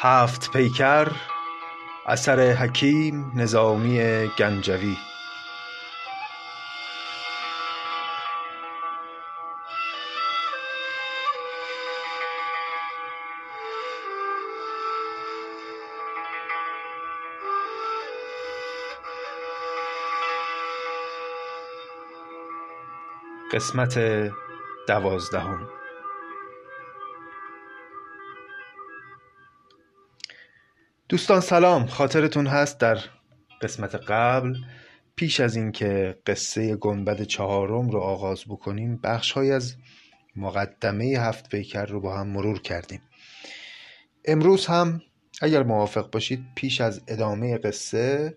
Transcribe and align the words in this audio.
هفت 0.00 0.50
پیکر 0.52 1.08
اثر 2.06 2.52
حکیم 2.52 3.32
نظامی 3.34 4.28
گنجوی. 4.38 4.96
قسمت 23.52 23.98
دوازدهم. 24.88 25.68
دوستان 31.08 31.40
سلام. 31.40 31.86
خاطرتون 31.86 32.46
هست 32.46 32.80
در 32.80 32.98
قسمت 33.62 33.94
قبل. 33.94 34.54
پیش 35.16 35.40
از 35.40 35.56
اینکه 35.56 36.18
قصه 36.26 36.76
گنبد 36.76 37.22
چهارم 37.22 37.90
رو 37.90 38.00
آغاز 38.00 38.44
بکنیم 38.48 38.96
بخش 38.96 39.32
های 39.32 39.52
از 39.52 39.74
مقدمه 40.36 41.04
هفت 41.04 41.48
پیکر 41.48 41.86
رو 41.86 42.00
با 42.00 42.16
هم 42.16 42.26
مرور 42.26 42.60
کردیم. 42.60 43.02
امروز 44.24 44.66
هم 44.66 45.02
اگر 45.42 45.62
موافق 45.62 46.10
باشید 46.10 46.44
پیش 46.54 46.80
از 46.80 47.02
ادامه 47.08 47.58
قصه 47.58 48.36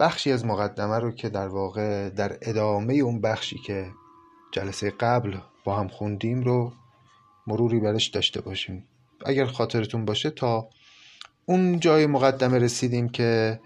بخشی 0.00 0.32
از 0.32 0.44
مقدمه 0.44 0.98
رو 0.98 1.12
که 1.12 1.28
در 1.28 1.48
واقع 1.48 2.10
در 2.10 2.38
ادامه 2.42 2.94
اون 2.94 3.20
بخشی 3.20 3.58
که 3.58 3.86
جلسه 4.52 4.90
قبل 4.90 5.38
با 5.64 5.76
هم 5.76 5.88
خوندیم 5.88 6.40
رو 6.42 6.72
مروری 7.46 7.80
برش 7.80 8.06
داشته 8.06 8.40
باشیم. 8.40 8.88
اگر 9.26 9.46
خاطرتون 9.46 10.04
باشه 10.04 10.30
تا 10.30 10.70
اون 11.46 11.80
جای 11.80 12.06
مقدمه 12.06 12.58
رسیدیم 12.58 13.08
که 13.08 13.60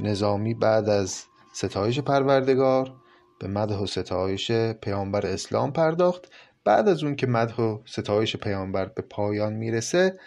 نظامی 0.00 0.54
بعد 0.54 0.88
از 0.88 1.24
ستایش 1.52 1.98
پروردگار 1.98 2.94
به 3.40 3.48
مدح 3.48 3.76
و 3.76 3.86
ستایش 3.86 4.52
پیامبر 4.52 5.26
اسلام 5.26 5.72
پرداخت. 5.72 6.32
بعد 6.64 6.88
از 6.88 7.04
اون 7.04 7.16
که 7.16 7.26
مدح 7.26 7.56
و 7.56 7.78
ستایش 7.86 8.36
پیامبر 8.36 8.84
به 8.84 9.02
پایان 9.02 9.52
می‌رسه 9.52 10.18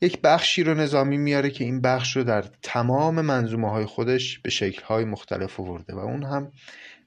یک 0.00 0.20
بخشی 0.20 0.62
رو 0.62 0.74
نظامی 0.74 1.16
میاره 1.16 1.50
که 1.50 1.64
این 1.64 1.80
بخش 1.80 2.16
رو 2.16 2.24
در 2.24 2.44
تمام 2.62 3.20
منظومه 3.20 3.70
های 3.70 3.84
خودش 3.84 4.38
به 4.38 4.50
شکل 4.50 4.82
های 4.82 5.04
مختلف 5.04 5.60
ورده 5.60 5.94
و 5.94 5.98
اون 5.98 6.22
هم 6.22 6.52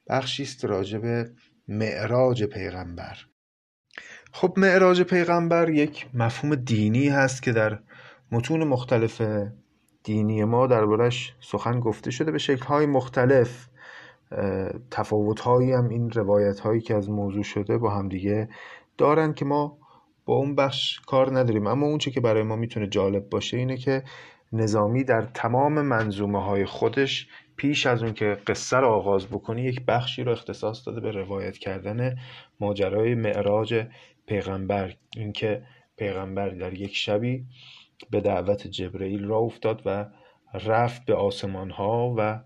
بخشی 0.08 0.42
است 0.42 0.64
راجع 0.64 0.98
به 0.98 1.30
معراج 1.68 2.44
پیغمبر. 2.44 3.18
خب 4.32 4.54
معراج 4.56 5.02
پیغمبر 5.02 5.70
یک 5.70 6.06
مفهوم 6.14 6.54
دینی 6.54 7.08
هست 7.08 7.42
که 7.42 7.52
در 7.52 7.78
متون 8.32 8.64
مختلف 8.64 9.22
دینی 10.04 10.44
ما 10.44 10.66
دربارش 10.66 11.34
سخن 11.40 11.80
گفته 11.80 12.10
شده 12.10 12.32
به 12.32 12.38
شکل‌های 12.38 12.86
مختلف. 12.86 13.66
تفاوت‌هایی 14.90 15.72
هم 15.72 15.88
این 15.88 16.10
روایت 16.10 16.60
هایی 16.60 16.80
که 16.80 16.94
از 16.94 17.10
موضوع 17.10 17.42
شده 17.42 17.78
با 17.78 17.90
هم 17.90 18.08
دیگه 18.08 18.48
دارن 18.98 19.34
که 19.34 19.44
ما 19.44 19.78
با 20.24 20.34
اون 20.34 20.54
بخش 20.54 21.00
کار 21.00 21.38
نداریم. 21.38 21.66
اما 21.66 21.86
اون 21.86 21.98
که 21.98 22.20
برای 22.20 22.42
ما 22.42 22.56
می‌تونه 22.56 22.86
جالب 22.86 23.28
باشه 23.28 23.56
اینه 23.56 23.76
که 23.76 24.02
نظامی 24.52 25.04
در 25.04 25.22
تمام 25.22 25.80
منظومه 25.80 26.44
های 26.44 26.64
خودش 26.64 27.28
پیش 27.56 27.86
از 27.86 28.02
اون 28.02 28.12
که 28.12 28.38
قصه 28.46 28.76
رو 28.76 28.88
آغاز 28.88 29.26
بکنی 29.26 29.62
یک 29.62 29.84
بخشی 29.84 30.24
رو 30.24 30.32
اختصاص 30.32 30.86
داده 30.86 31.00
به 31.00 31.10
روایت 31.10 31.58
کردن 31.58 32.16
ماجرای 32.60 33.14
معراج 33.14 33.86
پیغمبر. 34.26 34.94
اینکه 35.16 35.62
پیغمبر 35.96 36.48
در 36.48 36.74
یک 36.74 36.96
شبی 36.96 37.44
به 38.10 38.20
دعوت 38.20 38.66
جبرئیل 38.66 39.24
را 39.24 39.38
افتاد 39.38 39.82
و 39.86 40.06
رفت 40.54 41.04
به 41.04 41.14
آسمان 41.14 41.70
ها 41.70 42.14
و 42.18 42.40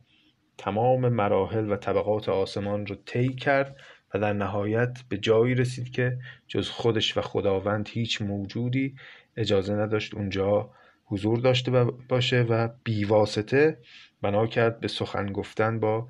تمام 0.58 1.08
مراحل 1.08 1.72
و 1.72 1.76
طبقات 1.76 2.28
آسمان 2.28 2.86
رو 2.86 2.96
طی 3.06 3.34
کرد 3.34 3.76
و 4.14 4.18
در 4.18 4.32
نهایت 4.32 4.98
به 5.08 5.18
جایی 5.18 5.54
رسید 5.54 5.90
که 5.90 6.18
جز 6.48 6.68
خودش 6.68 7.16
و 7.16 7.20
خداوند 7.20 7.88
هیچ 7.88 8.22
موجودی 8.22 8.94
اجازه 9.36 9.74
نداشت 9.74 10.14
اونجا 10.14 10.70
حضور 11.04 11.38
داشته 11.38 11.84
باشه 12.08 12.42
و 12.42 12.68
بیواسطه 12.84 13.78
بنا 14.22 14.46
کرد 14.46 14.80
به 14.80 14.88
سخن 14.88 15.32
گفتن 15.32 15.80
با 15.80 16.08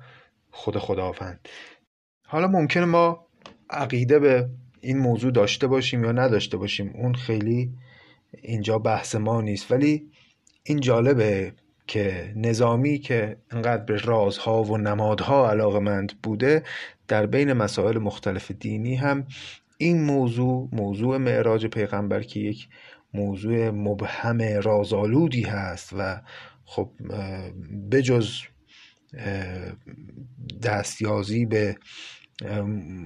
خود 0.51 0.77
خداوند. 0.77 1.49
حالا 2.25 2.47
ممکنه 2.47 2.85
ما 2.85 3.27
عقیده 3.69 4.19
به 4.19 4.49
این 4.81 4.97
موضوع 4.97 5.31
داشته 5.31 5.67
باشیم 5.67 6.03
یا 6.03 6.11
نداشته 6.11 6.57
باشیم 6.57 6.93
اون 6.95 7.13
خیلی 7.13 7.73
اینجا 8.41 8.79
بحث 8.79 9.15
ما 9.15 9.41
نیست. 9.41 9.71
ولی 9.71 10.11
این 10.63 10.79
جالبه 10.79 11.53
که 11.87 12.33
نظامی 12.35 12.97
که 12.97 13.37
انقدر 13.51 13.83
به 13.83 13.97
رازها 13.97 14.63
و 14.63 14.77
نمادها 14.77 15.49
علاقمند 15.49 16.21
بوده 16.23 16.63
در 17.07 17.25
بین 17.25 17.53
مسائل 17.53 17.97
مختلف 17.97 18.51
دینی 18.51 18.95
هم 18.95 19.27
این 19.77 20.01
موضوع 20.01 20.69
موضوع 20.71 21.17
معراج 21.17 21.65
پیغمبر 21.65 22.23
که 22.23 22.39
یک 22.39 22.67
موضوع 23.13 23.69
مبهم 23.69 24.41
رازآلودی 24.41 25.41
هست 25.41 25.89
و 25.97 26.21
خب 26.65 26.91
بجز 27.91 28.29
دستیازی 30.63 31.45
به 31.45 31.75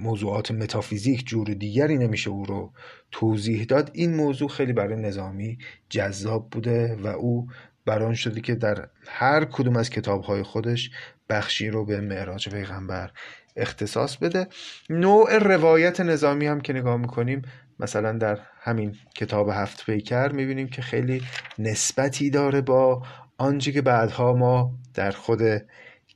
موضوعات 0.01 0.51
متافیزیک 0.51 1.27
جور 1.27 1.47
دیگری 1.47 1.97
نمیشه 1.97 2.29
او 2.29 2.45
رو 2.45 2.73
توضیح 3.11 3.63
داد. 3.63 3.91
این 3.93 4.15
موضوع 4.15 4.49
خیلی 4.49 4.73
برای 4.73 4.95
نظامی 4.95 5.57
جذاب 5.89 6.49
بوده 6.49 6.95
و 6.95 7.07
او 7.07 7.47
بران 7.85 8.13
شده 8.13 8.41
که 8.41 8.55
در 8.55 8.89
هر 9.07 9.45
کدوم 9.45 9.75
از 9.75 9.89
کتابهای 9.89 10.43
خودش 10.43 10.91
بخشی 11.29 11.69
رو 11.69 11.85
به 11.85 12.01
معراج 12.01 12.49
پیغمبر 12.49 13.11
اختصاص 13.55 14.17
بده. 14.17 14.47
نوع 14.89 15.37
روایت 15.37 16.01
نظامی 16.01 16.47
هم 16.47 16.61
که 16.61 16.73
نگاه 16.73 16.97
می‌کنیم 16.97 17.41
مثلا 17.79 18.11
در 18.11 18.39
همین 18.61 18.95
کتاب 19.15 19.49
هفت 19.49 19.85
پیکر 19.85 20.27
می‌بینیم 20.27 20.67
که 20.67 20.81
خیلی 20.81 21.21
نسبتی 21.59 22.29
داره 22.29 22.61
با 22.61 23.03
آنچه 23.37 23.71
که 23.71 23.81
بعدها 23.81 24.33
ما 24.33 24.73
در 24.93 25.11
خود 25.11 25.41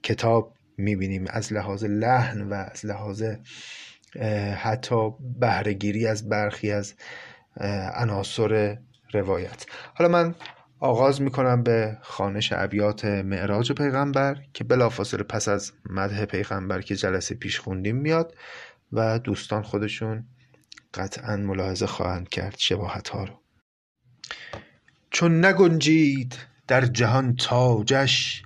کتاب 0.04 0.54
می‌بینیم 0.78 1.26
از 1.30 1.54
لحاظ 1.54 1.84
لحن 1.84 2.42
و 2.42 2.54
از 2.54 2.86
لحاظ 2.86 3.24
حتی 4.56 5.10
بهرهگیری 5.40 6.08
از 6.08 6.30
برخی 6.30 6.72
از 6.72 6.94
عناصر 7.96 8.78
روایت. 9.14 9.66
حالا 9.94 10.12
من 10.12 10.36
آغاز 10.80 11.22
می‌کنم 11.22 11.64
به 11.64 11.98
خانش 12.02 12.54
ابیات 12.54 13.06
معراج 13.06 13.72
پیغمبر 13.72 14.38
که 14.54 14.64
بلافاصله 14.64 15.24
پس 15.24 15.48
از 15.48 15.72
مده 15.90 16.26
پیغمبر 16.26 16.82
که 16.82 16.96
جلسه 16.96 17.36
پیش 17.36 17.60
خوندیم 17.60 17.96
میاد 17.96 18.36
و 18.92 19.20
دوستان 19.20 19.64
خودشون 19.64 20.26
قطعا 20.94 21.38
ملاحظه 21.38 21.88
خواهند 21.88 22.30
کرد 22.30 22.56
شباهت 22.58 23.10
ها 23.10 23.24
رو. 23.24 23.40
چون 25.12 25.46
نگنجید 25.46 26.38
در 26.68 26.86
جهان 26.86 27.36
تاجش 27.36 28.44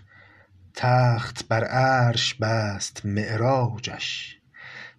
تخت 0.80 1.48
بر 1.48 1.64
عرش 1.64 2.34
بست 2.34 3.06
معراجش 3.06 4.38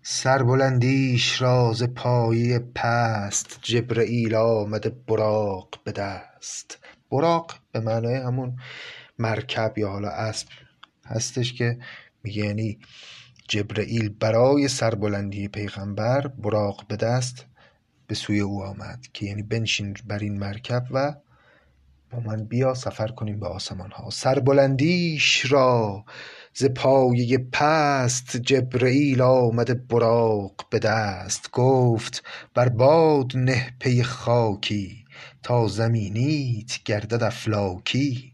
سربلندیش 0.03 1.43
را 1.43 1.73
ز 1.73 1.83
پایه 1.83 2.59
پست 2.59 3.59
جبرئیل 3.63 4.35
آمده 4.35 4.91
براق 4.91 5.69
به 5.85 5.93
دست. 5.93 6.79
براق 7.11 7.55
به 7.73 7.81
معنای 7.81 8.15
همون 8.15 8.59
مرکب 9.19 9.79
یا 9.79 9.89
حالا 9.89 10.09
اسب 10.09 10.49
هستش 11.07 11.53
که 11.53 11.79
میگه 12.23 12.45
یعنی 12.45 12.79
جبرئیل 13.49 14.09
برای 14.09 14.69
سربلندی 14.69 15.49
پیغمبر 15.49 16.27
براق 16.27 16.87
به 16.87 16.97
دست 16.97 17.47
به 18.07 18.15
سوی 18.15 18.41
او 18.41 18.65
آمد 18.65 19.07
که 19.13 19.27
یعنی 19.27 19.43
بنشین 19.43 19.97
بر 20.07 20.19
این 20.19 20.39
مرکب 20.39 20.85
و 20.91 21.15
با 22.13 22.21
من 22.21 22.45
بیا 22.45 22.75
سفر 22.75 23.09
کنیم 23.09 23.41
به 23.41 23.47
آسمان 23.47 23.91
ها 23.91 24.11
سربلندیش 24.11 25.53
را 25.53 26.05
ز 26.55 26.65
پایه 26.65 27.39
پست 27.53 28.37
جبرئیل 28.37 29.23
آمده 29.23 29.75
براق 29.75 30.55
به 30.71 30.79
دست. 30.79 31.51
گفت 31.53 32.25
بر 32.55 32.69
باد 32.69 33.33
نه 33.37 33.71
پی 33.81 34.03
خاکی 34.03 35.05
تا 35.43 35.69
زمینیت 35.69 36.83
گردد 36.85 37.23
افلاکی. 37.23 38.28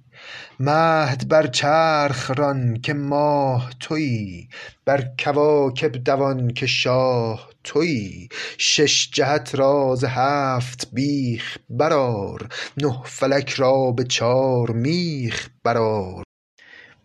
مهد 0.61 1.29
بر 1.29 1.47
چرخ 1.47 2.31
ران 2.31 2.81
که 2.81 2.95
ماه 2.95 3.71
تویی 3.81 4.49
بر 4.85 5.05
کواکب 5.25 5.93
دوان 5.93 6.53
که 6.53 6.67
شاه 6.67 7.49
تویی. 7.65 8.29
شش 8.59 9.11
جهت 9.13 9.55
را 9.55 9.95
ز 9.95 10.05
هفت 10.05 10.89
بیخ 10.93 11.59
برآر 11.71 12.49
نه 12.77 13.03
فلک 13.05 13.51
را 13.51 13.91
به 13.91 14.05
چار 14.05 14.71
میخ 14.71 15.49
برآر. 15.65 16.24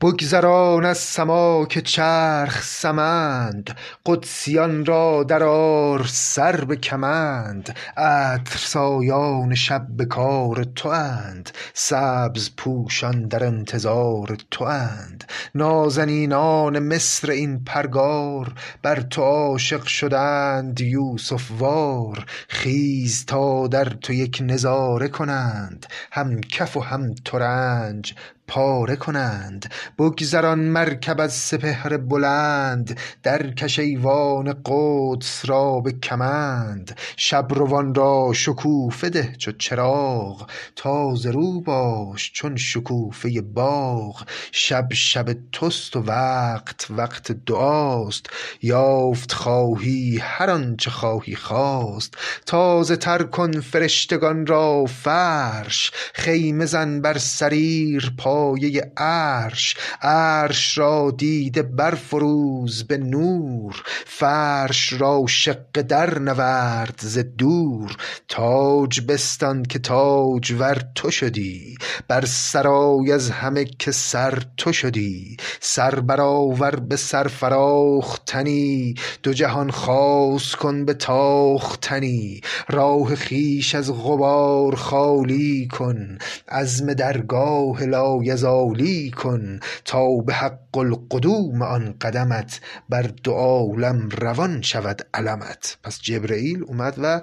بگذران 0.01 0.86
از 0.86 0.98
سماک 0.98 1.80
چرخ 1.80 2.63
سمند 2.63 3.78
قدسیان 4.06 4.86
را 4.86 5.24
درآر 5.24 6.06
سر 6.07 6.66
به 6.66 6.75
کمند 6.75 7.75
عطرسایان 7.98 9.56
شب 9.56 9.88
به 9.90 10.06
کار 10.06 10.63
تواند 10.63 11.50
سبزپوشان 11.74 13.28
در 13.28 13.44
انتظار 13.44 14.38
تواند 14.51 15.24
نازنینان 15.56 16.80
مصر 16.80 17.31
این 17.31 17.63
پرگار 17.63 18.54
بر 18.81 19.01
تو 19.01 19.22
عاشق 19.22 19.84
شدند 19.84 20.81
یوسف 20.81 21.51
وار. 21.60 22.25
خیز 22.48 23.25
تا 23.25 23.68
در 23.68 23.86
تو 23.86 24.13
یک 24.13 24.40
نظاره 24.42 25.07
کنند 25.07 25.86
هم 26.12 26.42
کف 26.42 26.78
و 26.78 26.80
هم 26.80 27.16
ترنج 27.25 28.13
پاره 28.50 28.96
کنند 28.96 29.74
بگذران 29.98 30.60
مرکب 30.60 31.22
از 31.22 31.34
سپهر 31.34 31.98
بلند 31.98 33.00
درکش 33.24 33.80
ایوان 33.80 34.62
قدس 34.66 35.42
را 35.46 35.80
به 35.80 35.92
کمند 35.92 36.98
شبروان 37.18 37.96
را 37.96 38.31
شکوفه 38.34 39.10
ده 39.10 39.36
چو 39.38 39.51
چراغ 39.51 40.50
تازه 40.75 41.31
رو 41.31 41.62
باش 41.62 42.31
چون 42.34 42.56
شکوفه 42.56 43.42
باغ 43.42 44.25
شب 44.51 44.94
شب 44.94 45.36
توست 45.51 45.96
و 45.96 46.00
وقت 46.00 46.88
وقت 46.90 47.31
دعاست 47.31 48.25
یافت 48.62 49.31
خواهی 49.34 50.18
هر 50.22 50.50
آنچه 50.50 50.92
خواهی 50.92 51.36
خواست 51.36 52.13
تازه 52.46 52.96
تر 52.96 53.24
کن 53.24 53.51
فرشتگان 53.51 54.46
را 54.46 54.86
فرش 54.86 55.92
خیمه 56.13 56.66
زن 56.66 57.01
بر 57.01 57.18
سریر 57.18 58.13
پایه 58.39 58.91
عرش 58.97 59.75
عرش 60.01 60.77
را 60.77 61.13
دیده 61.18 61.63
برفروز 61.63 62.83
به 62.83 62.97
نور 62.97 63.83
فرش 64.06 64.94
را 64.94 65.25
شقه 65.27 65.81
در 65.81 66.19
نورد 66.19 67.00
ز 67.01 67.18
دور. 67.18 67.97
تاج 68.27 69.01
بستان 69.01 69.63
که 69.63 69.80
تاجور 69.80 70.81
تو 70.95 71.12
شدی 71.12 71.77
بر 72.07 72.25
سرای 72.25 73.12
از 73.12 73.30
همه 73.30 73.65
که 73.65 73.91
سر 73.91 74.44
تو 74.57 74.74
شدی. 74.74 75.38
سر 75.59 76.00
برآور 76.00 76.75
به 76.75 76.95
سرفراختنی 76.95 78.95
دو 79.24 79.33
جهان 79.33 79.71
خاص 79.71 80.56
کن 80.56 80.86
به 80.86 80.94
تاختنی. 80.94 82.41
راه 82.69 83.15
خویش 83.15 83.75
از 83.75 83.94
غبار 83.94 84.75
خالی 84.75 85.68
کن 85.68 86.18
عزم 86.50 86.94
درگاه 86.94 87.86
لایزالی 88.30 89.12
کن 89.12 89.60
تا 89.86 90.16
به 90.16 90.34
حق 90.34 90.78
القدوم 90.78 91.62
آن 91.62 91.96
قدمت 92.02 92.62
بر 92.90 93.02
دو 93.02 93.31
عالم 93.31 94.10
روان 94.10 94.62
شود 94.62 95.02
علمت. 95.14 95.78
پس 95.84 96.02
جبرییل 96.02 96.64
اومد 96.64 96.96
و 96.98 97.22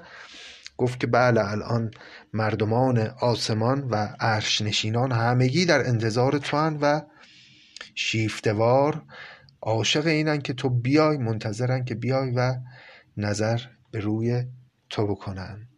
گفت 0.76 1.00
که 1.00 1.06
بله 1.06 1.50
الان 1.50 1.90
مردمان 2.32 2.98
آسمان 3.20 3.88
و 3.90 4.08
عرش 4.20 4.62
نشینان 4.62 5.12
همگی 5.12 5.64
در 5.64 5.88
انتظار 5.88 6.38
توان 6.38 6.78
و 6.80 7.00
شیفته 7.94 8.52
وار 8.52 9.02
عاشق 9.62 10.06
اینن 10.06 10.40
که 10.40 10.52
تو 10.52 10.70
بیای 10.70 11.16
منتظرن 11.16 11.84
که 11.84 11.94
بیای 11.94 12.30
و 12.30 12.54
نظر 13.16 13.60
به 13.90 14.00
روی 14.00 14.44
تو 14.90 15.06
بکنن. 15.06 15.68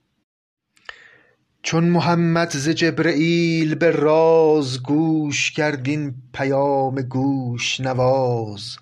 چون 1.63 1.85
محمد 1.85 2.51
ز 2.51 2.69
جبرییل 2.69 3.75
به 3.75 3.91
راز 3.91 4.83
گوش 4.83 5.51
کرد 5.51 5.89
این 5.89 6.15
پیام 6.33 6.95
گوش 7.03 7.81
نواز 7.81 8.77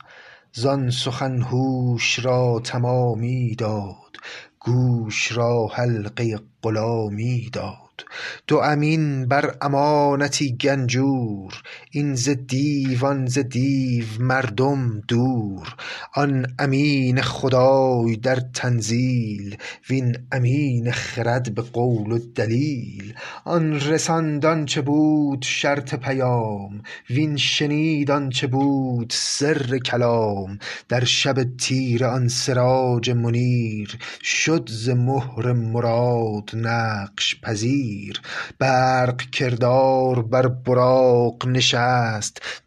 زان 0.53 0.91
سخن 0.91 1.43
هوش 1.43 2.19
را 2.19 2.61
تمامی 2.65 3.55
داد 3.55 4.17
گوش 4.61 5.33
را 5.33 5.67
حلقه 5.67 6.41
غلامی 6.63 7.51
داد. 7.53 8.05
دو 8.47 8.57
امین 8.57 9.29
بر 9.29 9.57
امانتی 9.63 10.57
گنجور 10.57 11.63
این 11.97 12.15
ز 12.15 12.29
دیو 12.29 13.07
آن 13.07 13.27
ز 13.27 13.39
دیو 13.39 14.05
مردم 14.21 15.01
دور. 15.09 15.75
آن 16.15 16.47
امین 16.59 17.21
خدای 17.21 18.17
در 18.17 18.37
تنزیل 18.55 19.57
وین 19.91 20.17
امین 20.33 20.93
خرد 20.93 21.55
به 21.55 21.63
قول 21.63 22.13
و 22.13 22.19
دلیل. 22.35 23.15
آن 23.45 23.81
رساند 23.81 24.47
آنچه 24.47 24.81
بود 24.81 25.43
شرط 25.43 25.95
پیام 25.95 26.83
وین 27.11 27.37
شنید 27.37 28.11
آنچه 28.11 28.47
بود 28.47 29.13
سر 29.17 29.79
کلام. 29.79 30.59
در 30.89 31.05
شب 31.05 31.57
تیره 31.59 32.07
آن 32.07 32.29
سراج 32.29 33.11
منیر 33.11 33.99
شد 34.23 34.69
ز 34.73 34.89
مهر 34.89 35.53
مراد 35.53 36.51
نقش 36.55 37.41
پذیر. 37.41 38.21
برق 38.59 39.31
کردار 39.31 40.23
بر 40.23 40.49
براق 40.49 41.49
نشست 41.49 41.86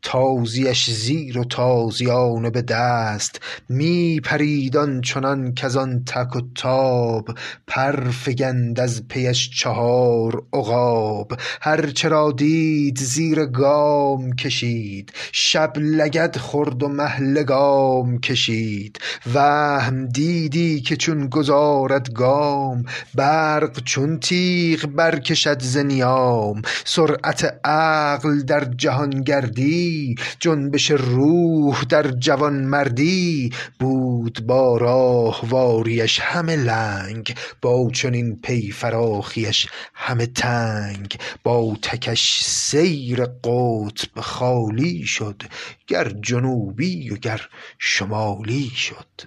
تازیش 0.01 0.89
زیر 0.89 1.37
و 1.37 1.43
تازیانه 1.43 2.49
به 2.49 2.61
دست. 2.61 3.41
می 3.69 4.19
پرید 4.19 4.77
آنچنان 4.77 5.53
کز 5.53 5.75
آن 5.75 6.03
تک 6.05 6.35
و 6.35 6.41
تاب. 6.55 7.29
پر 7.67 8.09
فگند 8.09 8.79
از 8.79 9.07
پیش 9.07 9.49
چهار 9.49 10.43
عقاب. 10.53 11.31
هر 11.61 11.89
چه 11.89 12.09
را 12.09 12.31
دید 12.31 12.97
زیر 12.97 13.45
گام 13.45 14.35
کشید. 14.35 15.13
شب 15.31 15.73
لگد 15.77 16.37
خورد 16.37 16.83
و 16.83 16.87
مه 16.87 17.21
لگام 17.21 18.19
کشید. 18.19 18.99
وهم 19.33 20.05
دیدی 20.05 20.81
که 20.81 20.95
چون 20.95 21.27
گذارد 21.27 22.13
گام 22.13 22.85
برق 23.15 23.83
چون 23.83 24.19
تیغ 24.19 24.85
برکشد 24.85 25.61
ز 25.61 25.77
نیام. 25.77 26.61
سرعت 26.85 27.59
عقل 27.63 28.41
در 28.41 28.63
جهانگردی 29.09 30.15
جنبش 30.39 30.91
روح 30.91 31.83
در 31.83 32.11
جوانمردی 32.11 33.51
بود 33.79 34.45
با 34.47 34.77
راهواریش 34.77 36.19
همه 36.19 36.55
لنگ 36.55 37.35
با 37.61 37.89
چنین 37.93 38.35
پی 38.35 38.71
فراخیش 38.71 39.67
همه 39.93 40.25
تنگ. 40.25 41.17
با 41.43 41.77
تکش 41.81 42.43
سیر 42.43 43.25
قطب 43.25 44.21
خالی 44.21 45.03
شد 45.03 45.43
گر 45.87 46.09
جنوبی 46.09 47.09
و 47.09 47.15
گر 47.15 47.41
شمالی 47.79 48.69
شد. 48.75 49.21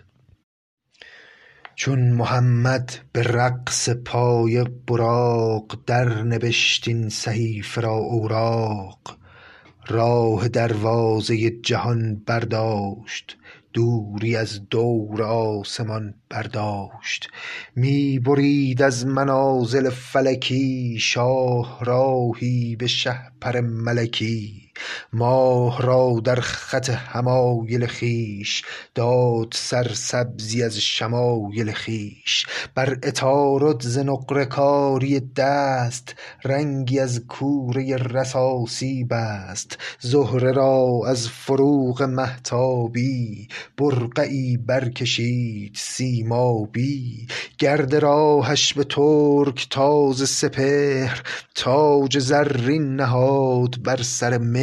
چون 1.75 2.13
محمد 2.13 2.99
به 3.13 3.23
رقص 3.23 3.89
پای 3.89 4.65
براق 4.65 5.79
در 5.87 6.23
نبشت 6.23 6.89
این 6.89 7.09
صحیفه 7.09 7.81
را 7.81 7.93
اوراق 7.93 9.22
راه 9.89 10.49
دروازه 10.49 11.51
جهان 11.51 12.23
برداشت 12.27 13.37
دوری 13.73 14.37
از 14.37 14.69
دور 14.69 15.23
آسمان 15.23 16.15
برداشت. 16.31 17.29
می 17.77 18.19
برید 18.19 18.83
از 18.83 19.07
منازل 19.07 19.91
فلکی 19.91 20.99
شاهراهی 21.01 22.77
به 22.77 22.87
شهپر 22.87 23.61
ملکی. 23.61 24.62
ماه 25.13 25.83
را 25.83 26.21
در 26.25 26.41
خط 26.41 26.91
حمایل 26.91 27.87
خویش 27.87 28.63
داد 28.95 29.53
سرسبزی 29.55 30.63
از 30.63 30.79
شمایل 30.79 31.73
خویش. 31.73 32.47
بر 32.75 32.99
عطارد 33.03 33.81
ز 33.81 33.99
نقره 33.99 35.23
دست 35.37 36.15
رنگی 36.45 36.99
از 36.99 37.21
کوره 37.29 37.97
رصاصی 37.97 39.05
بست. 39.05 39.79
زهره 40.01 40.53
را 40.53 41.01
از 41.07 41.29
فروغ 41.29 42.03
مهتابی 42.03 43.49
برقعی 43.77 44.57
برکشید 44.57 45.75
سیمابی. 45.79 47.27
گرد 47.59 47.95
راهش 47.95 48.75
به 48.75 48.85
ترکتاز 48.85 50.31
سپهر 50.31 51.23
تاج 51.55 52.19
زرین 52.19 52.97
نهاد 52.97 53.83
بر 53.83 54.03
سر 54.03 54.39
مهر. 54.39 54.62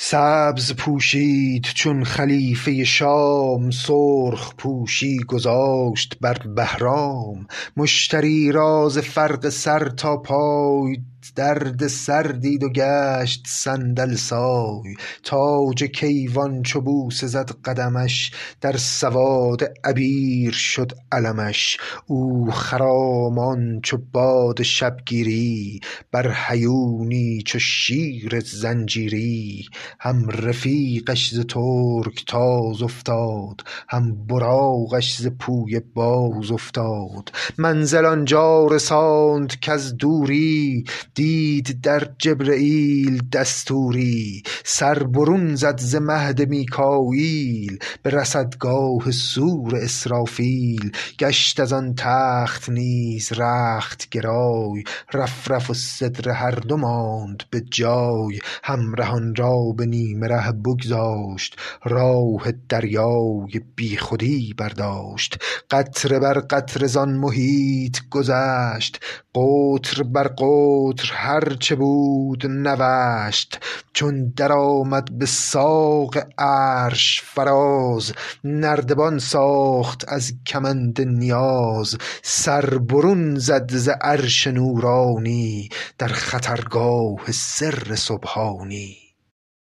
سبز 0.00 0.74
پوشید 0.74 1.62
چون 1.74 2.04
خلیفه 2.04 2.84
شام 2.84 3.70
سرخ 3.70 4.54
پوشی 4.58 5.18
گذاشت 5.18 6.18
بر 6.20 6.38
بهرام. 6.56 7.46
مشتری 7.76 8.52
را 8.52 8.88
ز 8.88 8.98
فرق 8.98 9.48
سر 9.48 9.88
تا 9.88 10.16
پای 10.16 10.96
درد 11.36 11.86
سر 11.86 12.22
دید 12.22 12.62
و 12.62 12.68
گشت 12.68 13.46
صندل 13.46 14.14
سای. 14.14 14.94
تاج 15.22 15.84
کیوان 15.84 16.62
چو 16.62 16.80
بوسه 16.80 17.26
زد 17.26 17.50
قدمش 17.64 18.32
در 18.60 18.76
سواد 18.76 19.64
عبیر 19.84 20.52
شد 20.52 20.92
علمش. 21.12 21.78
او 22.06 22.50
خرامان 22.50 23.80
چو 23.82 23.98
باد 24.12 24.62
شبگیری 24.62 25.80
بر 26.12 26.34
هیونی 26.48 27.42
چو 27.46 27.58
شیر 27.58 28.40
زنجیری. 28.40 29.64
هم 30.00 30.28
رفیقش 30.28 31.30
ز 31.34 31.40
ترک 31.40 32.24
تاز 32.26 32.82
افتاد 32.82 33.60
هم 33.88 34.26
براقش 34.26 35.16
ز 35.18 35.26
پوی 35.26 35.80
باز 35.80 36.50
افتاد. 36.50 37.32
منزل 37.58 38.04
آنجا 38.04 38.66
رساند 38.66 39.60
کز 39.60 39.96
دوری 39.96 40.84
دید 41.18 41.80
در 41.80 42.08
جبرییل 42.18 43.22
دستوری 43.32 44.42
سر 44.64 45.02
برون 45.02 45.54
زد 45.54 45.80
ز 45.80 45.94
مهد 45.94 46.48
میکاییل 46.48 47.78
به 48.02 48.10
رصدگاه 48.10 49.10
صور 49.10 49.76
اسرافیل 49.76 50.92
گشت 51.18 51.60
از 51.60 51.72
آن 51.72 51.94
تخت 51.94 52.68
نیز 52.68 53.32
رخت 53.32 54.08
گرای 54.08 54.84
رفرف 55.14 55.70
و 55.70 55.74
سدره 55.74 56.32
هر 56.32 56.50
دو 56.50 56.76
ماند 56.76 57.42
به 57.50 57.60
جای 57.60 58.38
همرهان 58.62 59.34
را 59.34 59.72
به 59.76 59.86
نیمه 59.86 60.26
ره 60.26 60.52
بگذاشت 60.52 61.56
راه 61.84 62.52
دریای 62.68 63.60
بیخودی 63.76 64.54
برداشت 64.58 65.44
قطره 65.70 66.18
بر 66.18 66.38
قطره 66.38 66.86
زان 66.86 67.12
محیط 67.12 67.98
گذشت 68.10 69.00
قطر 69.34 70.02
بر 70.02 70.28
قطر 70.28 71.07
هر 71.14 71.54
چه 71.60 71.74
بود 71.74 72.46
نوشت 72.46 73.60
چون 73.92 74.32
درآمد 74.36 75.18
به 75.18 75.26
ساق 75.26 76.18
عرش 76.38 77.22
فراز. 77.24 78.12
نردبان 78.44 79.18
ساخت 79.18 80.04
از 80.08 80.32
کمند 80.46 81.00
نیاز 81.00 81.96
سر 82.22 82.78
برون 82.78 83.34
زد 83.34 83.70
ز 83.72 83.88
عرش 83.88 84.46
نورانی 84.46 85.68
در 85.98 86.08
خطرگاه 86.08 87.32
سر 87.32 87.94
سبحانی. 87.94 88.96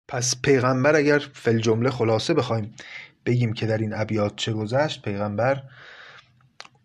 پس 0.07 0.41
پیغمبر 0.41 0.95
اگر 0.95 1.19
فی 1.33 1.51
الجمله 1.51 1.89
خلاصه 1.89 2.33
بخوایم 2.33 2.75
بگیم 3.25 3.53
که 3.53 3.65
در 3.65 3.77
این 3.77 3.93
ابیات 3.93 4.35
چه 4.35 4.53
گذشت 4.53 5.01
پیغمبر 5.01 5.63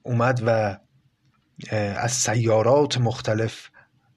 اومد 0.03 0.43
و 0.47 0.77
از 1.97 2.13
سیارات 2.13 2.99
مختلف 2.99 3.69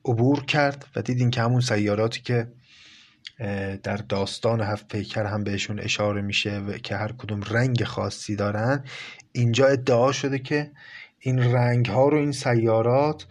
عبور 0.05 0.45
کرد 0.45 0.85
و 0.95 1.01
دیدین 1.01 1.31
که 1.31 1.41
همون 1.41 1.61
سیاراتی 1.61 2.21
که 2.21 2.47
در 3.83 3.97
داستان 3.97 4.61
هفت 4.61 4.87
پیکر 4.87 5.25
هم 5.25 5.43
بهشون 5.43 5.79
اشاره 5.79 6.21
میشه 6.21 6.59
و 6.59 6.77
که 6.77 6.95
هر 6.95 7.11
کدوم 7.11 7.41
رنگ 7.41 7.83
خاصی 7.83 8.35
دارن 8.35 8.83
اینجا 9.31 9.67
ادعا 9.67 10.11
شده 10.11 10.39
که 10.39 10.71
این 11.19 11.39
رنگ 11.39 11.85
ها 11.85 12.09
رو 12.09 12.17
این 12.17 12.31
سیارات 12.31 13.25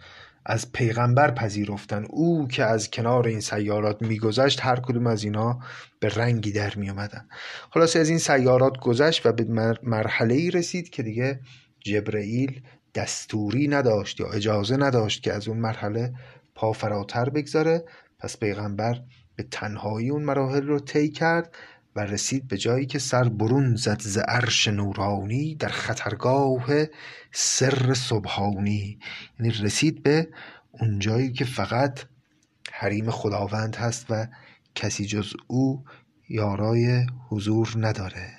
از 0.45 0.71
پیغمبر 0.71 1.31
پذیرفتن. 1.31 2.05
او 2.09 2.47
که 2.47 2.63
از 2.63 2.91
کنار 2.91 3.27
این 3.27 3.39
سیارات 3.39 4.01
میگذشت 4.01 4.59
هر 4.61 4.75
کدوم 4.79 5.07
از 5.07 5.23
اینا 5.23 5.59
به 5.99 6.09
رنگی 6.09 6.51
در 6.51 6.75
می 6.75 6.89
اومدن 6.89 7.25
خلاصه 7.71 7.99
از 7.99 8.09
این 8.09 8.17
سیارات 8.17 8.79
گذشت 8.79 9.25
و 9.25 9.31
به 9.31 9.77
مرحله 9.83 10.35
ای 10.35 10.51
رسید 10.51 10.89
که 10.89 11.03
دیگه 11.03 11.39
جبرئیل 11.79 12.61
دستوری 12.95 13.67
نداشت 13.67 14.19
یا 14.19 14.31
اجازه 14.31 14.77
نداشت 14.77 15.23
که 15.23 15.33
از 15.33 15.47
اون 15.47 15.57
مرحله 15.57 16.13
پا 16.55 16.73
فراتر 16.73 17.29
بگذاره. 17.29 17.85
پس 18.19 18.37
پیغمبر 18.37 19.01
به 19.35 19.43
تنهایی 19.43 20.09
اون 20.09 20.23
مراحل 20.23 20.67
رو 20.67 20.79
طی 20.79 21.09
کرد 21.09 21.55
و 21.95 21.99
رسید 21.99 22.47
به 22.47 22.57
جایی 22.57 22.85
که 22.85 22.99
سر 22.99 23.29
برون 23.29 23.75
زد 23.75 24.01
ز 24.01 24.17
عرش 24.17 24.67
نورانی 24.67 25.55
در 25.55 25.69
خطرگاه 25.69 26.65
سر 27.31 27.93
سبحانی 27.93 28.99
یعنی 29.39 29.51
رسید 29.51 30.03
به 30.03 30.27
اون 30.71 30.99
جایی 30.99 31.31
که 31.31 31.45
فقط 31.45 31.99
حریم 32.71 33.11
خداوند 33.11 33.75
هست 33.75 34.05
و 34.09 34.27
کسی 34.75 35.05
جز 35.05 35.33
او 35.47 35.83
یارای 36.29 37.05
حضور 37.29 37.73
نداره. 37.77 38.29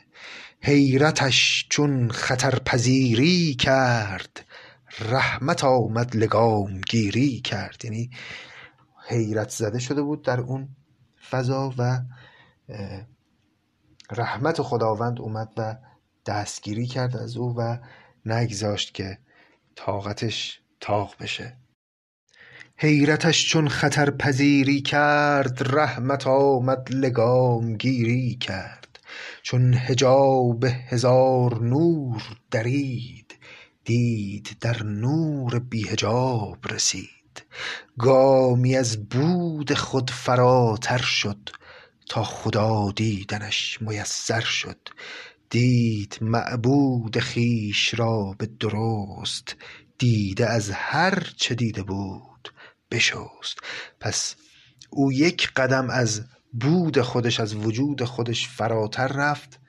حیرتش 0.63 1.67
چون 1.71 2.11
خطرپذیری 2.11 3.55
کرد. 3.55 4.46
رحمت 5.01 5.65
آمد 5.65 6.17
لگام 6.17 6.81
گیری 6.81 7.41
کرد. 7.41 7.85
یعنی 7.85 8.11
حیرت 9.09 9.49
زده 9.51 9.79
شده 9.79 10.03
بود 10.03 10.23
در 10.25 10.41
اون 10.41 10.69
فضا 11.31 11.75
و 11.79 12.01
رحمت 14.11 14.63
خداوند 14.63 15.21
اومد 15.21 15.53
و 15.57 15.77
دستگیری 16.27 16.87
کرد 16.87 17.17
از 17.17 17.37
او 17.37 17.55
و 17.57 17.79
نگذاشت 18.27 18.95
که 18.95 19.19
طاقتش 19.77 20.61
تاق 20.81 21.15
بشه. 21.21 21.57
حیرتش 22.77 23.51
چون 23.51 23.69
خطر 23.69 24.11
پذیری 24.11 24.83
کرد 24.83 25.77
رحمت 25.77 26.27
آمد 26.27 26.89
لگام 26.91 27.77
گیری 27.77 28.35
کرد. 28.35 28.99
چون 29.43 29.75
حجاب 29.75 30.65
هزار 30.65 31.63
نور 31.63 32.23
درید 32.51 33.26
دید 33.87 34.57
در 34.61 34.83
نور 34.83 35.59
بی 35.59 35.83
حجاب 35.89 36.59
رسید. 36.71 37.45
گامی 37.99 38.77
از 38.77 39.09
بود 39.09 39.75
خود 39.75 40.11
فراتر 40.11 40.99
شد 40.99 41.49
تا 42.09 42.25
خدا 42.25 42.93
دیدنش 42.97 43.83
میسر 43.83 44.41
شد. 44.41 44.89
دید 45.51 46.19
معبود 46.21 47.21
خویش 47.21 47.95
را 47.95 48.35
به 48.39 48.47
درست 48.47 49.57
دیده 49.99 50.47
از 50.47 50.71
هر 50.71 51.33
چه 51.37 51.55
دیده 51.55 51.83
بود 51.83 52.53
بشست. 52.91 53.59
پس 54.01 54.35
او 54.91 55.13
یک 55.13 55.53
قدم 55.57 55.91
از 55.91 56.25
بود 56.61 57.01
خودش 57.01 57.41
از 57.41 57.55
وجود 57.55 58.05
خودش 58.05 58.49
فراتر 58.49 59.09
رفت 59.09 59.61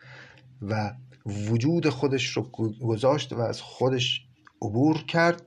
و 0.61 0.93
وجود 1.27 1.89
خودش 1.89 2.27
رو 2.27 2.43
گذاشت 2.81 3.33
و 3.33 3.39
از 3.39 3.61
خودش 3.61 4.21
عبور 4.61 5.03
کرد 5.03 5.45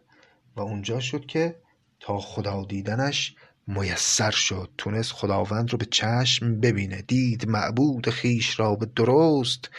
و 0.57 0.61
اونجا 0.61 1.01
شد 1.01 1.27
که 1.27 1.57
تا 2.01 2.19
خدا 2.19 2.65
دیدنش 2.65 3.35
میسر 3.67 4.31
شد 4.31 4.71
تونست 4.79 5.13
خداوند 5.13 5.71
رو 5.73 5.79
به 5.79 5.85
چشم 5.85 6.61
ببینه. 6.61 7.03
دید 7.03 7.49
معبود 7.49 8.11
خیش 8.11 8.61
را 8.61 8.75
به 8.75 8.87
درست 8.87 9.71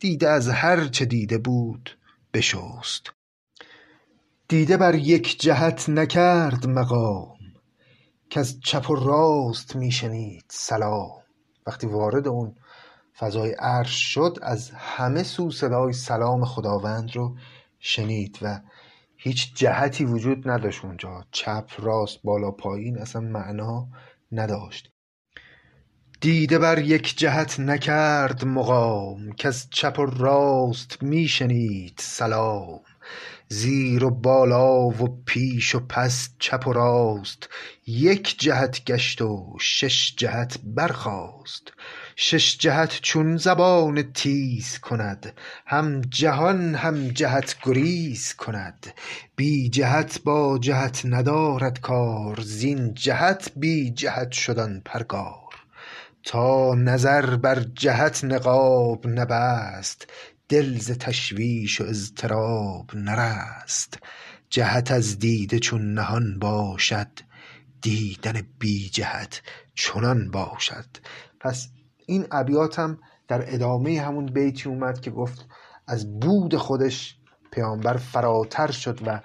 دیده 0.00 0.28
از 0.28 0.48
هر 0.48 0.88
چه 0.88 1.04
دیده 1.04 1.38
بود 1.38 1.98
بشست. 2.34 3.12
دیده 4.48 4.76
بر 4.76 4.94
یک 4.94 5.40
جهت 5.40 5.88
نکرد 5.88 6.66
مقام 6.66 7.36
از 8.36 8.60
چپ 8.60 8.90
و 8.90 8.94
راست 8.94 9.76
میشنید 9.76 10.44
سلام. 10.48 11.22
وقتی 11.66 11.86
وارد 11.86 12.28
اون 12.28 12.54
فضای 13.20 13.52
عرش 13.52 14.14
شد 14.14 14.38
از 14.42 14.70
همه 14.70 15.22
سو 15.22 15.50
صدای 15.50 15.92
سلام 15.92 16.44
خداوند 16.44 17.16
رو 17.16 17.36
شنید 17.78 18.38
و 18.42 18.60
هیچ 19.16 19.54
جهتی 19.54 20.04
وجود 20.04 20.48
نداشت 20.48 20.84
اونجا. 20.84 21.24
چپ 21.30 21.70
راست 21.78 22.18
بالا 22.24 22.50
پایین 22.50 22.98
اصلا 22.98 23.22
معنا 23.22 23.88
نداشت. 24.32 24.92
دیده 26.20 26.58
بر 26.58 26.78
یک 26.78 27.18
جهت 27.18 27.60
نکرد 27.60 28.44
مقام 28.44 29.34
از 29.44 29.66
چپ 29.70 29.98
و 29.98 30.04
راست 30.04 31.02
میشنید 31.02 31.94
سلام. 31.98 32.80
زیر 33.48 34.04
و 34.04 34.10
بالا 34.10 34.76
و 34.80 35.22
پیش 35.26 35.74
و 35.74 35.80
پس 35.80 36.30
چپ 36.38 36.66
و 36.68 36.72
راست 36.72 37.48
یک 37.86 38.38
جهت 38.38 38.84
گشت 38.84 39.22
و 39.22 39.56
شش 39.60 40.14
جهت 40.16 40.58
برخاست. 40.64 41.72
شش 42.22 42.58
جهت 42.58 43.00
چون 43.02 43.36
زبان 43.36 44.12
تیز 44.12 44.78
کند 44.78 45.32
هم 45.66 46.00
جهان 46.00 46.74
هم 46.74 47.08
جهت 47.08 47.56
گریز 47.62 48.34
کند. 48.34 48.86
بی 49.36 49.68
جهت 49.68 50.22
با 50.24 50.58
جهت 50.58 51.02
ندارد 51.04 51.80
کار 51.80 52.40
زین 52.40 52.94
جهت 52.94 53.52
بی 53.56 53.90
جهت 53.90 54.32
شد 54.32 54.58
آن 54.58 54.82
پرگار. 54.84 55.54
تا 56.24 56.74
نظر 56.74 57.36
بر 57.36 57.60
جهت 57.74 58.24
نقاب 58.24 59.06
نبست 59.06 60.06
دل 60.48 60.78
ز 60.78 60.90
تشویش 60.90 61.80
و 61.80 61.84
اضطراب 61.84 62.90
نرست. 62.94 63.98
جهت 64.50 64.90
از 64.90 65.18
دیده 65.18 65.58
چون 65.58 65.94
نهان 65.94 66.38
باشد 66.38 67.10
دیدن 67.82 68.42
بی 68.58 68.88
جهت 68.88 69.42
چنان 69.74 70.30
باشد. 70.30 70.86
پس 71.40 71.68
این 72.10 72.26
ابیات 72.30 72.78
هم 72.78 72.98
در 73.28 73.54
ادامه 73.54 74.00
همون 74.00 74.26
بیتی 74.26 74.68
اومد 74.68 75.00
که 75.00 75.10
گفت 75.10 75.48
از 75.86 76.20
بود 76.20 76.56
خودش 76.56 77.16
پیامبر 77.52 77.96
فراتر 77.96 78.70
شد 78.70 79.00
و 79.06 79.20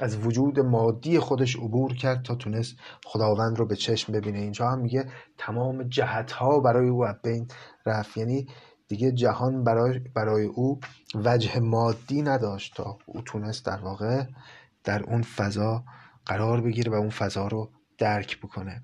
از 0.00 0.16
وجود 0.16 0.60
مادی 0.60 1.18
خودش 1.18 1.56
عبور 1.56 1.94
کرد 1.94 2.22
تا 2.22 2.34
تونست 2.34 2.76
خداوند 3.04 3.58
رو 3.58 3.66
به 3.66 3.76
چشم 3.76 4.12
ببینه. 4.12 4.38
اینجا 4.38 4.68
هم 4.68 4.78
میگه 4.78 5.06
تمام 5.38 5.82
جهت 5.82 6.32
ها 6.32 6.60
برای 6.60 6.88
او 6.88 7.06
بین 7.22 7.48
رفت. 7.86 8.16
یعنی 8.16 8.46
دیگه 8.88 9.12
جهان 9.12 9.64
برای, 9.64 9.98
برای 9.98 10.44
او 10.44 10.80
وجه 11.14 11.60
مادی 11.60 12.22
نداشت 12.22 12.76
تا 12.76 12.98
او 13.06 13.22
تونست 13.22 13.66
در 13.66 13.78
واقع 13.80 14.24
در 14.84 15.02
اون 15.02 15.22
فضا 15.22 15.84
قرار 16.26 16.60
بگیره 16.60 16.92
و 16.92 16.94
اون 16.94 17.10
فضا 17.10 17.46
رو 17.46 17.70
درک 17.98 18.40
بکنه. 18.40 18.82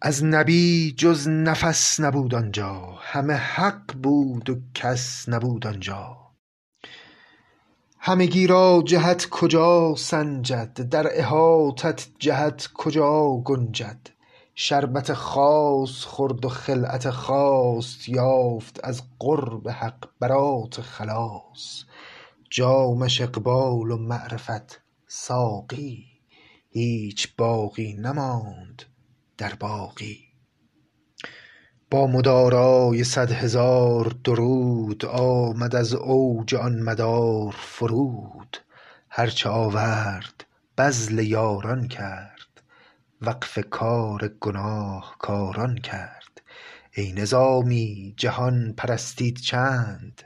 از 0.00 0.24
نبی 0.24 0.94
جز 0.96 1.28
نفس 1.28 2.00
نبود 2.00 2.34
آنجا. 2.34 2.98
همه 3.00 3.34
حق 3.34 3.94
بود 4.02 4.50
و 4.50 4.56
کس 4.74 5.28
نبود 5.28 5.66
آنجا. 5.66 6.16
همگی 7.98 8.46
را 8.46 8.82
جهت 8.86 9.28
کجا 9.30 9.94
سنجد؟ 9.94 10.80
در 10.80 11.06
احاطت 11.12 12.08
جهت 12.18 12.68
کجا 12.74 13.36
گنجد؟ 13.44 13.98
شربت 14.54 15.12
خاص 15.12 16.04
خورد 16.04 16.44
و 16.44 16.48
خلعت 16.48 17.10
خاص 17.10 18.08
یافت 18.08 18.80
از 18.84 19.02
قرب 19.18 19.68
حق 19.68 20.08
برات 20.20 20.80
خلاص. 20.80 21.84
جامش 22.50 23.20
اقبال 23.20 23.90
و 23.90 23.96
معرفت 23.96 24.80
ساقی 25.06 26.04
هیچ 26.70 27.36
باقی 27.36 27.92
نماند. 27.92 28.82
در 29.38 29.54
باقی. 29.54 30.18
با 31.90 32.06
مدارای 32.06 33.04
صد 33.04 33.32
هزار 33.32 34.14
درود 34.24 35.04
آمد 35.04 35.76
از 35.76 35.94
اوج 35.94 36.54
آن 36.54 36.80
مدار 36.80 37.54
فرود. 37.58 38.56
هرچه 39.10 39.48
آورد 39.48 40.44
بذل 40.78 41.18
یاران 41.18 41.88
کرد 41.88 42.62
وقف 43.20 43.58
کار 43.70 44.28
گناهکاران 44.40 45.74
کرد. 45.74 46.42
ای 46.94 47.12
نظامی 47.12 48.14
جهان 48.16 48.74
پرستید 48.76 49.36
چند؟ 49.36 50.22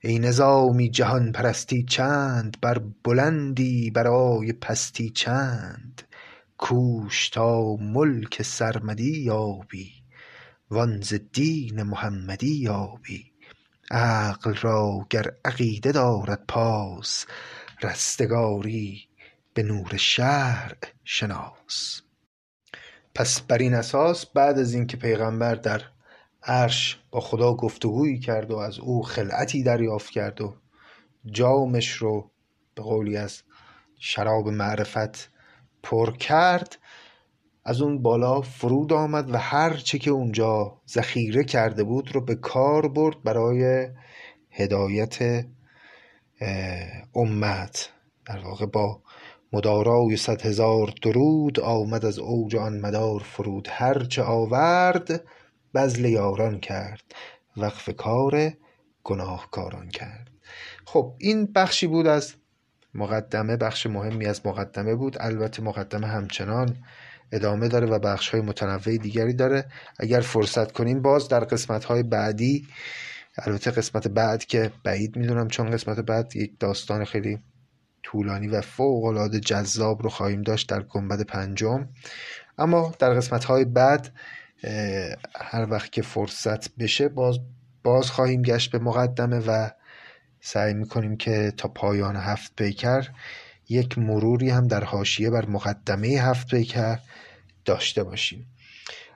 ای 0.00 0.18
نظامی 0.18 0.90
جهان 0.90 1.32
پرستید 1.32 1.88
چند؟ 1.88 2.56
بر 2.60 2.78
بلندی 3.04 3.90
برای 3.90 4.52
پستی 4.52 5.10
چند؟ 5.10 6.02
کوش 6.60 7.28
تا 7.28 7.76
ملک 7.76 8.42
سرمدی 8.42 9.20
یابی 9.20 9.92
وان 10.70 11.00
ز 11.00 11.14
دین 11.32 11.82
محمدی 11.82 12.54
یابی. 12.54 13.32
عقل 13.90 14.54
را 14.54 15.06
گر 15.10 15.32
عقیده 15.44 15.92
دارد 15.92 16.44
پاس 16.48 17.26
رستگاری 17.82 19.08
به 19.54 19.62
نور 19.62 19.96
شرع 19.96 20.78
شناس. 21.04 22.02
پس 23.14 23.40
بر 23.40 23.58
این 23.58 23.74
اساس 23.74 24.26
بعد 24.26 24.58
از 24.58 24.74
اینکه 24.74 24.96
پیغمبر 24.96 25.54
در 25.54 25.82
عرش 26.42 27.00
با 27.10 27.20
خدا 27.20 27.54
گفتگویی 27.54 28.18
کرد 28.18 28.50
و 28.50 28.56
از 28.56 28.78
او 28.78 29.02
خلعتی 29.02 29.62
دریافت 29.62 30.10
کرد 30.10 30.40
و 30.40 30.56
جامش 31.24 31.92
رو 31.92 32.30
به 32.74 32.82
قولی 32.82 33.16
از 33.16 33.42
شراب 33.98 34.48
معرفت 34.48 35.30
پر 35.82 36.16
کرد 36.16 36.78
از 37.64 37.82
اون 37.82 38.02
بالا 38.02 38.40
فرود 38.40 38.92
آمد 38.92 39.34
و 39.34 39.36
هر 39.38 39.76
چه 39.76 39.98
که 39.98 40.10
اونجا 40.10 40.80
ذخیره 40.88 41.44
کرده 41.44 41.84
بود 41.84 42.14
رو 42.14 42.20
به 42.20 42.34
کار 42.34 42.88
برد 42.88 43.22
برای 43.22 43.88
هدایت 44.50 45.44
امت. 47.14 47.90
در 48.26 48.38
واقع 48.38 48.66
با 48.66 49.02
مدارای 49.52 50.16
صد 50.16 50.42
هزار 50.42 50.94
درود 51.02 51.60
آمد 51.60 52.04
از 52.04 52.18
اوج 52.18 52.56
آن 52.56 52.80
مدار 52.80 53.20
فرود. 53.20 53.68
هر 53.70 54.04
چه 54.04 54.22
آورد 54.22 55.24
بذل 55.74 56.04
یاران 56.04 56.60
کرد 56.60 57.02
وقف 57.56 57.90
کار 57.96 58.52
گناهکاران 59.04 59.88
کرد. 59.88 60.30
خب 60.84 61.14
این 61.18 61.46
بخشی 61.46 61.86
بود 61.86 62.06
از 62.06 62.34
مقدمه 62.94 63.56
بخش 63.56 63.86
مهمی 63.86 64.26
از 64.26 64.46
مقدمه 64.46 64.94
بود. 64.94 65.16
البته 65.20 65.62
مقدمه 65.62 66.06
همچنان 66.06 66.76
ادامه 67.32 67.68
داره 67.68 67.86
و 67.86 67.98
بخش 67.98 68.28
های 68.28 68.40
متنوع 68.40 68.96
دیگری 68.96 69.34
داره. 69.34 69.64
اگر 69.98 70.20
فرصت 70.20 70.72
کنیم 70.72 71.02
باز 71.02 71.28
در 71.28 71.40
قسمت 71.40 71.84
های 71.84 72.02
بعدی 72.02 72.66
البته 73.38 73.70
قسمت 73.70 74.08
بعد 74.08 74.44
که 74.44 74.72
بعید 74.84 75.16
می‌دونم 75.16 75.48
چون 75.48 75.70
قسمت 75.70 76.00
بعد 76.00 76.36
یک 76.36 76.52
داستان 76.60 77.04
خیلی 77.04 77.38
طولانی 78.02 78.48
و 78.48 78.60
فوق 78.60 79.04
العاده 79.04 79.40
جذاب 79.40 80.02
رو 80.02 80.08
خواهیم 80.08 80.42
داشت 80.42 80.68
در 80.68 80.82
گنبد 80.82 81.22
پنجم. 81.22 81.88
اما 82.58 82.94
در 82.98 83.14
قسمت 83.14 83.44
های 83.44 83.64
بعد 83.64 84.12
هر 85.34 85.66
وقت 85.70 85.92
که 85.92 86.02
فرصت 86.02 86.76
بشه 86.76 87.08
باز 87.08 87.38
باز 87.82 88.10
خواهیم 88.10 88.42
گشت 88.42 88.72
به 88.72 88.78
مقدمه 88.78 89.38
و 89.46 89.70
سعی 90.40 90.74
می‌کنیم 90.74 91.16
که 91.16 91.52
تا 91.56 91.68
پایان 91.68 92.16
هفت 92.16 92.56
پیکر 92.56 93.08
یک 93.68 93.98
مروری 93.98 94.50
هم 94.50 94.68
در 94.68 94.84
حاشیه 94.84 95.30
بر 95.30 95.46
مقدمه 95.46 96.08
هفت 96.08 96.50
پیکر 96.50 96.98
داشته 97.64 98.04
باشیم. 98.04 98.46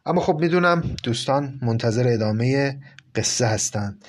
اما 0.06 0.20
خب 0.20 0.38
می‌دونم 0.40 0.96
دوستان 1.02 1.58
منتظر 1.62 2.08
ادامه 2.08 2.80
قصه 3.14 3.46
هستند. 3.46 4.04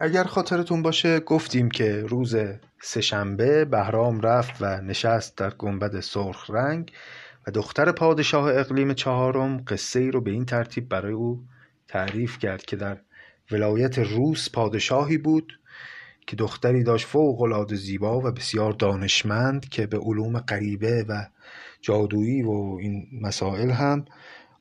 اگر 0.00 0.24
خاطرتون 0.24 0.82
باشه 0.82 1.20
گفتیم 1.20 1.70
که 1.70 2.02
روز 2.02 2.36
سهشنبه 2.82 3.64
بهرام 3.64 4.20
رفت 4.20 4.54
و 4.60 4.80
نشست 4.80 5.36
در 5.36 5.50
گنبد 5.50 6.00
سرخ 6.00 6.50
رنگ 6.50 6.92
و 7.46 7.50
دختر 7.50 7.92
پادشاه 7.92 8.58
اقلیم 8.58 8.92
چهارم 8.92 9.64
قصه 9.66 10.00
ای 10.00 10.10
رو 10.10 10.20
به 10.20 10.30
این 10.30 10.44
ترتیب 10.44 10.88
برای 10.88 11.12
او 11.12 11.44
تعریف 11.88 12.38
کرد 12.38 12.62
که 12.62 12.76
در 12.76 13.00
ولایت 13.50 13.98
روس 13.98 14.50
پادشاهی 14.50 15.18
بود 15.18 15.60
که 16.26 16.36
دختری 16.36 16.82
داشت 16.82 17.06
فوق 17.06 17.42
العاده 17.42 17.76
زیبا 17.76 18.18
و 18.18 18.32
بسیار 18.32 18.72
دانشمند 18.72 19.68
که 19.68 19.86
به 19.86 19.98
علوم 19.98 20.38
غریبه 20.38 21.04
و 21.08 21.26
جادویی 21.80 22.42
و 22.42 22.78
این 22.80 23.06
مسائل 23.22 23.70
هم 23.70 24.04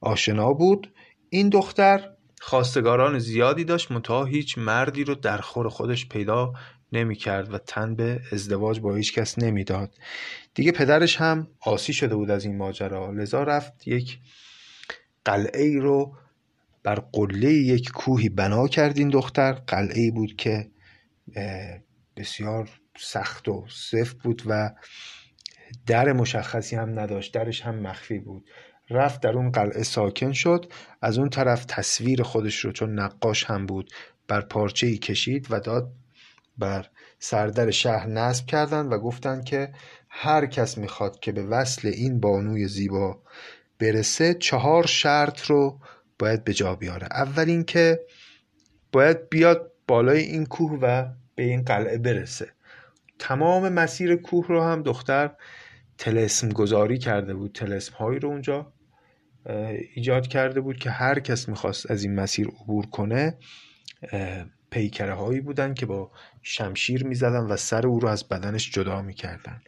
آشنا 0.01 0.53
بود. 0.53 0.93
این 1.29 1.49
دختر 1.49 2.09
خواستگاران 2.41 3.19
زیادی 3.19 3.63
داشت 3.63 3.91
منتها 3.91 4.25
هیچ 4.25 4.57
مردی 4.57 5.03
رو 5.03 5.15
در 5.15 5.37
خور 5.37 5.69
خودش 5.69 6.09
پیدا 6.09 6.53
نمی 6.91 7.15
کرد 7.15 7.53
و 7.53 7.57
تن 7.57 7.95
به 7.95 8.19
ازدواج 8.31 8.79
با 8.79 8.95
هیچ 8.95 9.13
کس 9.13 9.39
نمی‌داد. 9.39 9.95
دیگه 10.53 10.71
پدرش 10.71 11.17
هم 11.17 11.47
آسی 11.59 11.93
شده 11.93 12.15
بود 12.15 12.31
از 12.31 12.45
این 12.45 12.57
ماجرا. 12.57 13.11
لذا 13.11 13.43
رفت 13.43 13.87
یک 13.87 14.19
قلعه 15.25 15.79
رو 15.79 16.15
بر 16.83 16.95
قله 16.95 17.53
یک 17.53 17.91
کوهی 17.91 18.29
بنا 18.29 18.67
کرد 18.67 18.97
این 18.97 19.09
دختر. 19.09 19.53
قلعه 19.53 20.11
بود 20.11 20.35
که 20.35 20.72
بسیار 22.17 22.69
سخت 22.97 23.47
و 23.47 23.65
سفت 23.69 24.17
بود 24.17 24.41
و 24.45 24.71
در 25.87 26.13
مشخصی 26.13 26.75
هم 26.75 26.99
نداشت 26.99 27.33
درش 27.33 27.61
هم 27.61 27.75
مخفی 27.75 28.19
بود. 28.19 28.45
رفت 28.89 29.21
در 29.21 29.31
اون 29.31 29.51
قلعه 29.51 29.83
ساکن 29.83 30.31
شد. 30.31 30.71
از 31.01 31.17
اون 31.17 31.29
طرف 31.29 31.65
تصویر 31.65 32.23
خودش 32.23 32.59
رو 32.59 32.71
چون 32.71 32.99
نقاش 32.99 33.43
هم 33.43 33.65
بود 33.65 33.91
بر 34.27 34.41
پارچه 34.41 34.87
ای 34.87 34.97
کشید 34.97 35.47
و 35.49 35.59
داد 35.59 35.91
بر 36.57 36.89
سردر 37.19 37.71
شهر 37.71 38.07
نصب 38.07 38.45
کردند 38.45 38.91
و 38.91 38.97
گفتند 38.97 39.43
که 39.43 39.73
هر 40.09 40.45
کس 40.45 40.77
می‌خواد 40.77 41.19
که 41.19 41.31
به 41.31 41.43
وصل 41.43 41.87
این 41.87 42.19
بانوی 42.19 42.67
زیبا 42.67 43.23
برسه 43.79 44.33
چهار 44.33 44.87
شرط 44.87 45.41
رو 45.41 45.79
باید 46.19 46.43
به 46.43 46.53
جا 46.53 46.75
بیاره. 46.75 47.07
اول 47.11 47.49
اینکه 47.49 47.99
باید 48.91 49.29
بیاد 49.29 49.71
بالای 49.87 50.19
این 50.19 50.45
کوه 50.45 50.79
و 50.81 51.05
به 51.35 51.43
این 51.43 51.63
قلعه 51.63 51.97
برسه. 51.97 52.47
تمام 53.19 53.69
مسیر 53.69 54.15
کوه 54.15 54.47
رو 54.47 54.63
هم 54.63 54.83
دختر 54.83 55.31
تلسم 55.97 56.49
گذاری 56.49 56.97
کرده 56.97 57.33
بود 57.33 57.51
تلسم 57.51 57.93
هایی 57.95 58.19
رو 58.19 58.29
اونجا 58.29 58.73
ایجاد 59.95 60.27
کرده 60.27 60.61
بود 60.61 60.77
که 60.77 60.89
هر 60.89 61.19
کس 61.19 61.49
می‌خواست 61.49 61.91
از 61.91 62.03
این 62.03 62.15
مسیر 62.15 62.47
عبور 62.47 62.85
کنه 62.85 63.37
پیکره 64.69 65.13
هایی 65.13 65.41
بودن 65.41 65.73
که 65.73 65.85
با 65.85 66.11
شمشیر 66.41 67.05
می‌زدن 67.05 67.43
و 67.43 67.57
سر 67.57 67.87
او 67.87 67.99
رو 67.99 68.07
از 68.07 68.27
بدنش 68.27 68.71
جدا 68.71 69.01
می‌کردن. 69.01 69.61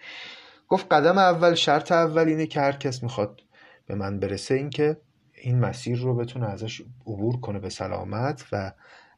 گفت 0.67 0.93
قدم 0.93 1.17
اول 1.17 1.56
شرط 1.56 1.91
اول 1.91 2.28
اینه 2.28 2.47
که 2.47 2.60
هر 2.60 2.71
کس 2.71 3.04
می‌خواد 3.04 3.41
به 3.88 3.95
من 3.95 4.19
برسه 4.19 4.56
این 4.56 4.69
که 4.69 4.97
این 5.34 5.60
مسیر 5.60 5.97
رو 5.97 6.15
بتونه 6.15 6.49
ازش 6.49 6.82
عبور 6.82 7.39
کنه 7.39 7.60
به 7.60 7.69
سلامت 7.69 8.45
و 8.51 8.71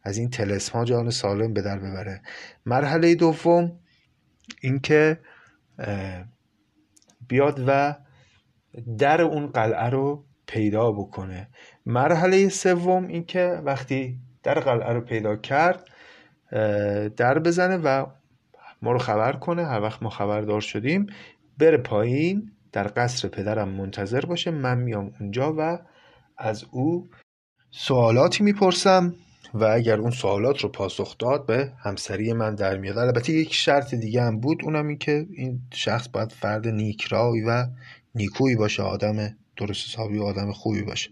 از 0.08 0.18
این 0.18 0.30
تلسم 0.30 0.74
ها 0.74 0.86
جان 0.86 1.10
سالم 1.10 1.54
به 1.54 1.62
در 1.62 1.80
ببره. 1.80 2.22
مرحله 2.66 3.16
دوم 3.16 3.80
اینکه 4.62 5.20
بیاد 7.28 7.64
و 7.68 7.96
در 8.98 9.22
اون 9.22 9.48
قلعه 9.48 9.90
رو 9.90 10.26
پیدا 10.48 10.92
بکنه. 10.92 11.48
مرحله 11.86 12.50
سوم 12.50 13.08
اینکه 13.08 13.62
وقتی 13.66 14.20
در 14.44 14.60
قلعه 14.60 14.94
رو 14.94 15.02
پیدا 15.02 15.36
کرد 15.36 15.88
در 17.18 17.40
بزنه 17.40 17.78
و 17.78 18.06
ما 18.82 18.92
رو 18.92 18.98
خبر 18.98 19.34
کنه. 19.34 19.66
هر 19.66 19.82
وقت 19.82 20.04
ما 20.04 20.10
خبردار 20.10 20.62
شدیم 20.62 21.08
بره 21.58 21.78
پایین 21.78 22.52
در 22.72 22.92
قصر 22.96 23.28
پدرم 23.28 23.70
منتظر 23.70 24.22
باشه. 24.22 24.52
من 24.52 24.78
میام 24.78 25.12
اونجا 25.20 25.56
و 25.58 25.80
از 26.38 26.66
او 26.72 27.08
سوالاتی 27.72 28.44
می‌پرسم. 28.44 29.14
و 29.54 29.64
اگر 29.64 30.00
اون 30.00 30.12
سوالات 30.12 30.60
رو 30.60 30.70
پاسخ 30.70 31.18
داد 31.18 31.46
به 31.46 31.72
همسری 31.80 32.34
من 32.34 32.56
در 32.56 32.78
میاد. 32.78 32.98
البته 32.98 33.34
یک 33.34 33.54
شرط 33.54 33.96
دیگه 33.96 34.22
هم 34.22 34.40
بود 34.40 34.60
اونم 34.64 34.88
این 34.88 34.98
که 34.98 35.26
این 35.34 35.62
شخص 35.74 36.08
باید 36.10 36.32
فرد 36.32 36.68
نیکرای 36.68 37.42
و 37.42 37.68
نیکویی 38.16 38.56
باشه 38.56 38.84
آدم 38.84 39.36
درست 39.58 39.90
حسابی 39.90 40.18
و 40.18 40.24
آدم 40.24 40.52
خوبی 40.52 40.82
باشه. 40.82 41.10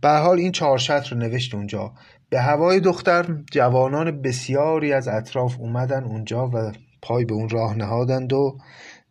به 0.00 0.10
حال 0.10 0.38
این 0.38 0.52
چهار 0.52 0.82
رو 1.10 1.16
نوشت 1.16 1.54
اونجا. 1.54 1.92
به 2.30 2.40
هوای 2.40 2.80
دختر 2.80 3.36
جوانان 3.50 4.22
بسیاری 4.22 4.92
از 4.92 5.08
اطراف 5.08 5.56
اومدن 5.60 6.04
اونجا 6.04 6.48
و 6.48 6.72
پای 7.02 7.24
به 7.24 7.34
اون 7.34 7.48
راه 7.48 7.76
نهادند 7.76 8.32
و 8.32 8.58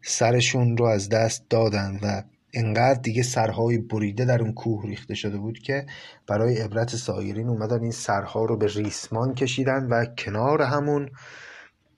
سرشون 0.02 0.78
رو 0.78 0.86
از 0.86 1.10
دست 1.10 1.46
دادند 1.50 2.00
و 2.04 2.24
انقدر 2.54 3.02
دیگه 3.02 3.24
سرهای 3.24 3.78
بریده 3.78 4.26
در 4.26 4.42
اون 4.42 4.54
کوه 4.54 4.86
ریخته 4.86 5.16
شده 5.16 5.38
بود 5.38 5.60
که 5.60 5.86
برای 6.28 6.58
عبرت 6.58 6.96
سایرین 6.96 7.48
اومدن 7.48 7.82
این 7.82 7.92
سرها 7.92 8.46
رو 8.46 8.58
به 8.58 8.68
ریسمان 8.68 9.36
کشیدن 9.36 9.86
و 9.86 10.06
کنار 10.06 10.62
همون 10.62 11.10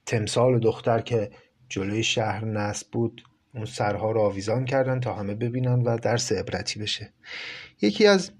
تمثال 0.06 0.60
دختر 0.60 1.00
که 1.00 1.32
جلوی 1.70 2.04
شهر 2.04 2.46
نصب 2.46 2.88
بود 2.92 3.24
اون 3.54 3.66
سرها 3.66 4.12
رو 4.12 4.22
آویزان 4.22 4.66
کردن 4.66 5.00
تا 5.00 5.14
همه 5.14 5.36
ببینن 5.36 5.82
و 5.82 5.98
درس 5.98 6.32
عبرتی 6.32 6.80
بشه. 6.80 7.14
یکی 7.82 8.08
از 8.08 8.32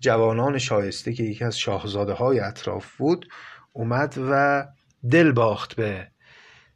جوانان 0.00 0.58
شایسته 0.58 1.12
که 1.12 1.22
یکی 1.22 1.44
از 1.44 1.58
شاهزاده 1.58 2.12
های 2.12 2.40
اطراف 2.40 2.96
بود 2.96 3.28
اومد 3.72 4.14
و 4.30 4.66
دل 5.10 5.32
باخت 5.32 5.76
به 5.76 6.08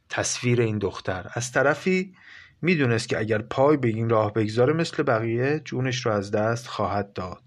تصویر 0.09 0.61
این 0.61 0.77
دختر. 0.77 1.31
از 1.33 1.51
طرفی 1.51 2.13
می‌دونست 2.61 3.09
که 3.09 3.19
اگر 3.19 3.41
پای 3.41 3.77
به 3.77 3.87
این 3.87 4.09
راه 4.09 4.33
بگذاره 4.33 4.73
مثل 4.73 5.03
بقیه 5.03 5.61
جونش 5.65 6.05
رو 6.05 6.11
از 6.11 6.31
دست 6.31 6.67
خواهد 6.67 7.13
داد. 7.13 7.41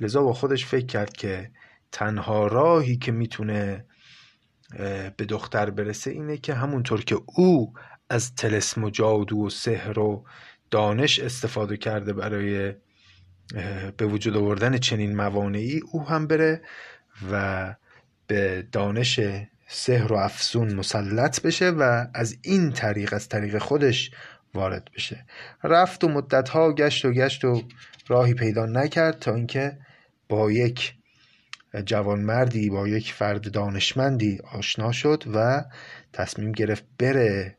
لذا 0.00 0.22
با 0.22 0.32
خودش 0.32 0.66
فکر 0.66 0.86
کرد 0.86 1.12
که 1.12 1.50
تنها 1.92 2.46
راهی 2.46 2.96
که 2.96 3.12
می‌تونه 3.12 3.84
به 5.16 5.24
دختر 5.28 5.70
برسه 5.70 6.10
اینه 6.10 6.36
که 6.36 6.54
همونطور 6.54 7.04
که 7.04 7.16
او 7.26 7.72
از 8.10 8.34
تلسم 8.34 8.84
و 8.84 8.90
جادو 8.90 9.36
و 9.46 9.50
سحر 9.50 9.98
و 9.98 10.24
دانش 10.70 11.18
استفاده 11.18 11.76
کرده 11.76 12.12
برای 12.12 12.74
به 13.96 14.06
وجود 14.06 14.36
آوردن 14.36 14.78
چنین 14.78 15.16
موانعی 15.16 15.80
او 15.92 16.08
هم 16.08 16.26
بره 16.26 16.62
و 17.32 17.74
به 18.26 18.68
دانش 18.72 19.20
سحر 19.68 20.12
و 20.12 20.16
افسون 20.16 20.74
مسلط 20.74 21.42
بشه 21.42 21.70
و 21.70 22.06
از 22.14 22.36
این 22.42 22.72
طریق 22.72 23.14
از 23.14 23.28
طریق 23.28 23.58
خودش 23.58 24.10
وارد 24.54 24.90
بشه. 24.94 25.26
رفت 25.64 26.04
و 26.04 26.08
مدتها 26.08 26.72
گشت 26.72 27.04
و 27.04 27.12
گشت 27.12 27.44
و 27.44 27.62
راهی 28.08 28.34
پیدا 28.34 28.66
نکرد 28.66 29.18
تا 29.18 29.34
اینکه 29.34 29.78
با 30.28 30.50
یک 30.50 30.94
جوانمردی 31.86 32.70
با 32.70 32.88
یک 32.88 33.12
فرد 33.12 33.52
دانشمندی 33.52 34.40
آشنا 34.52 34.92
شد 34.92 35.24
و 35.34 35.64
تصمیم 36.12 36.52
گرفت 36.52 36.84
بره 36.98 37.56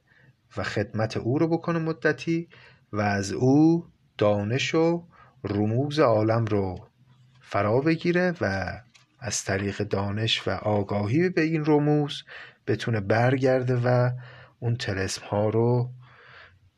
و 0.57 0.63
خدمت 0.63 1.17
او 1.17 1.39
رو 1.39 1.47
بکنه 1.47 1.79
مدتی 1.79 2.49
و 2.93 3.01
از 3.01 3.31
او 3.31 3.85
دانش 4.17 4.75
و 4.75 5.07
رموز 5.43 5.99
عالم 5.99 6.45
رو 6.45 6.87
فرا 7.41 7.81
بگیره 7.81 8.33
و 8.41 8.73
از 9.19 9.43
طریق 9.43 9.77
دانش 9.77 10.47
و 10.47 10.51
آگاهی 10.51 11.29
به 11.29 11.41
این 11.41 11.63
رموز 11.65 12.23
بتونه 12.67 12.99
برگرده 12.99 13.75
و 13.75 14.11
اون 14.59 14.75
تلسم 14.75 15.25
ها 15.25 15.49
رو 15.49 15.89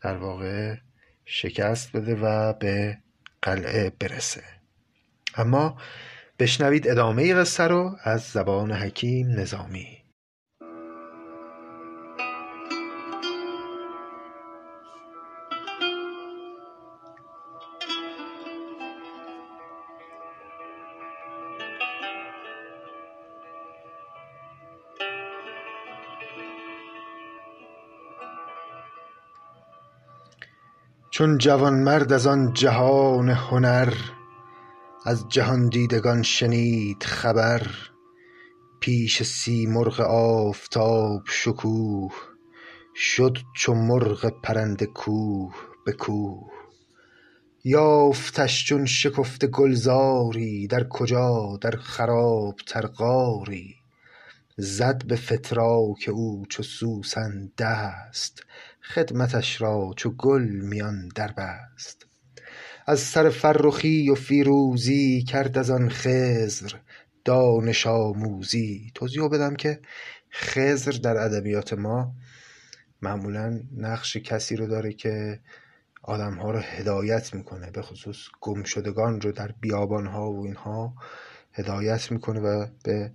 در 0.02 0.18
واقع 0.18 0.76
شکست 1.26 1.92
بده 1.92 2.16
و 2.16 2.54
به 2.54 2.98
قلعه 3.42 3.90
برسه. 4.00 4.44
اما 5.36 5.78
بشنوید 6.40 6.88
ادامه 6.88 7.34
قصه 7.34 7.64
رو 7.64 7.96
از 8.04 8.22
زبان 8.22 8.72
حکیم 8.72 9.28
نظامی. 9.40 9.97
چون 31.18 31.38
جوانمرد 31.38 32.14
از 32.14 32.28
آن 32.28 32.54
جهان 32.54 33.30
هنر 33.30 33.94
از 35.06 35.30
جهان 35.30 35.70
دیدگان 35.70 36.24
شنید 36.24 37.04
خبر 37.04 37.68
پیش 38.80 39.24
سیمرغ 39.24 40.00
آفتاب 40.02 41.22
شکوه 41.26 42.14
شد 42.96 43.38
چو 43.56 43.74
مرغ 43.74 44.42
پرنده 44.44 44.86
کوه 44.86 45.56
به 45.86 45.92
کوه. 45.92 46.52
یافتش 47.64 48.66
چون 48.66 48.86
شکفته 48.86 49.48
گلزاری 49.48 50.68
در 50.68 50.88
کجا 50.88 51.58
در 51.62 51.76
خراب 51.76 52.56
تر 52.68 52.88
غاری 52.88 53.76
زد 54.58 55.06
به 55.06 55.16
فتراک 55.16 56.10
او 56.14 56.46
چو 56.50 56.64
سوسن 56.64 57.52
دست 57.58 58.44
خدمتش 58.94 59.62
را 59.62 59.94
چو 59.98 60.10
گل 60.10 60.44
میان 60.44 61.08
دربست 61.16 62.06
از 62.88 63.00
سر 63.00 63.30
فرخی 63.30 64.10
و 64.10 64.16
فیروزی 64.16 65.24
کرد 65.24 65.58
از 65.58 65.70
آن 65.70 65.90
خضر. 65.90 66.74
دانش 67.26 67.88
آموزی. 67.88 68.92
توضیح 68.96 69.28
بدم 69.28 69.56
که 69.56 69.80
خضر 70.32 70.92
در 70.92 71.18
ادبیات 71.18 71.74
ما 71.74 72.16
معمولا 73.02 73.60
نقش 73.78 74.18
کسی 74.18 74.56
رو 74.56 74.68
داره 74.68 74.94
که 74.94 75.40
آدم 76.04 76.34
ها 76.34 76.52
رو 76.52 76.60
هدایت 76.60 77.34
می‌کنه 77.34 77.72
به 77.72 77.82
خصوص 77.82 78.18
گمشدگان 78.42 79.22
رو 79.22 79.32
در 79.32 79.52
بیابان 79.62 80.08
ها 80.08 80.32
و 80.32 80.46
اینها 80.46 80.94
هدایت 81.54 82.12
می‌کنه 82.12 82.40
و 82.40 82.68
به 82.84 83.12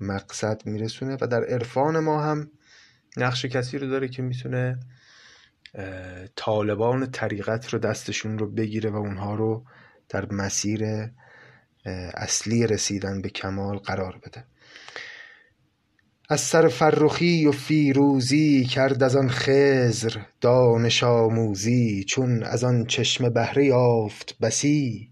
مقصد 0.00 0.66
میرسونه 0.66 1.16
و 1.20 1.26
در 1.26 1.44
عرفان 1.44 1.98
ما 1.98 2.22
هم 2.22 2.50
نقش 3.16 3.44
کسی 3.44 3.78
رو 3.78 3.86
داره 3.86 4.08
که 4.08 4.22
می‌تونه 4.22 4.78
طالبان 6.36 7.10
طریقت 7.10 7.68
رو 7.68 7.78
دستشون 7.78 8.38
رو 8.38 8.50
بگیره 8.50 8.90
و 8.90 8.96
اونها 8.96 9.34
رو 9.34 9.64
در 10.08 10.32
مسیر 10.32 10.84
اصلی 12.14 12.66
رسیدن 12.66 13.22
به 13.22 13.28
کمال 13.28 13.78
قرار 13.78 14.20
بده. 14.26 14.44
از 16.28 16.40
سر 16.40 16.68
فرخی 16.68 17.46
و 17.46 17.52
فیروزی 17.52 18.64
کرد 18.64 19.02
از 19.02 19.16
آن 19.16 19.28
خزر 19.28 20.20
دانش 20.40 21.04
آموزی 21.04 22.04
چون 22.04 22.42
از 22.42 22.64
آن 22.64 22.86
چشم 22.86 23.28
بهره 23.28 23.64
یافت 23.64 24.38
بسی 24.40 25.10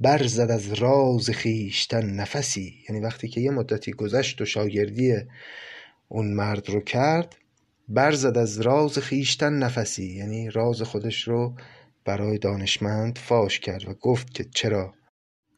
برزد 0.00 0.50
از 0.50 0.72
راز 0.72 1.30
خیشتن 1.30 2.10
نفسی. 2.10 2.74
یعنی 2.88 3.00
وقتی 3.00 3.28
که 3.28 3.40
یه 3.40 3.50
مدتی 3.50 3.92
گذشت 3.92 4.40
و 4.40 4.44
شاگردی 4.44 5.14
اون 6.08 6.34
مرد 6.34 6.70
رو 6.70 6.80
کرد 6.80 7.36
برزد 7.88 8.38
از 8.38 8.60
راز 8.60 8.98
خیشتن 8.98 9.52
نفسی 9.52 10.16
یعنی 10.16 10.50
راز 10.50 10.82
خودش 10.82 11.28
رو 11.28 11.54
برای 12.04 12.38
دانشمند 12.38 13.18
فاش 13.18 13.60
کرد 13.60 13.88
و 13.88 13.94
گفت 13.94 14.34
که 14.34 14.44
چرا 14.44 14.94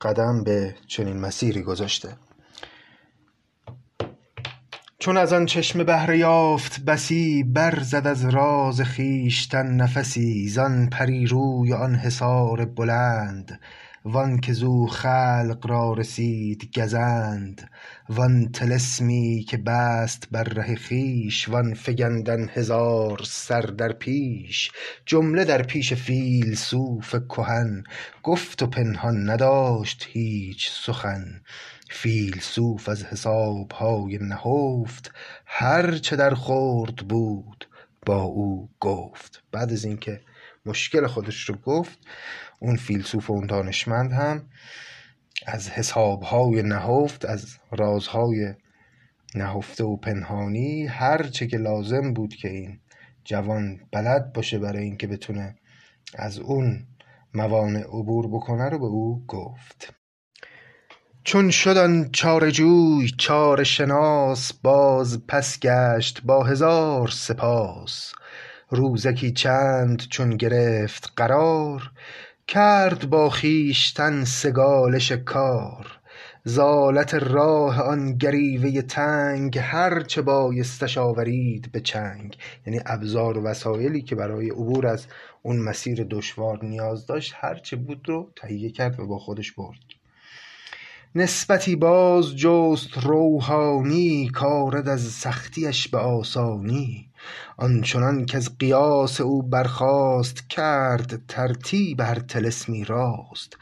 قدم 0.00 0.44
به 0.44 0.74
چنین 0.86 1.16
مسیری 1.16 1.62
گذاشته. 1.62 2.08
چون 4.98 5.16
از 5.16 5.32
آن 5.32 5.46
چشم 5.46 5.84
بهره 5.84 6.18
یافت 6.18 6.80
بسی 6.80 7.42
برزد 7.42 8.06
از 8.06 8.24
راز 8.24 8.80
خیشتن 8.80 9.66
نفسی 9.66 10.48
زان 10.48 10.88
پری 10.88 11.26
روی 11.26 11.72
آن 11.72 11.94
حصار 11.94 12.64
بلند. 12.64 13.60
وان 14.08 14.40
که 14.40 14.52
زو 14.52 14.86
خلق 14.86 15.66
را 15.68 15.92
رسید 15.92 16.78
گزند 16.78 17.70
وان 18.08 18.48
طلسمی 18.52 19.44
که 19.48 19.56
بست 19.56 20.28
بر 20.30 20.42
ره 20.42 20.76
خویش 20.76 21.48
وان 21.48 21.74
فگندن 21.74 22.48
هزار 22.48 23.20
سر 23.24 23.60
در 23.60 23.92
پیش 23.92 24.70
جمله 25.06 25.44
در 25.44 25.62
پیش 25.62 25.92
فیلسوف 25.92 27.14
کهن 27.28 27.84
گفت 28.22 28.62
و 28.62 28.66
پنهان 28.66 29.30
نداشت 29.30 30.06
هیچ 30.08 30.70
سخن. 30.70 31.40
فیلسوف 31.90 32.88
از 32.88 33.04
حساب 33.04 33.72
های 33.72 34.18
نهفت 34.20 35.12
هر 35.46 35.98
چه 35.98 36.16
در 36.16 36.34
خورد 36.34 36.96
بود 36.96 37.68
با 38.06 38.22
او 38.22 38.68
گفت. 38.80 39.42
بعد 39.52 39.72
از 39.72 39.84
اینکه 39.84 40.20
مشکل 40.66 41.06
خودش 41.06 41.48
رو 41.48 41.54
گفت 41.54 41.98
اون 42.58 42.76
فیلسوف 42.76 43.30
و 43.30 43.32
اون 43.32 43.46
دانشمند 43.46 44.12
هم 44.12 44.48
از 45.46 45.70
حسابهای 45.70 46.62
نهفت 46.62 47.24
از 47.24 47.58
رازهای 47.70 48.54
نهفته 49.34 49.84
و 49.84 49.96
پنهانی 49.96 50.86
هر 50.86 51.22
چه 51.22 51.46
که 51.46 51.56
لازم 51.56 52.12
بود 52.12 52.34
که 52.34 52.48
این 52.48 52.80
جوان 53.24 53.80
بلد 53.92 54.32
باشه 54.32 54.58
برای 54.58 54.84
اینکه 54.84 55.06
بتونه 55.06 55.56
از 56.14 56.38
اون 56.38 56.86
موانع 57.34 57.80
عبور 57.80 58.28
بکنه 58.28 58.68
رو 58.68 58.78
به 58.78 58.86
او 58.86 59.24
گفت. 59.26 59.94
چون 61.24 61.50
شدن 61.50 62.08
چار 62.12 62.50
جوی 62.50 63.10
چار 63.18 63.64
شناس 63.64 64.52
باز 64.52 65.26
پس 65.26 65.60
گشت 65.60 66.22
با 66.24 66.44
هزار 66.44 67.08
سپاس. 67.08 68.12
روزکی 68.70 69.32
چند 69.32 70.02
چون 70.08 70.36
گرفت 70.36 71.12
قرار 71.16 71.90
کرد 72.48 73.10
با 73.10 73.30
خویشتن 73.30 74.24
سگالش 74.24 75.12
کار 75.12 75.86
زالت 76.44 77.14
راه 77.14 77.80
آن 77.82 78.16
گریوه 78.18 78.82
تنگ 78.82 79.58
هر 79.58 80.02
چه 80.02 80.22
بایستش 80.22 80.98
آورید 80.98 81.72
به 81.72 81.80
چنگ. 81.80 82.36
یعنی 82.66 82.80
ابزار 82.86 83.38
و 83.38 83.42
وسایلی 83.42 84.02
که 84.02 84.14
برای 84.14 84.50
عبور 84.50 84.86
از 84.86 85.06
اون 85.42 85.56
مسیر 85.58 86.06
دشوار 86.10 86.64
نیاز 86.64 87.06
داشت 87.06 87.34
هر 87.36 87.54
چه 87.54 87.76
بود 87.76 88.08
رو 88.08 88.30
تهیه 88.36 88.70
کرد 88.70 89.00
و 89.00 89.06
با 89.06 89.18
خودش 89.18 89.52
برد. 89.52 89.78
نسبتی 91.14 91.76
باز 91.76 92.36
جست 92.36 92.98
روحانی 92.98 94.28
کارد 94.28 94.88
از 94.88 95.00
سختیش 95.00 95.88
به 95.88 95.98
آسانی. 95.98 97.08
آنچنان 97.56 98.26
از 98.34 98.58
قیاس 98.58 99.20
او 99.20 99.42
برخاست 99.42 100.50
کرد 100.50 101.26
ترتیب 101.28 102.00
هر 102.00 102.18
طلسمی 102.18 102.84
راست. 102.84 103.56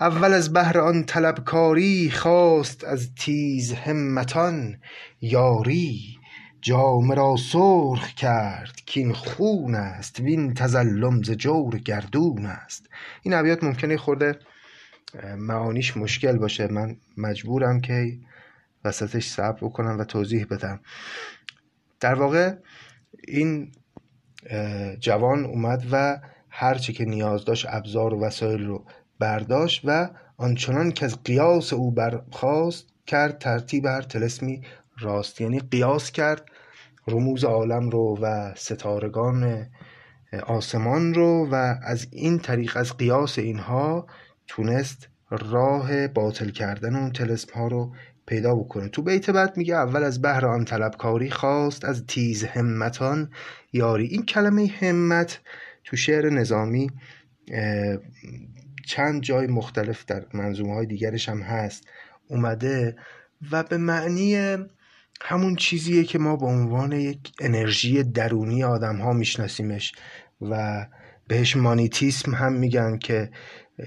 اول 0.00 0.32
از 0.32 0.52
بهر 0.52 0.78
آن 0.78 1.04
طلبکاری 1.04 2.10
خواست 2.10 2.84
از 2.84 3.14
تیز 3.14 3.72
همتان 3.72 4.76
یاری 5.20 6.20
جامه 6.62 7.14
را 7.14 7.36
سرخ 7.36 8.08
کرد 8.08 8.80
کاین 8.94 9.12
خون 9.12 9.74
است 9.74 10.20
وین 10.20 10.54
تظلم 10.54 11.22
ز 11.22 11.30
جور 11.30 11.78
گردون 11.78 12.46
است. 12.46 12.88
این 13.22 13.34
ابیات 13.34 13.64
ممکنه 13.64 13.96
خورده 13.96 14.38
معانیش 15.36 15.96
مشکل 15.96 16.38
باشه. 16.38 16.66
من 16.66 16.96
مجبورم 17.16 17.80
که 17.80 18.18
وسطش 18.84 19.28
صبر 19.28 19.58
بکنم 19.60 19.98
و 19.98 20.04
توضیح 20.04 20.46
بدم. 20.50 20.80
در 22.00 22.14
واقع 22.14 22.54
این 23.30 23.72
جوان 25.00 25.44
اومد 25.44 25.86
و 25.92 26.20
هرچی 26.48 26.92
که 26.92 27.04
نیاز 27.04 27.44
داشت 27.44 27.66
ابزار 27.68 28.14
و 28.14 28.20
وسایل 28.20 28.66
رو 28.66 28.84
برداشت 29.18 29.80
و 29.84 30.10
آنچنان 30.36 30.92
که 30.92 31.04
از 31.04 31.22
قیاس 31.22 31.72
او 31.72 31.90
برخواست 31.90 32.86
کرد 33.06 33.38
ترتیب 33.38 33.86
هر 33.86 34.02
تلسمی 34.02 34.62
راست. 34.98 35.40
یعنی 35.40 35.60
قیاس 35.60 36.10
کرد 36.10 36.44
رموز 37.08 37.44
عالم 37.44 37.90
رو 37.90 38.18
و 38.22 38.54
ستارگان 38.56 39.66
آسمان 40.46 41.14
رو 41.14 41.48
و 41.50 41.74
از 41.82 42.06
این 42.10 42.38
طریق 42.38 42.76
از 42.76 42.96
قیاس 42.96 43.38
اینها 43.38 44.06
تونست 44.46 45.08
راه 45.30 46.08
باطل 46.08 46.50
کردن 46.50 46.96
اون 46.96 47.12
تلسم 47.12 47.52
ها 47.54 47.68
رو 47.68 47.92
پیدا 48.30 48.54
بکنه. 48.54 48.88
تو 48.88 49.02
بیت 49.02 49.30
بعد 49.30 49.56
میگه 49.56 49.74
اول 49.74 50.02
از 50.02 50.22
بهر 50.22 50.46
آن 50.46 50.64
طلبکاری 50.64 51.30
خواست 51.30 51.84
از 51.84 52.04
تیز 52.06 52.44
همتان 52.44 53.30
یاری. 53.72 54.06
این 54.06 54.26
کلمه 54.26 54.66
همت 54.80 55.40
تو 55.84 55.96
شعر 55.96 56.30
نظامی 56.30 56.90
چند 58.86 59.22
جای 59.22 59.46
مختلف 59.46 60.04
در 60.04 60.24
منظومه 60.34 60.74
های 60.74 60.86
دیگرش 60.86 61.28
هم 61.28 61.40
هست 61.42 61.88
اومده 62.28 62.96
و 63.50 63.62
به 63.62 63.76
معنی 63.76 64.56
همون 65.22 65.56
چیزیه 65.56 66.04
که 66.04 66.18
ما 66.18 66.36
به 66.36 66.46
عنوان 66.46 66.92
یک 66.92 67.32
انرژی 67.40 68.02
درونی 68.02 68.64
آدم 68.64 68.96
ها 68.96 69.12
میشناسیمش 69.12 69.92
و 70.40 70.86
بهش 71.28 71.56
مانیتیسم 71.56 72.34
هم 72.34 72.52
میگن 72.52 72.98
که 72.98 73.30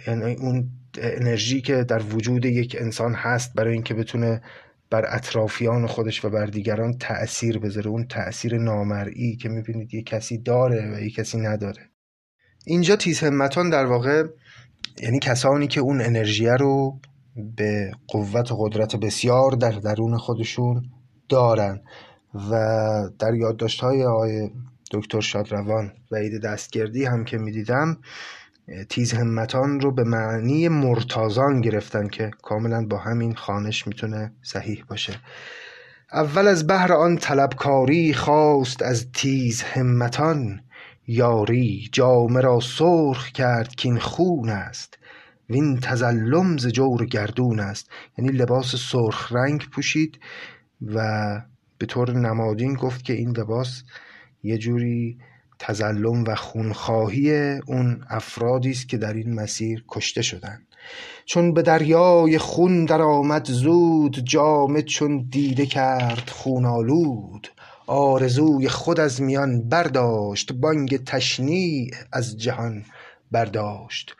یعنی 0.08 0.36
اون 0.36 0.70
انرژی 0.98 1.62
که 1.62 1.84
در 1.84 2.02
وجود 2.04 2.46
یک 2.46 2.78
انسان 2.80 3.14
هست 3.14 3.54
برای 3.54 3.74
اینکه 3.74 3.94
بتونه 3.94 4.42
بر 4.90 5.06
اطرافیان 5.08 5.88
خودش 5.88 6.26
و 6.26 6.30
بر 6.30 6.46
دیگران 6.46 6.98
تأثیر 6.98 7.60
بذاره 7.60 7.88
اون 7.88 8.08
تأثیر 8.08 8.58
نامرئی 8.58 9.36
که 9.36 9.50
می‌بینید 9.50 9.94
یک 9.94 10.06
کسی 10.06 10.38
داره 10.38 10.96
و 10.96 11.00
یک 11.00 11.16
کسی 11.16 11.38
نداره. 11.38 11.90
اینجا 12.66 12.96
تیز 12.96 13.20
همتان 13.20 13.70
در 13.70 13.86
واقع 13.86 14.24
یعنی 15.02 15.20
کسانی 15.20 15.68
که 15.68 15.82
اون 15.82 16.02
انرژی 16.02 16.48
رو 16.48 17.00
به 17.58 17.92
قوت 18.08 18.52
و 18.52 18.56
قدرت 18.56 18.96
بسیار 18.96 19.52
در 19.52 19.72
درون 19.72 20.18
خودشون 20.18 20.82
دارن. 21.30 21.82
و 22.34 22.54
در 23.20 23.34
یادداشت 23.34 23.82
های 23.82 24.04
آقای 24.04 24.50
دکتر 24.92 25.22
شادروان 25.22 25.92
و 26.12 26.18
دستگردی 26.44 27.06
هم 27.06 27.26
که 27.26 27.38
می‌دیدم 27.38 27.98
تیز 28.90 29.14
همتان 29.14 29.80
رو 29.80 29.92
به 29.92 30.04
معنی 30.04 30.68
مرتازان 30.68 31.62
گرفتن 31.62 32.08
که 32.08 32.32
کاملا 32.42 32.86
با 32.86 32.98
همین 32.98 33.36
خانش 33.36 33.88
می‌تونه 33.88 34.32
صحیح 34.42 34.84
باشه. 34.88 35.14
اول 36.14 36.48
از 36.48 36.68
بهر 36.68 36.94
آن 36.94 37.18
طلبکاری 37.18 38.14
خواست 38.14 38.82
از 38.82 39.12
تیز 39.14 39.62
همتان. 39.62 40.62
یاری 41.08 41.90
جامه 41.92 42.42
را 42.42 42.60
سرخ 42.60 43.28
کرد 43.28 43.76
که 43.76 43.90
این 43.90 44.00
خون 44.00 44.50
است. 44.50 44.98
وین 45.50 45.80
تزلم 45.80 46.58
ز 46.58 46.68
جور 46.68 47.06
گردون 47.06 47.60
است. 47.60 47.90
یعنی 48.18 48.32
لباس 48.32 48.76
سرخ 48.76 49.32
رنگ 49.32 49.70
پوشید 49.70 50.20
و 50.82 51.02
به 51.78 51.86
طور 51.86 52.12
نمادین 52.12 52.74
گفت 52.74 53.04
که 53.04 53.14
این 53.14 53.38
لباس 53.38 53.84
یه 54.44 54.58
جوری 54.58 55.18
تظلم 55.66 56.24
و 56.24 56.36
خونخواهی 56.36 57.32
اون 57.68 58.06
افرادی 58.10 58.72
است 58.72 58.90
که 58.90 58.98
در 58.98 59.14
این 59.14 59.34
مسیر 59.34 59.84
کشته 59.88 60.22
شدند 60.22 60.68
چون 61.26 61.54
به 61.54 61.62
دریای 61.62 62.38
خون 62.38 62.86
در 62.86 63.02
آمد 63.02 63.46
زود 63.46 64.20
جامه 64.20 64.82
چون 64.82 65.28
دیده 65.30 65.66
کرد 65.66 66.30
خون 66.30 66.66
آلود. 66.66 67.48
آرزوی 67.88 68.70
خود 68.70 69.00
از 69.00 69.22
میان 69.22 69.70
برداشت 69.70 70.54
بانگ 70.54 71.04
تشنیع 71.04 71.92
از 72.12 72.38
جهان 72.38 72.86
برداشت. 73.32 74.16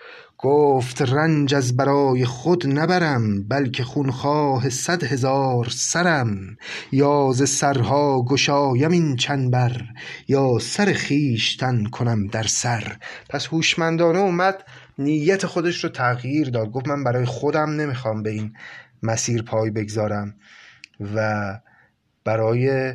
گفت 0.46 1.02
رنج 1.02 1.56
از 1.56 1.76
برای 1.78 2.26
خود 2.26 2.68
نبرم 2.68 3.44
بلکه 3.48 3.84
خونخواه 3.84 4.70
صد 4.70 5.04
هزار 5.04 5.68
سرم. 5.70 6.58
یا 6.92 7.32
ز 7.34 7.50
سرها 7.50 8.22
گشایم 8.22 8.92
این 8.92 9.16
چنبر 9.16 9.82
یا 10.28 10.60
سر 10.60 10.94
خویشتن 10.94 11.86
کنم 11.86 12.28
در 12.28 12.44
سر. 12.44 12.98
پس 13.30 13.48
هوشمندانه 13.48 14.20
اومد 14.20 14.64
نیت 14.98 15.46
خودش 15.46 15.84
رو 15.84 15.90
تغییر 15.90 16.50
داد. 16.50 16.72
گفت 16.72 16.88
من 16.88 17.04
برای 17.04 17.26
خودم 17.26 17.70
نمی‌خوام 17.70 18.24
به 18.24 18.30
این 18.30 18.54
مسیر 19.04 19.44
پای 19.44 19.72
بگذارم 19.72 20.36
و 21.16 21.60
برای 22.24 22.94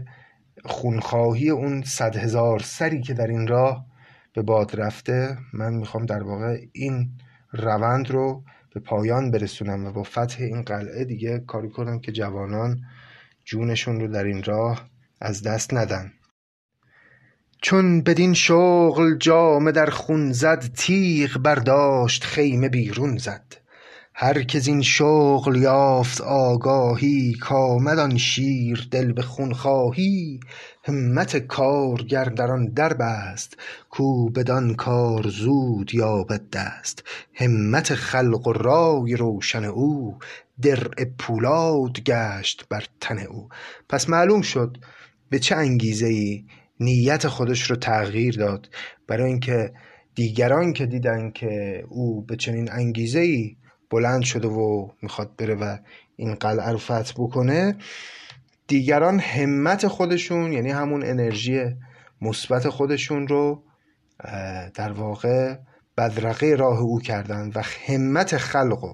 خونخواهی 0.65 1.51
اون 1.51 1.83
صد 1.83 2.17
هزار 2.17 2.59
سری 2.59 3.01
که 3.01 3.15
در 3.15 3.27
این 3.27 3.47
راه 3.47 3.87
به 4.35 4.43
باد 4.43 4.81
رفته 4.81 5.39
من 5.53 5.75
می‌خوام 5.75 6.07
در 6.07 6.23
واقع 6.23 6.57
این 6.73 7.11
روند 7.53 8.11
رو 8.11 8.45
به 8.75 8.81
پایان 8.81 9.31
برسونم 9.31 9.87
و 9.87 9.93
با 9.93 10.03
فتح 10.03 10.43
این 10.43 10.63
قلعه 10.63 11.05
دیگه 11.05 11.39
کاری 11.39 11.71
کنم 11.71 12.01
که 12.01 12.13
جوانان 12.13 12.81
جونشون 13.45 14.01
رو 14.01 14.09
در 14.09 14.25
این 14.25 14.43
راه 14.43 14.91
از 15.21 15.43
دست 15.43 15.75
ندن. 15.75 16.13
چون 17.63 18.01
بدین 18.01 18.35
شغل 18.35 19.17
جامه 19.17 19.73
در 19.73 19.91
خون 19.91 20.33
زد 20.33 20.73
تیغ 20.75 21.39
برداشت 21.39 22.25
خیمه 22.25 22.69
بیرون 22.69 23.17
زد. 23.17 23.58
هر 24.21 24.43
که 24.43 24.59
زین 24.59 24.83
شغل 24.83 25.57
یافت 25.57 26.21
آگاهی 26.21 27.35
کآمد 27.41 27.99
آن 27.99 28.17
شیر 28.17 28.89
دل 28.91 29.13
به 29.13 29.23
خونخواهی 29.23 30.41
همت 30.85 31.37
کارگر 31.37 32.25
در 32.25 32.51
آن 32.53 32.67
در 32.67 32.95
بست 32.95 33.57
کو 33.91 34.31
بدان 34.31 34.75
کار 34.75 35.29
زود 35.29 35.95
یابد 35.95 36.51
دست. 36.51 37.05
همت 37.35 37.95
خلق 37.95 38.47
و 38.47 38.53
رای 38.53 39.17
روشن 39.17 39.65
او 39.65 40.19
درع 40.63 41.05
پولاد 41.19 42.01
گشت 42.01 42.67
بر 42.69 42.85
تن 43.01 43.19
او. 43.19 43.49
پس 43.89 44.09
معلوم 44.09 44.43
شد 44.43 44.77
به 45.31 45.39
چه 45.39 45.57
انگیزه 45.57 46.07
ای 46.07 46.45
نیت 46.81 47.29
خودش 47.29 47.71
رو 47.71 47.77
تغییر 47.77 48.37
داد. 48.37 48.69
برای 49.07 49.27
اینکه 49.27 49.73
دیگران 50.15 50.73
که 50.73 50.87
دیدن 50.87 51.31
که 51.31 51.85
او 51.89 52.23
به 52.23 52.37
چنین 52.37 52.73
انگیزه 52.73 53.21
ای 53.21 53.57
بلند 53.91 54.23
شده 54.23 54.49
و 54.49 54.89
می‌خواد 55.03 55.37
بره 55.37 55.55
و 55.55 55.77
این 56.17 56.35
قلعه 56.35 56.71
رو 56.71 56.79
فتح 56.79 57.13
بکنه. 57.17 57.77
دیگران 58.67 59.21
همت 59.21 59.87
خودشون 59.87 60.53
یعنی 60.53 60.71
همون 60.71 61.05
انرژی 61.05 61.65
مثبت 62.21 62.69
خودشون 62.69 63.29
رو 63.29 63.63
در 64.75 64.93
واقع 64.93 65.57
بدرقه 65.99 66.55
راه 66.55 66.81
او 66.81 67.01
کردند 67.01 67.57
و 67.57 67.61
همت 67.87 68.37
خلق 68.37 68.85
و 68.85 68.93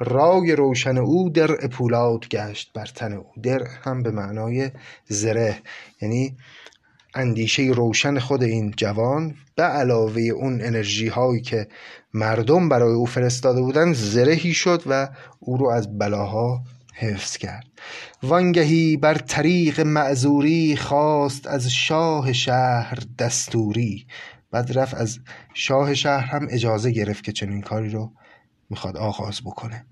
رای 0.00 0.52
روشن 0.52 0.98
او 0.98 1.30
در 1.30 1.56
پولاد 1.56 2.28
گشت 2.28 2.72
بر 2.72 2.86
تن 2.86 3.12
او. 3.12 3.26
در 3.42 3.62
هم 3.84 4.02
به 4.02 4.10
معنای 4.10 4.70
زره. 5.08 5.56
یعنی 6.00 6.36
اندیشه 7.14 7.62
روشن 7.62 8.18
خود 8.18 8.42
این 8.42 8.74
جوان 8.76 9.34
به 9.56 9.62
علاوه 9.62 10.22
اون 10.22 10.60
انرژی 10.60 11.08
هایی 11.08 11.40
که 11.40 11.68
مردم 12.14 12.68
برای 12.68 12.94
او 12.94 13.06
فرستاده 13.06 13.60
بودند 13.60 13.94
زرهی 13.94 14.54
شد 14.54 14.82
و 14.86 15.08
او 15.38 15.56
رو 15.56 15.68
از 15.68 15.98
بلاها 15.98 16.64
حفظ 16.94 17.36
کرد. 17.36 17.66
وانگهی 18.22 18.96
بر 18.96 19.14
طریق 19.14 19.80
معذوری 19.80 20.76
خواست 20.76 21.46
از 21.46 21.70
شاه 21.70 22.32
شهر 22.32 22.98
دستوری. 23.18 24.06
بعد 24.50 24.78
رفت 24.78 24.94
از 24.94 25.18
شاه 25.54 25.94
شهر 25.94 26.24
هم 26.24 26.46
اجازه 26.50 26.90
گرفت 26.90 27.24
که 27.24 27.32
چنین 27.32 27.60
کاری 27.60 27.90
رو 27.90 28.12
می‌خواد 28.70 28.96
آغاز 28.96 29.40
بکنه. 29.44 29.86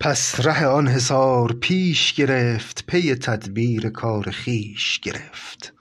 پس 0.00 0.40
ره 0.40 0.66
آن 0.66 0.88
حصار 0.88 1.52
پیش 1.52 2.14
گرفت 2.14 2.84
پی 2.86 3.14
تدبیر 3.14 3.88
کار 3.88 4.30
خیش 4.30 5.00
گرفت. 5.00 5.74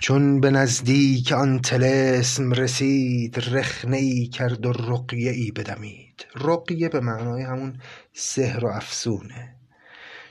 چون 0.00 0.40
به 0.40 0.50
نزدیک 0.50 1.32
آن 1.32 1.60
طلسم 1.60 2.52
رسید 2.52 3.38
رخنه 3.38 3.96
ای 3.96 4.26
کرد 4.26 4.66
و 4.66 4.72
رقیه 4.72 5.30
ای 5.30 5.50
بدمید. 5.50 6.26
رقیه 6.36 6.88
به 6.88 7.00
معنای 7.00 7.42
همون 7.42 7.78
سحر 8.12 8.64
و 8.64 8.68
افسونه. 8.68 9.54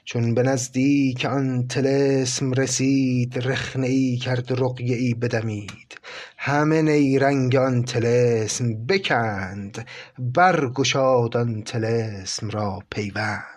چون 0.03 0.33
به 0.33 0.43
نزدیک 0.43 1.25
آن 1.25 1.67
طلسم 1.67 2.51
رسید 2.51 3.37
رخنه 3.37 3.87
ای 3.87 4.17
کرد 4.17 4.61
رقیه 4.63 4.95
ای 4.95 5.13
بدمید. 5.13 5.99
همه 6.37 6.81
نیرنگ 6.81 7.55
آن 7.55 7.83
طلسم 7.83 8.85
بکند 8.85 9.87
برگشاد 10.19 11.37
آن 11.37 11.63
طلسم 11.63 12.49
را 12.49 12.79
پیوند. 12.89 13.56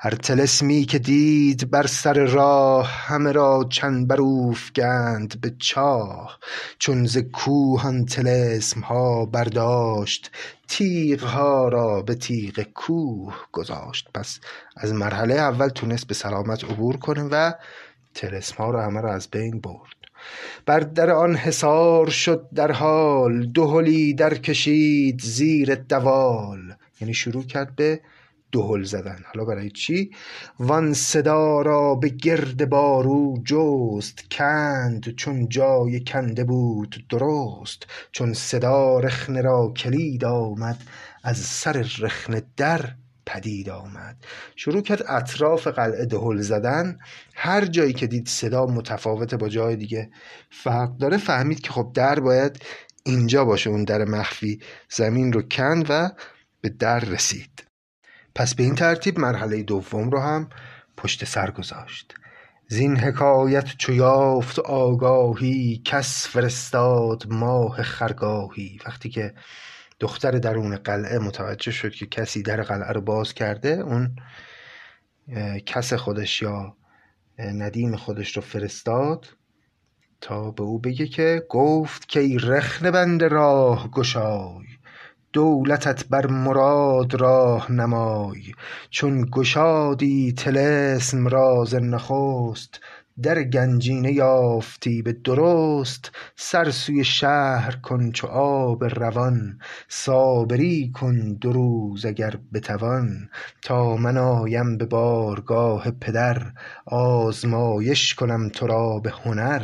هر 0.00 0.14
طلسمی 0.14 0.84
که 0.84 0.98
دید 0.98 1.70
بر 1.70 1.86
سر 1.86 2.24
راه 2.24 2.86
همه 2.86 3.32
را 3.32 3.66
چنبر 3.70 4.20
اوفگند 4.20 5.40
به 5.40 5.52
چاه. 5.58 6.38
چون 6.78 7.06
ز 7.06 7.18
کوه 7.18 7.86
آن 7.86 8.04
طلسم 8.04 8.80
ها 8.80 9.26
برداشت 9.26 10.30
تیغ 10.68 11.22
ها 11.22 11.68
را 11.68 12.02
به 12.02 12.14
تیغ 12.14 12.60
کوه 12.74 13.34
گذاشت. 13.52 14.08
پس 14.14 14.40
از 14.76 14.92
مرحله 14.92 15.34
اول 15.34 15.68
تونست 15.68 16.06
به 16.06 16.14
سلامت 16.14 16.64
عبور 16.64 16.96
کنه 16.96 17.22
و 17.22 17.52
طلسم 18.14 18.56
ها 18.56 18.70
رو 18.70 18.80
همه 18.80 19.00
را 19.00 19.14
از 19.14 19.28
بین 19.30 19.60
برد. 19.60 19.96
بر 20.66 20.80
در 20.80 21.10
آن 21.10 21.36
حصار 21.36 22.10
شد 22.10 22.48
در 22.54 22.72
حال 22.72 23.46
دهلی 23.46 24.14
در 24.14 24.34
کشید 24.34 25.20
زیر 25.20 25.74
دوال. 25.74 26.74
یعنی 27.00 27.14
شروع 27.14 27.44
کرد 27.44 27.76
به 27.76 28.00
دهل 28.52 28.82
زدن. 28.82 29.18
حالا 29.34 29.44
برای 29.44 29.70
چی؟ 29.70 30.10
وان 30.58 30.92
صدا 30.92 31.62
را 31.62 31.94
به 31.94 32.08
گرد 32.08 32.68
بارو 32.68 33.42
جست. 33.44 34.30
کند 34.30 35.14
چون 35.16 35.48
جای 35.48 36.04
کنده 36.04 36.44
بود 36.44 37.04
درست. 37.08 37.86
چون 38.12 38.34
صدا 38.34 38.98
رخنه 38.98 39.40
را 39.40 39.72
کلید 39.76 40.24
آمد 40.24 40.82
از 41.24 41.36
سر 41.38 41.86
رخنه 41.98 42.42
در 42.56 42.94
پدید 43.26 43.70
آمد. 43.70 44.16
شروع 44.56 44.82
کرد 44.82 45.02
اطراف 45.08 45.66
قلعه 45.66 46.04
دهل 46.04 46.40
زدن. 46.40 46.98
هر 47.34 47.64
جایی 47.64 47.92
که 47.92 48.06
دید 48.06 48.28
صدا 48.28 48.66
متفاوته 48.66 49.36
با 49.36 49.48
جای 49.48 49.76
دیگه. 49.76 50.10
فرق 50.50 50.96
داره. 50.96 51.16
فهمید 51.16 51.60
که 51.60 51.70
خب 51.70 51.90
در 51.94 52.20
باید 52.20 52.62
اینجا 53.04 53.44
باشه 53.44 53.70
اون 53.70 53.84
در 53.84 54.04
مخفی 54.04 54.60
زمین 54.90 55.32
رو 55.32 55.42
کند 55.42 55.86
و 55.88 56.10
به 56.60 56.68
در 56.68 57.00
رسید. 57.00 57.67
پس 58.38 58.54
به 58.54 58.62
این 58.62 58.74
ترتیب 58.74 59.18
مرحله 59.18 59.62
دوم 59.62 60.10
رو 60.10 60.20
هم 60.20 60.48
پشت 60.96 61.24
سر 61.24 61.50
گذاشت. 61.50 62.14
زین 62.68 62.96
حکایت 62.96 63.76
چو 63.76 63.92
یافت 63.92 64.58
آگاهی 64.58 65.82
کس 65.84 66.28
فرستاد 66.28 67.26
ماه 67.28 67.82
خرگاهی. 67.82 68.78
وقتی 68.86 69.08
که 69.08 69.34
دختر 70.00 70.30
درون 70.30 70.76
قلعه 70.76 71.18
متوجه 71.18 71.70
شد 71.70 71.92
که 71.92 72.06
کسی 72.06 72.42
در 72.42 72.62
قلعه 72.62 72.92
رو 72.92 73.00
باز 73.00 73.34
کرده 73.34 73.68
اون 73.68 74.16
کس 75.66 75.92
خودش 75.92 76.42
یا 76.42 76.76
ندیم 77.38 77.96
خودش 77.96 78.36
رو 78.36 78.42
فرستاد 78.42 79.26
تا 80.20 80.50
به 80.50 80.62
او 80.62 80.78
بگه 80.78 81.06
که 81.06 81.42
گفت 81.48 82.08
که 82.08 82.20
ای 82.20 82.38
رخنه 82.38 82.90
بند 82.90 83.24
راه 83.24 83.90
گشای. 83.90 84.77
دولتت 85.32 86.08
بر 86.08 86.26
مراد 86.26 87.14
راه 87.14 87.72
نمای 87.72 88.42
چون 88.90 89.28
گشادی 89.32 90.32
طلسم 90.32 91.26
را 91.28 91.64
ز 91.64 91.74
نخست. 91.74 92.80
در 93.22 93.42
گنجینه 93.42 94.12
یافتی 94.12 95.02
به 95.02 95.12
درست 95.12 96.12
سر 96.36 96.70
سوی 96.70 97.04
شهر 97.04 97.76
کن 97.76 98.10
چو 98.10 98.26
آب 98.26 98.84
روان 98.84 99.58
صابری 99.88 100.92
کن 100.94 101.32
دو 101.32 101.52
روز 101.52 102.06
اگر 102.06 102.38
بتوان. 102.52 103.28
تا 103.62 103.96
من 103.96 104.16
آیم 104.16 104.76
به 104.76 104.84
بارگاه 104.86 105.90
پدر 105.90 106.52
آزمایش 106.86 108.14
کنم 108.14 108.48
تو 108.48 108.66
را 108.66 108.98
به 108.98 109.10
هنر. 109.10 109.62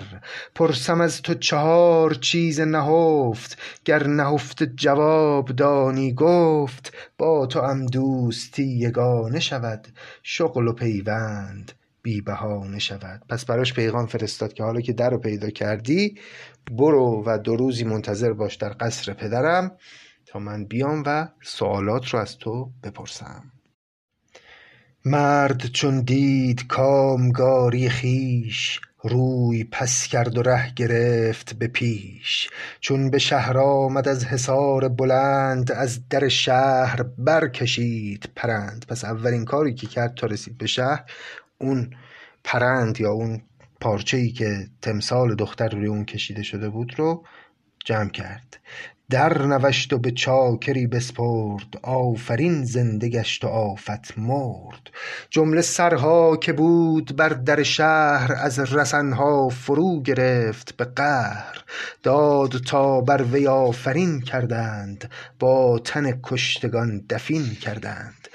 پرسم 0.55 1.01
از 1.01 1.23
تو 1.23 1.35
چهار 1.35 2.15
چیز 2.15 2.61
نهفت 2.61 3.59
گر 3.85 4.07
نهفته 4.07 4.67
جواب 4.67 5.49
دانی 5.49 6.13
گفت. 6.13 6.93
با 7.19 7.47
توام 7.47 7.87
دوستی 7.87 8.65
یگانه 8.65 9.41
شود 9.41 9.89
شغل 10.23 10.69
و 10.69 10.73
پیوند 10.73 11.73
بی 12.05 12.21
بهانه 12.21 12.79
شود. 12.79 13.23
پس 13.29 13.45
براش 13.45 13.75
پیغام 13.75 14.07
فرستاد 14.07 14.53
که 14.53 14.63
حالا 14.63 14.81
که 14.81 14.93
در 14.93 15.11
رو 15.11 15.19
پیدا 15.19 15.51
کردی 15.51 16.19
برو 16.71 17.23
و 17.27 17.39
دو 17.39 17.57
روزی 17.57 17.85
منتظر 17.85 18.33
باش 18.33 18.57
در 18.57 18.77
قصر 18.81 19.13
پدرم 19.13 19.77
تا 20.27 20.39
من 20.39 20.65
بیام 20.65 21.03
و 21.07 21.29
سوالات 21.43 22.09
رو 22.09 22.19
از 22.19 22.39
تو 22.39 22.71
بپرسم. 22.83 23.53
مرد 25.05 25.67
چون 25.67 26.01
دید 26.01 26.67
کامگاری 26.67 27.89
خیش 27.89 28.81
روی 29.03 29.65
پس 29.65 30.07
کرد 30.07 30.39
و 30.39 30.43
ره 30.43 30.73
گرفت 30.77 31.55
به 31.55 31.67
پیش. 31.67 32.51
چون 32.81 33.11
به 33.11 33.19
شهر 33.19 33.59
آمد 33.59 34.09
از 34.09 34.25
حصار 34.25 34.89
بلند 34.89 35.73
از 35.73 36.09
در 36.09 36.29
شهر 36.29 37.03
برکشید 37.03 38.29
پرند. 38.37 38.85
پس 38.89 39.05
اولین 39.05 39.45
کاری 39.45 39.75
که 39.75 39.87
کرد 39.87 40.15
تا 40.15 40.27
رسید 40.27 40.59
به 40.59 40.67
شهر 40.67 41.05
اون 41.59 41.91
پرند 42.45 43.01
یا 43.01 43.11
اون 43.11 43.43
پارچه 43.81 44.17
ای 44.17 44.31
که 44.31 44.67
تمثال 44.83 45.35
دختر 45.35 45.69
روی 45.69 45.87
اون 45.87 46.05
کشیده 46.05 46.43
شده 46.43 46.69
بود 46.69 46.99
رو 46.99 47.25
جمع 47.85 48.11
کرد. 48.11 48.61
در 49.11 49.47
نوشت 49.47 49.93
و 49.93 49.99
به 49.99 50.11
چاکری 50.11 50.87
بسپرد 50.87 51.77
آفرین 51.83 52.65
زنده 52.65 53.09
گشت 53.09 53.45
و 53.45 53.49
آفت 53.49 54.19
مرد. 54.19 54.91
جمله 55.31 55.61
سرها 55.61 56.37
که 56.37 56.53
بود 56.53 57.17
بر 57.17 57.29
در 57.29 57.63
شهر 57.63 58.33
از 58.33 58.75
رسنها 58.75 59.49
فرو 59.49 60.03
گرفت 60.03 60.77
به 60.77 60.85
قهر. 60.85 61.65
داد 62.03 62.51
تا 62.51 63.01
بر 63.01 63.23
وی 63.23 63.47
آفرین 63.47 64.21
کردند 64.21 65.11
با 65.39 65.79
تن 65.85 66.21
کشتگان 66.23 67.05
دفین 67.11 67.55
کردند. 67.55 68.29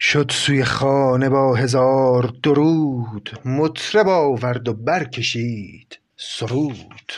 شد 0.00 0.30
سوی 0.30 0.64
خانه 0.64 1.28
با 1.28 1.54
هزار 1.54 2.32
درود. 2.42 3.40
مطرب 3.44 4.08
آورد 4.08 4.68
و 4.68 4.74
برکشید 4.74 5.98
سرود. 6.16 7.12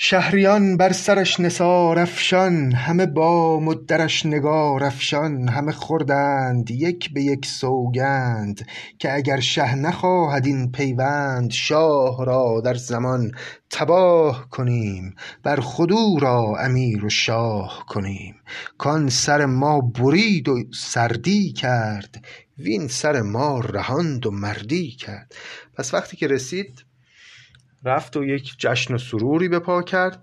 شهریان 0.00 0.76
بر 0.76 0.92
سرش 0.92 1.40
نثار 1.40 1.98
افشان 1.98 2.72
همه 2.72 3.06
بام 3.06 3.68
و 3.68 3.74
درش 3.74 4.26
نگار 4.26 4.84
افشان 4.84 5.48
همه 5.48 5.72
خوردند 5.72 6.70
یک 6.70 7.12
به 7.12 7.22
یک 7.22 7.46
سوگند 7.46 8.66
که 8.98 9.14
اگر 9.14 9.40
شه 9.40 9.74
نخواهد 9.74 10.46
این 10.46 10.72
پیوند 10.72 11.50
شاه 11.50 12.24
را 12.24 12.60
در 12.64 12.74
زمان 12.74 13.32
تباه 13.70 14.50
کنیم 14.50 15.14
بر 15.42 15.60
خود 15.60 15.92
او 15.92 16.18
را 16.18 16.54
امیر 16.60 17.04
و 17.04 17.10
شاه 17.10 17.84
کنیم. 17.88 18.34
کان 18.78 19.08
سر 19.08 19.46
ما 19.46 19.80
برید 19.80 20.48
و 20.48 20.64
سردی 20.74 21.52
کرد 21.52 22.24
وین 22.58 22.88
سر 22.88 23.22
ما 23.22 23.60
رهاند 23.60 24.26
و 24.26 24.30
مردی 24.30 24.90
کرد. 24.90 25.34
پس 25.74 25.94
وقتی 25.94 26.16
که 26.16 26.26
رسید 26.26 26.87
رفت 27.84 28.16
و 28.16 28.24
یک 28.24 28.54
جشن 28.58 28.94
و 28.94 28.98
سروری 28.98 29.48
به 29.48 29.58
پا 29.58 29.82
کرد 29.82 30.22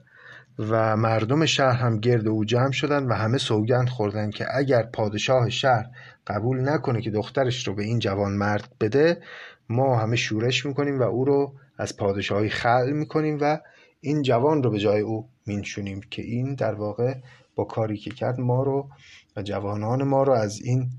و 0.59 0.97
مردم 0.97 1.45
شهر 1.45 1.75
هم 1.75 1.99
گرد 1.99 2.27
او 2.27 2.45
جمع 2.45 2.71
شدن 2.71 3.03
و 3.03 3.13
همه 3.13 3.37
سوگند 3.37 3.89
خوردن 3.89 4.29
که 4.29 4.45
اگر 4.57 4.83
پادشاه 4.83 5.49
شهر 5.49 5.85
قبول 6.27 6.69
نکنه 6.69 7.01
که 7.01 7.11
دخترش 7.11 7.67
رو 7.67 7.75
به 7.75 7.83
این 7.83 7.99
جوان 7.99 8.31
مرد 8.31 8.73
بده 8.79 9.21
ما 9.69 9.99
همه 9.99 10.15
شورش 10.15 10.65
می‌کنیم 10.65 10.99
و 10.99 11.03
او 11.03 11.25
رو 11.25 11.53
از 11.77 11.97
پادشاهی 11.97 12.49
خل 12.49 12.91
می‌کنیم 12.91 13.37
و 13.41 13.59
این 14.01 14.21
جوان 14.21 14.63
رو 14.63 14.69
به 14.71 14.79
جای 14.79 15.01
او 15.01 15.29
مینشونیم 15.45 16.01
که 16.09 16.21
این 16.21 16.55
در 16.55 16.73
واقع 16.73 17.15
با 17.55 17.63
کاری 17.63 17.97
که 17.97 18.09
کرد 18.09 18.39
ما 18.39 18.63
رو 18.63 18.89
و 19.35 19.41
جوانان 19.41 20.03
ما 20.03 20.23
رو 20.23 20.33
از 20.33 20.61
این 20.61 20.89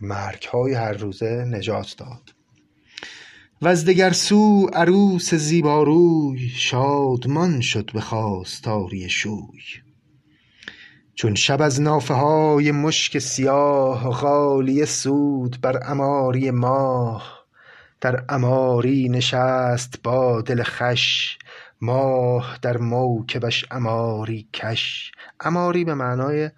مرگ 0.00 0.48
های 0.52 0.74
هر 0.74 0.92
روزه 0.92 1.44
نجات 1.48 1.94
داد. 1.98 2.39
وز 3.62 3.84
دگر 3.84 4.12
سو 4.12 4.66
عروس 4.72 5.34
زیباروی 5.34 6.48
شادمان 6.48 7.60
شد 7.60 7.90
به 7.92 8.00
خواستاری 8.00 9.08
شوی. 9.08 9.62
چون 11.14 11.34
شب 11.34 11.62
از 11.62 11.80
نافه 11.80 12.14
های 12.14 12.72
مشک 12.72 13.18
سیاه 13.18 14.10
غالیه 14.10 14.84
سود 14.84 15.60
بر 15.60 15.78
عماری 15.78 16.50
ماه 16.50 17.44
در 18.00 18.16
عماری 18.28 19.08
نشست 19.08 20.00
با 20.02 20.42
دل 20.42 20.62
خوش 20.62 21.38
ماه 21.80 22.58
در 22.62 22.76
موکبش 22.76 23.64
اماری 23.70 24.48
کش. 24.52 25.12
اماری 25.40 25.84
به 25.84 25.94
معنای 25.94 26.50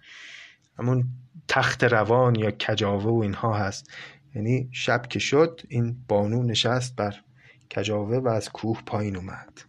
همون 0.78 1.05
تخت 1.48 1.84
روان 1.84 2.34
یا 2.34 2.50
کجاوه 2.50 3.11
و 3.11 3.22
اینها 3.22 3.55
هست. 3.55 3.90
یعنی 4.35 4.68
شب 4.72 5.07
که 5.07 5.18
شد 5.18 5.61
این 5.68 5.97
بانو 6.09 6.43
نشست 6.43 6.97
بر 6.97 7.14
کجاوه 7.76 8.16
و 8.16 8.28
از 8.28 8.49
کوه 8.49 8.83
پایین 8.87 9.16
اومد. 9.16 9.61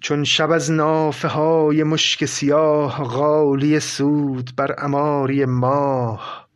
چون 0.00 0.24
شب 0.24 0.50
از 0.50 0.70
نافه 0.70 1.28
های 1.28 1.82
مشک 1.82 2.24
سیاه 2.24 3.04
غالی 3.04 3.80
سود 3.80 4.56
بر 4.56 4.74
اماری 4.78 5.44
ماه 5.44 6.48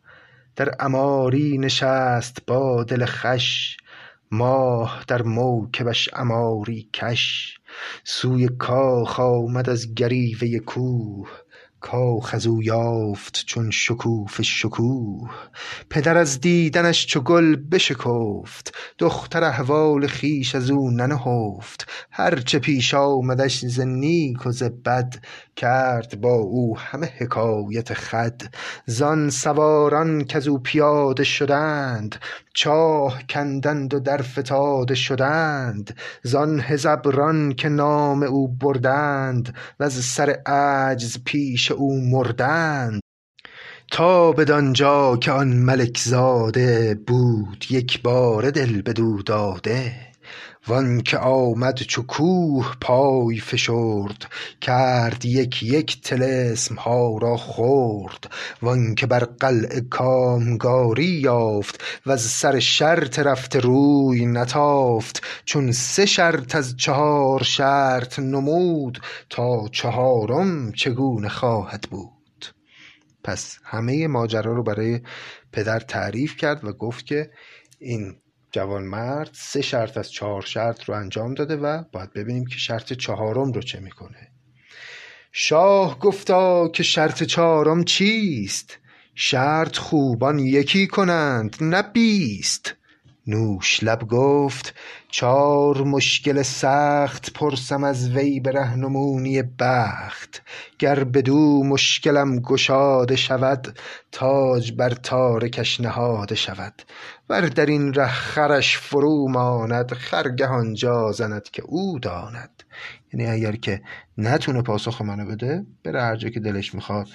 در 0.55 0.71
اماری 0.79 1.57
نشست 1.57 2.45
با 2.47 2.83
دل 2.83 3.05
خش 3.05 3.77
ماه 4.31 5.03
در 5.07 5.21
موکبش 5.21 6.09
اماری 6.13 6.89
کش. 6.93 7.57
سوی 8.03 8.47
کاخ 8.47 9.19
آمد 9.19 9.69
از 9.69 9.93
گریوه 9.93 10.59
کوه 10.59 11.29
کاخ 11.83 12.33
از 12.33 12.47
او 12.47 12.63
یافت 12.63 13.43
چون 13.45 13.71
شکوفه 13.71 14.43
شکوه. 14.43 15.29
پدر 15.89 16.17
از 16.17 16.41
دیدنش 16.41 17.05
چو 17.05 17.19
گل 17.21 17.55
بشکفت. 17.55 18.75
دختر 18.97 19.43
احوال 19.43 20.07
خویش 20.07 20.55
از 20.55 20.69
او 20.69 20.91
ننهفت. 20.91 21.87
هر 22.11 22.39
چه 22.39 22.59
پیش 22.59 22.93
آمدش 22.93 23.65
ز 23.65 23.79
نیک 23.79 24.45
و 24.45 24.51
ز 24.51 24.63
بد 24.63 25.15
کرد 25.55 26.21
با 26.21 26.33
او 26.33 26.77
همه 26.77 27.11
حکایت 27.17 27.93
خود 27.93 28.43
زان 28.85 29.29
سواران 29.29 30.23
کز 30.23 30.47
او 30.47 30.59
پیاده 30.59 31.23
شدند 31.23 32.15
چاه 32.53 33.23
کندند 33.29 33.93
و 33.93 33.99
درفتاده 33.99 34.95
شدند. 34.95 35.95
زان 36.23 36.59
هژبران 36.59 37.53
که 37.53 37.69
نام 37.69 38.23
او 38.23 38.47
بردند 38.47 39.55
وز 39.79 40.05
سر 40.05 40.29
عجز 40.45 41.17
پیش 41.25 41.71
او 41.73 42.01
مردند 42.09 43.01
تا 43.91 44.31
بدانجا 44.31 45.17
که 45.17 45.31
آن 45.31 45.47
ملک 45.47 45.97
زاده 45.97 46.99
بود 47.07 47.65
یکباره 47.69 48.51
دل 48.51 48.81
بدو 48.81 49.21
داده. 49.21 50.12
وانکه 50.67 51.17
آمد 51.17 51.75
چو 51.75 52.01
کوه 52.01 52.75
پای 52.81 53.39
فشرد 53.39 54.25
کرد 54.61 55.25
یک 55.25 55.63
یک 55.63 56.01
طلسم 56.01 56.75
ها 56.75 57.17
را 57.17 57.37
خرد 57.37 58.31
وانکه 58.61 59.05
بر 59.05 59.23
قلعه 59.23 59.81
کامگاری 59.81 61.05
یافت 61.05 61.83
وز 62.05 62.21
سر 62.21 62.59
شرط 62.59 63.19
رفته 63.19 63.59
روی 63.59 64.25
نتافت. 64.25 65.21
چون 65.45 65.71
سه 65.71 66.05
شرط 66.05 66.55
از 66.55 66.77
چهار 66.77 67.43
شرط 67.43 68.19
نمود 68.19 69.01
تا 69.29 69.67
چهارم 69.71 70.71
چگونه 70.71 71.29
خواهد 71.29 71.87
بود؟ 71.91 72.45
پس 73.23 73.57
همه 73.63 74.07
ماجرا 74.07 74.53
رو 74.53 74.63
برای 74.63 75.01
پدر 75.51 75.79
تعریف 75.79 76.37
کرد 76.37 76.65
و 76.65 76.73
گفت 76.73 77.05
که 77.05 77.29
این 77.79 78.15
جوانمرد 78.53 79.29
سه 79.33 79.61
شرط 79.61 79.97
از 79.97 80.11
چهار 80.11 80.41
شرط 80.41 80.83
رو 80.83 80.93
انجام 80.93 81.33
داده 81.33 81.55
و 81.55 81.83
باید 81.91 82.13
ببینیم 82.13 82.45
که 82.45 82.57
شرط 82.57 82.93
چهارم 82.93 83.51
رو 83.51 83.61
چه 83.61 83.79
می‌کنه. 83.79 84.27
شاه 85.31 85.99
گفتا 85.99 86.67
که 86.67 86.83
شرط 86.83 87.23
چهارم 87.23 87.83
چیست؟ 87.83 88.77
شرط 89.15 89.77
خوبان 89.77 90.39
یکی 90.39 90.87
کنند 90.87 91.55
نه 91.61 91.81
بیست. 91.81 92.75
نوش 93.27 93.83
لب 93.83 94.07
گفت 94.07 94.73
چار 95.09 95.83
مشکل 95.83 96.41
سخت 96.41 97.33
پرسم 97.33 97.83
از 97.83 98.09
وی 98.09 98.39
به 98.39 98.51
رهنمونی 98.51 99.43
بخت. 99.59 100.41
گر 100.79 101.03
بدو 101.03 101.63
مشکلم 101.63 102.39
گشاده 102.39 103.15
شود 103.15 103.79
تاج 104.11 104.71
بر 104.71 104.89
تارکش 104.89 105.81
نهاده 105.81 106.35
شود. 106.35 106.73
ور 107.29 107.41
در 107.41 107.65
این 107.65 107.93
ره 107.93 108.07
خرش 108.07 108.77
فرو 108.77 109.27
ماند 109.29 109.93
خرگه 109.93 110.47
آنجا 110.47 111.11
زند 111.11 111.43
که 111.43 111.63
او 111.65 111.99
داند. 111.99 112.63
یعنی 113.13 113.31
اگر 113.31 113.55
که 113.55 113.81
نتونه 114.17 114.61
پاسخ 114.61 115.01
منو 115.01 115.25
بده 115.25 115.65
بره 115.83 116.01
هر 116.01 116.15
جا 116.15 116.29
که 116.29 116.39
دلش 116.39 116.75
می‌خواد. 116.75 117.07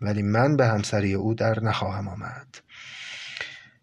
ولی 0.00 0.22
من 0.22 0.56
به 0.56 0.66
همسری 0.66 1.14
او 1.14 1.34
در 1.34 1.60
نخواهم 1.60 2.08
آمد. 2.08 2.46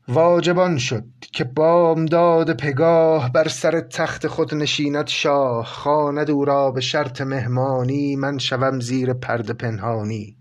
واجب 0.08 0.60
آن 0.60 0.78
شد 0.78 1.06
که 1.34 1.44
بامداد 1.44 2.58
پگاه 2.58 3.32
بر 3.32 3.48
سر 3.48 3.82
تخت 3.82 4.28
خود 4.28 4.56
نشیند 4.56 5.08
شاه. 5.08 5.66
خواند 5.66 6.32
او 6.32 6.46
را 6.46 6.72
به 6.72 6.82
شرط 6.82 7.22
مهمانی 7.22 8.16
من 8.16 8.38
شوم 8.38 8.80
زیر 8.80 9.14
پرده 9.14 9.54
پنهانی. 9.54 10.38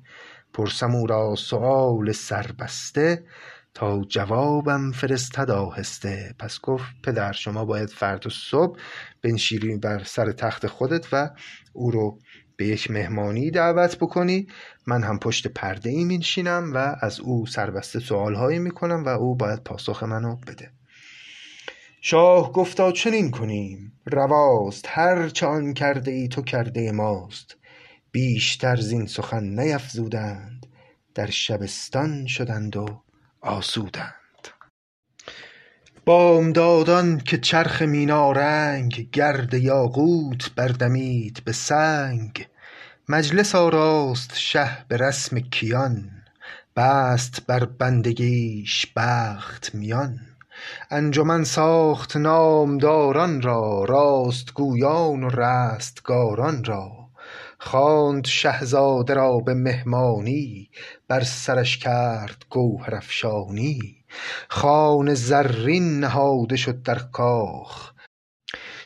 پرسم 0.54 0.94
او 0.94 1.06
را 1.06 1.34
سؤال 1.34 2.12
سربسته 2.12 3.24
تا 3.74 4.04
جوابم 4.08 4.92
فرستد 4.92 5.50
آهسته. 5.50 6.34
پس 6.38 6.60
گفت 6.60 6.86
پدر 7.04 7.32
شما 7.32 7.64
باید 7.64 7.88
فردا 7.88 8.30
صبح 8.30 8.78
بنشینی 9.22 9.76
بر 9.76 10.04
سر 10.04 10.32
تخت 10.32 10.66
خودت 10.66 11.06
و 11.12 11.30
او 11.72 11.90
رو 11.90 12.18
به 12.56 12.66
یک 12.66 12.90
مهمانی 12.90 13.50
دعوت 13.50 13.98
بکنی. 13.98 14.46
من 14.86 15.02
هم 15.02 15.18
پشت 15.18 15.46
پرده 15.46 15.90
ای 15.90 16.04
میشینم 16.04 16.72
و 16.74 16.96
از 17.00 17.20
او 17.20 17.46
سربسته 17.46 18.00
سوال 18.00 18.34
هایی 18.34 18.58
می‌کنم 18.58 19.04
و 19.04 19.08
او 19.08 19.36
باید 19.36 19.62
پاسخ 19.64 20.02
منو 20.02 20.36
بده. 20.36 20.70
شاه 22.00 22.52
گفتا 22.52 22.92
چنین 22.92 23.30
کنیم. 23.30 23.92
رواست 24.06 24.86
هر 24.88 25.28
چه 25.28 25.46
آن 25.46 25.74
کرده 25.74 26.10
ای 26.10 26.28
تو 26.28 26.42
کرده 26.42 26.92
ماست. 26.92 27.56
بیشتر 28.10 28.76
زین 28.76 29.06
سخن 29.06 29.44
نیفزودند. 29.44 30.66
در 31.14 31.30
شبستان 31.30 32.26
شدند 32.26 32.76
و 32.76 33.02
آسودند. 33.42 34.12
بامدادان 36.04 37.18
که 37.18 37.38
چرخ 37.38 37.82
مینارنگ 37.82 39.10
گرد 39.12 39.54
یاقوت 39.54 40.54
بردمید 40.54 41.42
به 41.44 41.52
سنگ 41.52 42.46
مجلس 43.08 43.54
آراست 43.54 44.36
شه 44.38 44.84
به 44.88 44.96
رسم 44.96 45.38
کیان 45.40 46.10
بست 46.76 47.46
بر 47.46 47.64
بندگیش 47.64 48.86
بخت 48.96 49.74
میان. 49.74 50.20
انجمن 50.90 51.44
ساخت 51.44 52.16
نامداران 52.16 53.42
را 53.42 53.84
راستگویان 53.84 55.24
و 55.24 55.28
رستگاران 55.28 56.64
را. 56.64 57.01
خواند 57.64 58.26
شهزاده 58.26 59.14
را 59.14 59.38
به 59.38 59.54
مهمانی 59.54 60.70
بر 61.08 61.22
سرش 61.24 61.78
کرد 61.78 62.44
گوهرافشانی 62.50 64.04
خوان 64.48 65.14
زرین 65.14 66.00
نهاده 66.00 66.56
شد 66.56 66.82
در 66.82 66.98
کاخ 66.98 67.92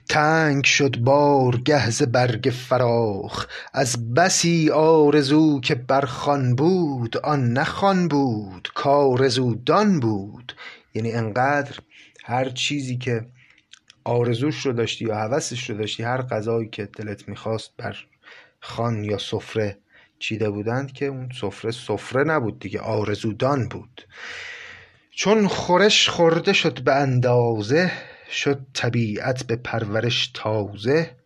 تنگ 0.09 0.65
شد 0.65 0.97
بارگه 0.97 1.91
ز 1.91 2.03
برگ 2.03 2.53
فراخ. 2.69 3.47
از 3.73 4.15
بسی 4.15 4.71
آرزو 4.71 5.61
که 5.61 5.75
بر 5.75 6.05
خوان 6.05 6.55
بود 6.55 7.17
آن 7.17 7.53
نه 7.53 7.65
خوان 7.65 8.09
بود 8.09 8.69
کآرزو 8.75 9.55
دان 9.55 10.01
بود. 10.01 10.57
یعنی 10.95 11.13
انقدر 11.13 11.79
هر 12.25 12.49
چیزی 12.49 12.97
که 12.97 13.27
آرزوش 14.05 14.67
رو 14.67 14.73
داشتی 14.73 15.05
یا 15.05 15.17
هوسش 15.17 15.71
رو 15.71 15.77
داشتی 15.77 16.03
هر 16.03 16.23
غذایی 16.23 16.69
که 16.69 16.85
دلت 16.85 17.29
می‌خواست 17.29 17.71
بر 17.77 17.97
خوان 18.67 19.05
یا 19.05 19.19
سفره 19.19 19.79
چیده 20.19 20.51
بودند 20.51 20.93
که 20.93 21.07
اون 21.07 21.29
سفره 21.41 21.71
سفره 21.71 22.25
نبود 22.25 22.59
دیگه 22.59 22.81
آرزودان 22.81 23.69
بود. 23.69 24.07
چون 25.11 25.49
خورش 25.49 26.09
خورده 26.09 26.53
شد 26.53 26.83
به 26.83 26.95
اندازه 26.95 27.93
شد 28.31 28.61
طبیعت 28.75 29.47
به 29.47 29.57
پرورش 29.57 30.31
تازه. 30.35 31.17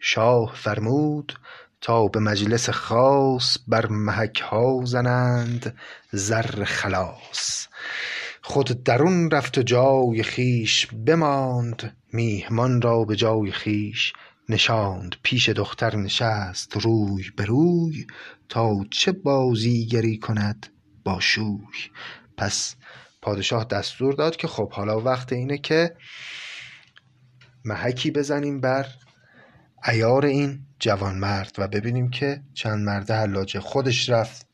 شاه 0.00 0.52
فرمود 0.54 1.38
تا 1.80 2.06
به 2.06 2.20
مجلس 2.20 2.70
خاص 2.70 3.58
بر 3.68 3.86
محک 3.86 4.40
ها 4.40 4.80
زنند 4.84 5.76
زر 6.12 6.64
خلاص. 6.64 7.68
خود 8.42 8.84
درون 8.84 9.30
رفت 9.30 9.58
و 9.58 9.62
جای 9.62 10.22
خویش 10.22 10.86
بماند 10.86 11.96
میهمان 12.12 12.82
را 12.82 13.04
به 13.04 13.16
جای 13.16 13.52
خویش 13.52 14.12
نشاند 14.48 15.14
پیش 15.22 15.48
دختر 15.48 15.96
نشست 15.96 16.76
روی 16.76 17.30
به 17.36 17.44
روی 17.44 18.06
تا 18.48 18.84
چه 18.90 19.12
بازیگری 19.12 20.18
کند 20.18 20.66
با 21.04 21.20
شوی. 21.20 21.90
پس 22.36 22.76
پادشاه 23.22 23.64
دستور 23.64 24.14
داد 24.14 24.36
که 24.36 24.48
خب 24.48 24.72
حالا 24.72 25.00
وقت 25.00 25.32
اینه 25.32 25.58
که 25.58 25.96
محکی 27.64 28.10
بزنیم 28.10 28.60
بر 28.60 28.86
ایار 29.88 30.26
این 30.26 30.66
جوانمرد 30.78 31.54
و 31.58 31.68
ببینیم 31.68 32.10
که 32.10 32.42
چند 32.54 32.84
مرده 32.84 33.14
حلاجه 33.14 33.60
خودش 33.60 34.10
رفت 34.10 34.46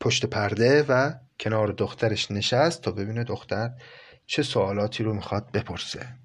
پشت 0.00 0.26
پرده 0.26 0.82
و 0.82 1.12
کنار 1.40 1.72
دخترش 1.72 2.30
نشست 2.30 2.82
تا 2.82 2.90
ببینه 2.90 3.24
دختر 3.24 3.70
چه 4.26 4.42
سوالاتی 4.42 5.02
رو 5.04 5.14
می‌خواد 5.14 5.52
بپرسه. 5.52 6.19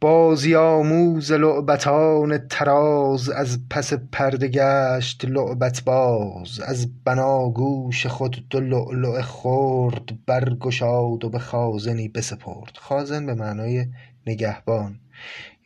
بازی 0.00 0.54
آموز 0.54 1.32
لعبتان 1.32 2.48
طراز 2.48 3.28
از 3.28 3.58
پس 3.70 3.92
پرده 3.92 4.48
گشت 4.48 5.24
لعبت 5.24 5.82
باز. 5.84 6.60
از 6.60 7.04
بناگوش 7.04 8.06
خود 8.06 8.46
دو 8.50 8.60
لؤلؤه 8.60 9.22
خرد 9.22 10.24
برگشاد 10.26 11.24
و 11.24 11.28
به 11.28 11.38
خازنی 11.38 12.08
بسپرد. 12.08 12.76
خازن 12.76 13.26
به 13.26 13.34
معنای 13.34 13.86
نگهبان. 14.26 15.00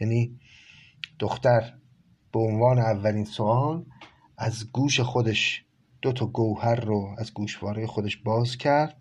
یعنی 0.01 0.39
دختر 1.19 1.75
به 2.33 2.39
عنوان 2.39 2.79
اولین 2.79 3.25
سوال 3.25 3.85
از 4.39 4.73
گوش 4.73 5.01
خودش 5.01 5.65
دو 6.03 6.13
تا 6.13 6.27
گوهر 6.27 6.75
رو 6.75 7.15
از 7.19 7.35
گوشواره 7.35 7.87
خودش 7.87 8.17
باز 8.17 8.57
کرد 8.57 8.97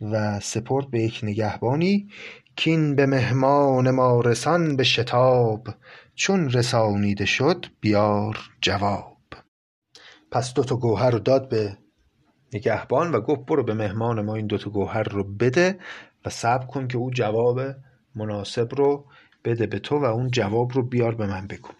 و 0.00 0.40
سپرد 0.40 0.90
به 0.90 1.02
یک 1.02 1.20
نگهبانی 1.22 2.08
کین 2.58 2.96
به 2.96 3.06
مهمان 3.06 3.90
ما 3.90 4.20
رسان 4.20 4.76
به 4.76 4.84
شتاب 4.84 5.68
چون 6.14 6.50
رسانیده 6.50 7.24
شد 7.24 7.66
بیار 7.80 8.38
جواب. 8.60 9.18
پس 10.30 10.54
دو 10.54 10.64
تا 10.64 10.76
گوهر 10.76 11.10
رو 11.10 11.18
داد 11.18 11.48
به 11.48 11.78
نگهبان 12.52 13.10
و 13.10 13.20
گفت 13.20 13.40
برو 13.46 13.62
به 13.62 13.74
مهمان 13.74 14.24
ما 14.24 14.34
این 14.34 14.46
دو 14.46 14.58
تا 14.58 14.70
گوهر 14.70 15.02
رو 15.02 15.24
بده 15.24 15.78
و 16.24 16.30
صبر 16.30 16.66
کن 16.66 16.88
که 16.88 16.98
او 16.98 17.10
جواب 17.10 17.60
مناسب 18.14 18.74
رو 18.74 19.06
بده 19.44 19.66
به 19.66 19.78
تو 19.78 19.98
و 19.98 20.04
اون 20.04 20.30
جواب 20.30 20.72
رو 20.72 20.82
بیار 20.82 21.14
به 21.14 21.26
من 21.26 21.46
بگو. 21.46 21.70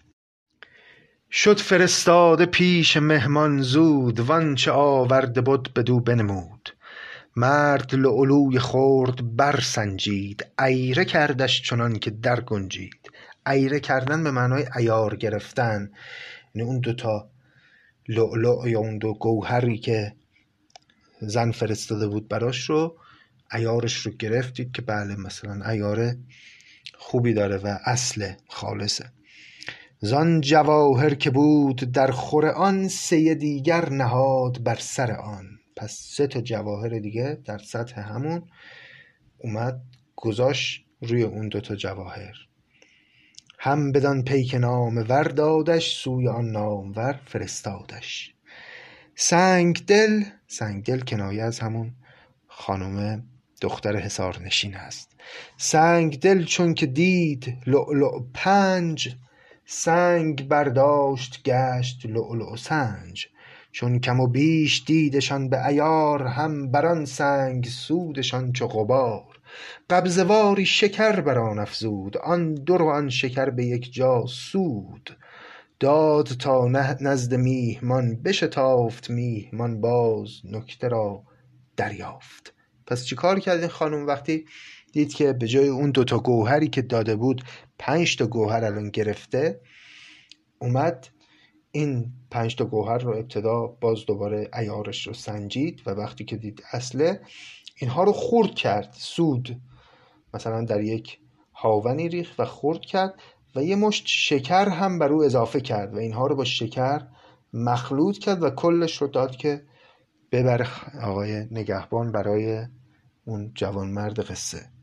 شد 1.30 1.58
فرستاده 1.58 2.46
پیش 2.46 2.96
مهمان 2.96 3.62
زود 3.62 4.20
وانچه 4.20 4.70
آورده 4.70 5.40
بد 5.40 5.72
بدو 5.76 6.00
بنمود. 6.00 6.77
مرد 7.36 7.94
لؤلوی 7.94 8.58
خرد 8.58 9.36
برسنجید 9.36 10.46
عیره 10.58 11.04
کردش 11.04 11.62
چنان 11.62 11.98
که 11.98 12.10
در 12.10 12.40
گنجید. 12.40 13.10
عیره 13.46 13.80
کردن 13.80 14.24
به 14.24 14.30
معنای 14.30 14.64
عیار 14.74 15.16
گرفتن. 15.16 15.90
یعنی 16.54 16.68
اون 16.68 16.80
دوتا 16.80 17.30
لؤلؤ 18.08 18.68
یا 18.68 18.78
اون 18.78 18.98
دو 18.98 19.14
گوهری 19.14 19.78
که 19.78 20.14
زن 21.20 21.50
فرستاده 21.50 22.08
بود 22.08 22.28
براش 22.28 22.70
رو 22.70 22.96
عیارش 23.50 23.94
رو 23.94 24.12
گرفتید 24.12 24.72
که 24.72 24.82
بله 24.82 25.16
مثلا 25.16 25.64
عیار 25.64 26.14
خوبی 26.98 27.32
داره 27.32 27.56
و 27.56 27.78
اصل 27.84 28.32
خالصه. 28.48 29.12
زان 30.00 30.40
جواهر 30.40 31.14
که 31.14 31.30
بود 31.30 31.92
در 31.92 32.10
خور 32.10 32.46
آن 32.46 32.88
سه 32.88 33.34
دیگر 33.34 33.90
نهاد 33.90 34.62
بر 34.62 34.74
سر 34.74 35.12
آن. 35.12 35.57
پس 35.78 35.98
سه 36.10 36.26
تا 36.26 36.40
جواهر 36.40 36.98
دیگه 36.98 37.38
در 37.44 37.58
سطح 37.58 38.00
همون 38.00 38.42
اومد 39.38 39.80
گذاشت 40.16 40.84
روی 41.00 41.22
اون 41.22 41.48
دوتا 41.48 41.74
جواهر. 41.74 42.34
هم 43.58 43.92
بدان 43.92 44.24
پیک 44.24 44.54
نامور 44.54 45.22
دادش 45.22 45.96
سوی 45.96 46.28
آن 46.28 46.50
نامور 46.50 47.20
فرستادش. 47.26 48.34
سنگدل 49.14 50.22
سنگدل 50.46 51.00
کنایه 51.00 51.42
از 51.42 51.58
همون 51.58 51.94
خانم 52.46 53.26
دختر 53.60 53.96
حصارنشین 53.96 54.76
است. 54.76 55.16
سنگدل 55.56 56.44
چون 56.44 56.74
که 56.74 56.86
دید 56.86 57.58
لؤلؤ 57.66 58.20
پنج 58.34 59.16
سنگ 59.66 60.48
برداشت 60.48 61.42
گشت 61.44 62.06
لؤلؤ 62.06 62.56
سنج. 62.56 63.28
چون 63.78 63.98
کم 63.98 64.20
و 64.20 64.26
بیش 64.26 64.84
دیدشان 64.86 65.48
به 65.48 65.56
عیار 65.56 66.26
هم 66.26 66.70
بر 66.70 66.86
آن 66.86 67.04
سنگ 67.04 67.66
سودشان 67.66 68.52
چو 68.52 68.66
غبار. 68.66 69.40
قبضه 69.90 70.24
واری 70.24 70.66
شکر 70.66 71.20
بر 71.20 71.38
آن 71.38 71.58
افزود 71.58 72.16
آن 72.16 72.54
در 72.54 72.82
و 72.82 72.88
آن 72.88 73.08
شکر 73.08 73.50
به 73.50 73.64
یک 73.64 73.92
جا 73.92 74.24
سود. 74.26 75.16
داد 75.80 76.26
تا 76.26 76.68
نزد 77.00 77.34
میهمان 77.34 78.22
بشتافت 78.22 79.10
میهمان 79.10 79.80
باز 79.80 80.28
نکته 80.44 80.88
را 80.88 81.22
دریافت. 81.76 82.54
پس 82.86 83.04
چیکار 83.04 83.40
کرد 83.40 83.60
این 83.60 83.68
خانم 83.68 84.06
وقتی 84.06 84.44
دید 84.92 85.14
که 85.14 85.32
به 85.32 85.46
جای 85.46 85.68
اون 85.68 85.90
دوتا 85.90 86.18
گوهری 86.18 86.68
که 86.68 86.82
داده 86.82 87.16
بود 87.16 87.44
پنج 87.78 88.16
تا 88.16 88.26
گوهر 88.26 88.64
الان 88.64 88.90
گرفته 88.90 89.60
اومد 90.58 91.08
این 91.72 92.12
پنج 92.30 92.56
تا 92.56 92.64
گوهر 92.64 92.98
رو 92.98 93.10
ابتدا 93.10 93.66
باز 93.66 94.06
دوباره 94.06 94.50
ایارش 94.58 95.06
رو 95.06 95.14
سنجید 95.14 95.82
و 95.86 95.90
وقتی 95.90 96.24
که 96.24 96.36
دید 96.36 96.62
اصله 96.72 97.20
اینها 97.76 98.04
رو 98.04 98.12
خورد 98.12 98.54
کرد 98.54 98.94
سود. 98.98 99.60
مثلا 100.34 100.64
در 100.64 100.80
یک 100.80 101.18
هاونی 101.54 102.08
ریخت 102.08 102.40
و 102.40 102.44
خورد 102.44 102.80
کرد 102.80 103.14
و 103.56 103.62
یه 103.62 103.76
مشت 103.76 104.04
شکر 104.06 104.68
هم 104.68 104.98
بر 104.98 105.12
او 105.12 105.24
اضافه 105.24 105.60
کرد 105.60 105.94
و 105.94 105.98
اینها 105.98 106.26
رو 106.26 106.36
با 106.36 106.44
شکر 106.44 107.06
مخلوط 107.52 108.18
کرد 108.18 108.42
و 108.42 108.50
کلش 108.50 109.02
رو 109.02 109.08
داد 109.08 109.36
که 109.36 109.62
ببره 110.32 110.68
آقای 111.02 111.46
نگهبان 111.50 112.12
برای 112.12 112.66
اون 113.24 113.52
جوانمرد 113.54 114.20
قصه. 114.20 114.77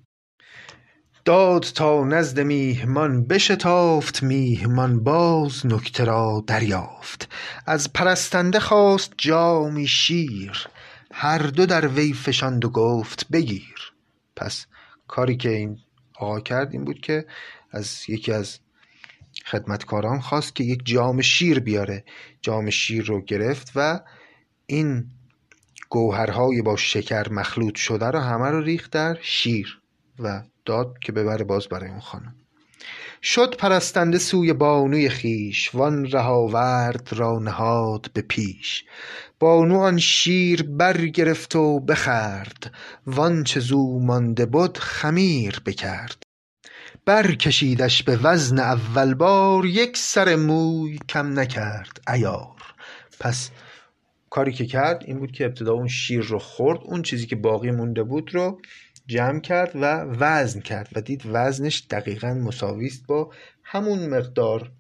داد 1.26 1.62
تا 1.64 2.04
نزد 2.04 2.40
میهمان 2.40 3.28
بشتافت 3.28 4.24
میهمان 4.24 5.04
باز 5.04 5.66
نکته 5.66 6.04
را 6.04 6.44
دریافت. 6.48 7.30
از 7.66 7.94
پرستنده 7.94 8.60
خواست 8.60 9.14
جامی 9.18 9.88
شیر 9.88 10.68
هر 11.12 11.38
دو 11.38 11.66
در 11.66 11.88
وی 11.88 12.14
فشاند 12.14 12.66
و 12.66 12.70
گفت 12.70 13.28
بگیر. 13.32 13.94
پس 14.36 14.66
کاری 15.08 15.38
که 15.38 15.50
این 15.50 15.78
آقا 16.20 16.40
کرد 16.40 16.74
این 16.74 16.86
بود 16.86 17.00
که 17.00 17.26
از 17.72 18.04
یکی 18.08 18.32
از 18.32 18.60
خدمتکاران 19.46 20.20
خواست 20.20 20.56
که 20.56 20.64
یک 20.64 20.86
جام 20.86 21.22
شیر 21.22 21.60
بیاره. 21.60 22.04
جام 22.42 22.70
شیر 22.70 23.06
رو 23.06 23.22
گرفت 23.22 23.72
و 23.76 24.00
این 24.66 25.06
گوهرهای 25.90 26.62
با 26.62 26.76
شکر 26.76 27.30
مخلوط 27.30 27.76
شده 27.76 28.06
رو 28.06 28.20
همه 28.20 28.50
رو 28.50 28.62
ریخت 28.62 28.92
در 28.92 29.18
شیر 29.22 29.82
و 30.20 30.44
داد 30.66 31.00
که 31.02 31.12
ببره 31.12 31.44
باز 31.44 31.68
برای 31.68 31.90
اون 31.90 32.00
خانم. 32.00 32.36
شد 33.22 33.56
پرستنده 33.58 34.18
سوی 34.18 34.54
بانوی 34.54 35.10
خیش 35.10 35.76
وان 35.76 36.06
رهاورد 36.12 37.10
را 37.14 37.40
نهاد 37.40 38.12
به 38.14 38.22
پیش. 38.22 38.86
بانو 39.40 39.80
آن 39.80 39.98
شیر 39.98 40.64
برگرفت 40.64 41.56
و 41.56 41.80
بخورد 41.80 42.72
وانچه 43.08 43.60
زو 43.60 44.00
مانده 44.00 44.46
بد 44.46 44.78
خمیر 44.78 45.62
بکرد. 45.66 46.24
برکشیدش 47.06 48.04
به 48.04 48.18
وزن 48.18 48.60
اول 48.60 49.14
بار 49.14 49.66
یک 49.66 49.98
سر 49.98 50.36
موی 50.36 51.00
کم 51.10 51.40
نکرد 51.40 52.02
عیار. 52.08 52.56
پس 53.20 53.52
کاری 54.30 54.54
که 54.54 54.66
کرد 54.66 55.04
این 55.06 55.20
بود 55.20 55.32
که 55.32 55.46
ابتدا 55.46 55.74
اون 55.74 55.88
شیر 55.88 56.22
رو 56.22 56.40
خورد 56.40 56.80
اون 56.84 57.02
چیزی 57.02 57.26
که 57.26 57.36
باقی 57.36 57.72
مونده 57.72 58.04
بود 58.04 58.34
رو 58.34 58.62
جمع 59.08 59.40
کرد 59.40 59.72
و 59.76 59.86
وزن 60.20 60.60
کرد 60.60 60.90
و 60.96 61.02
دید 61.02 61.22
وزنش 61.26 61.88
دقیقا 61.90 62.34
مساوی 62.34 62.88
است 62.88 63.08
با 63.08 63.32
همون 63.64 64.10
مقدار 64.10 64.72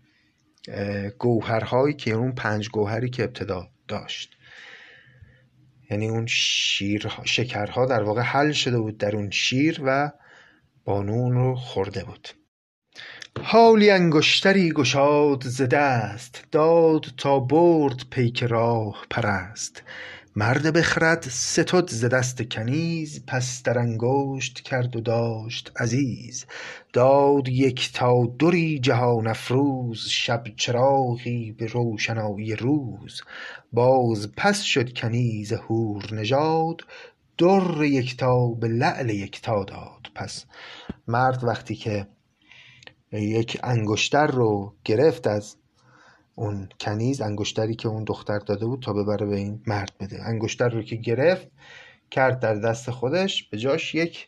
گوهرهایی 1.19 1.93
که 1.93 2.11
اون 2.11 2.31
پنج 2.31 2.69
گوهری 2.69 3.09
که 3.09 3.23
ابتدا 3.23 3.67
داشت. 3.87 4.37
یعنی 5.91 6.09
اون 6.09 6.25
شیر 6.27 7.11
شکرها 7.23 7.85
در 7.85 8.03
واقع 8.03 8.21
حل 8.21 8.51
شده 8.51 8.79
بود 8.79 8.97
در 8.97 9.15
اون 9.15 9.29
شیر 9.29 9.81
و 9.85 10.11
بانو 10.85 11.13
اون 11.13 11.31
رو 11.31 11.55
خورده 11.55 12.03
بود. 12.03 12.29
حالی 13.43 13.89
انگشتری 13.89 14.71
گشاد 14.71 15.43
ز 15.43 15.61
دست 15.61 16.45
داد 16.51 17.05
تا 17.17 17.39
برد 17.39 18.01
پیک 18.09 18.43
راه 18.43 19.05
پرست. 19.09 19.83
مرد 20.37 20.73
بخرد 20.73 21.23
ستد 21.29 21.89
ز 21.89 22.05
دست 22.05 22.43
کنیز 22.43 23.25
پس 23.27 23.63
در 23.63 23.79
انگشت 23.79 24.61
کرد 24.61 24.95
و 24.95 25.01
داشت 25.01 25.71
عزیز. 25.79 26.45
داد 26.93 27.47
یکتا 27.47 28.13
دری 28.39 28.79
جهان 28.79 29.27
افروز 29.27 30.07
شب 30.07 30.43
چراغی 30.55 31.51
به 31.51 31.65
روشنایی 31.65 32.55
روز. 32.55 33.21
باز 33.73 34.31
پس 34.37 34.61
شد 34.61 34.93
کنیز 34.93 35.53
حور 35.53 36.13
نژاد 36.13 36.81
در 37.37 37.83
یکتا 37.83 38.47
به 38.47 38.67
لعل 38.67 39.09
یکتا 39.09 39.63
داد 39.63 40.07
پس. 40.15 40.45
مرد 41.07 41.43
وقتی 41.43 41.75
که 41.75 42.07
یک 43.11 43.59
انگشتر 43.63 44.27
رو 44.27 44.75
گرفت 44.85 45.27
از 45.27 45.55
اون 46.35 46.69
کنیز 46.79 47.21
انگشتری 47.21 47.75
که 47.75 47.87
اون 47.87 48.03
دختر 48.03 48.39
داده 48.39 48.65
بود 48.65 48.81
تا 48.81 48.93
ببره 48.93 49.25
به 49.25 49.35
این 49.35 49.61
مرد 49.67 49.91
بده. 49.99 50.23
انگشتر 50.23 50.69
رو 50.69 50.81
که 50.81 50.95
گرفت 50.95 51.47
کرد 52.11 52.39
در 52.39 52.55
دست 52.55 52.91
خودش. 52.91 53.49
به 53.49 53.57
جاش 53.57 53.95
یک 53.95 54.27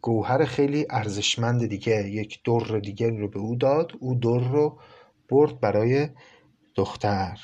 گوهر 0.00 0.44
خیلی 0.44 0.86
ارزشمند 0.90 1.66
دیگه 1.66 2.10
یک 2.10 2.42
در 2.44 2.80
دیگه 2.80 3.10
رو 3.10 3.28
به 3.28 3.38
او 3.38 3.56
داد. 3.56 3.92
او 4.00 4.14
در 4.14 4.48
رو 4.52 4.80
برد 5.28 5.60
برای 5.60 6.08
دختر. 6.74 7.38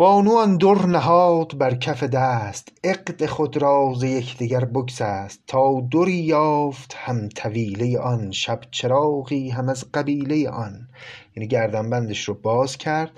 بانو 0.00 0.36
آن 0.36 0.56
در 0.56 0.86
نهاد 0.86 1.58
بر 1.58 1.74
کف 1.74 2.02
دست 2.02 2.68
عقد 2.84 3.26
خود 3.26 3.56
را 3.56 3.94
ز 3.96 4.02
یکدیگر 4.02 4.64
بگسست 4.64 5.40
تا 5.46 5.88
دری 5.92 6.12
یافت 6.12 6.94
هم 6.96 7.28
طویله 7.28 7.98
آن 7.98 8.30
شب 8.30 8.60
چراغی 8.70 9.50
هم 9.50 9.68
از 9.68 9.84
قبیله 9.94 10.50
آن. 10.50 10.88
یعنی 11.36 11.48
گردنبندش 11.48 12.24
رو 12.24 12.34
باز 12.34 12.76
کرد 12.76 13.10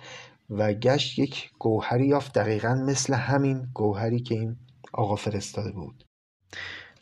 و 0.50 0.72
گشت 0.72 1.18
یک 1.18 1.50
گوهری 1.58 2.06
یافت 2.06 2.32
دقیقا 2.32 2.74
مثل 2.74 3.14
همین 3.14 3.66
گوهری 3.74 4.20
که 4.20 4.34
این 4.34 4.56
آقا 4.92 5.16
فرستاده 5.16 5.72
بود. 5.72 6.04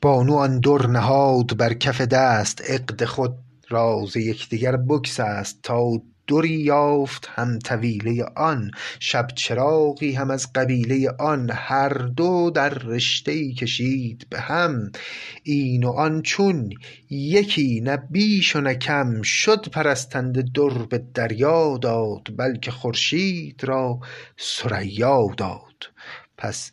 بانو 0.03 0.37
آن 0.37 0.61
در 0.61 0.87
نهاد 0.87 1.57
بر 1.57 1.75
کف 1.75 2.01
دست 2.01 2.71
عقد 2.71 3.05
خود 3.05 3.35
را 3.69 4.05
ز 4.13 4.17
یکدیگر 4.17 4.77
بگسست 4.77 5.59
تا 5.63 6.01
دری 6.31 6.49
یافت 6.49 7.29
هم 7.35 7.59
طویله 7.59 8.25
آن 8.37 8.71
شب 9.01 9.27
چراغی 9.35 10.13
هم 10.13 10.31
از 10.31 10.53
قبیله 10.53 11.11
آن 11.19 11.51
هر 11.53 11.89
دو 11.89 12.51
در 12.51 12.69
رشته 12.69 13.33
ای 13.33 13.53
کشید 13.53 14.27
به 14.31 14.41
هم. 14.41 14.93
این 15.43 15.85
و 15.85 15.91
آن 15.91 16.23
چون 16.23 16.71
یکی 17.11 17.81
نه 17.81 17.97
بیش 17.97 18.57
و 18.57 18.61
نه 18.61 18.75
کم 18.75 19.23
شد 19.23 19.69
پرستنده 19.69 20.43
در 20.55 20.87
به 20.87 21.05
دریا 21.15 21.79
داد 21.83 22.37
بلکه 22.37 22.71
خورشید 22.71 23.65
را 23.65 24.01
ثریا 24.41 25.27
داد. 25.37 25.93
پس 26.39 26.73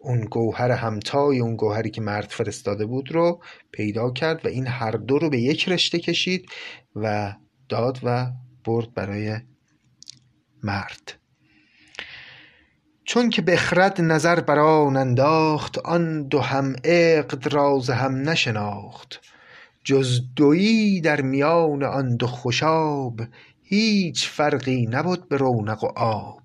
اون 0.00 0.24
گوهر 0.24 0.70
همتای 0.70 1.38
اون 1.38 1.56
گوهری 1.56 1.90
که 1.90 2.00
مرد 2.00 2.28
فرستاده 2.30 2.86
بود 2.86 3.12
رو 3.12 3.42
پیدا 3.72 4.10
کرد 4.10 4.46
و 4.46 4.48
این 4.48 4.66
هر 4.66 4.90
دو 4.90 5.18
رو 5.18 5.30
به 5.30 5.40
یک 5.40 5.68
رشته 5.68 5.98
کشید 5.98 6.46
و 6.96 7.34
داد 7.68 8.00
و 8.02 8.26
برد 8.66 8.94
برای 8.94 9.40
مرد. 10.62 11.12
چون 13.04 13.30
که 13.30 13.42
بخرد 13.42 14.00
نظر 14.00 14.40
بر 14.40 14.58
آن 14.58 14.96
انداخت 14.96 15.78
آن 15.78 16.22
دو 16.22 16.40
هم 16.40 16.76
عقد 16.84 17.54
را 17.54 17.78
ز 17.78 17.90
هم 17.90 18.28
نشناخت. 18.28 19.20
جز 19.84 20.20
دویی 20.36 21.00
در 21.00 21.20
میان 21.20 21.84
آن 21.84 22.16
دو 22.16 22.26
خوشاب 22.26 23.20
هیچ 23.62 24.28
فرقی 24.28 24.86
نبد 24.86 25.28
به 25.28 25.36
رونق 25.36 25.84
و 25.84 25.86
آب. 25.96 26.42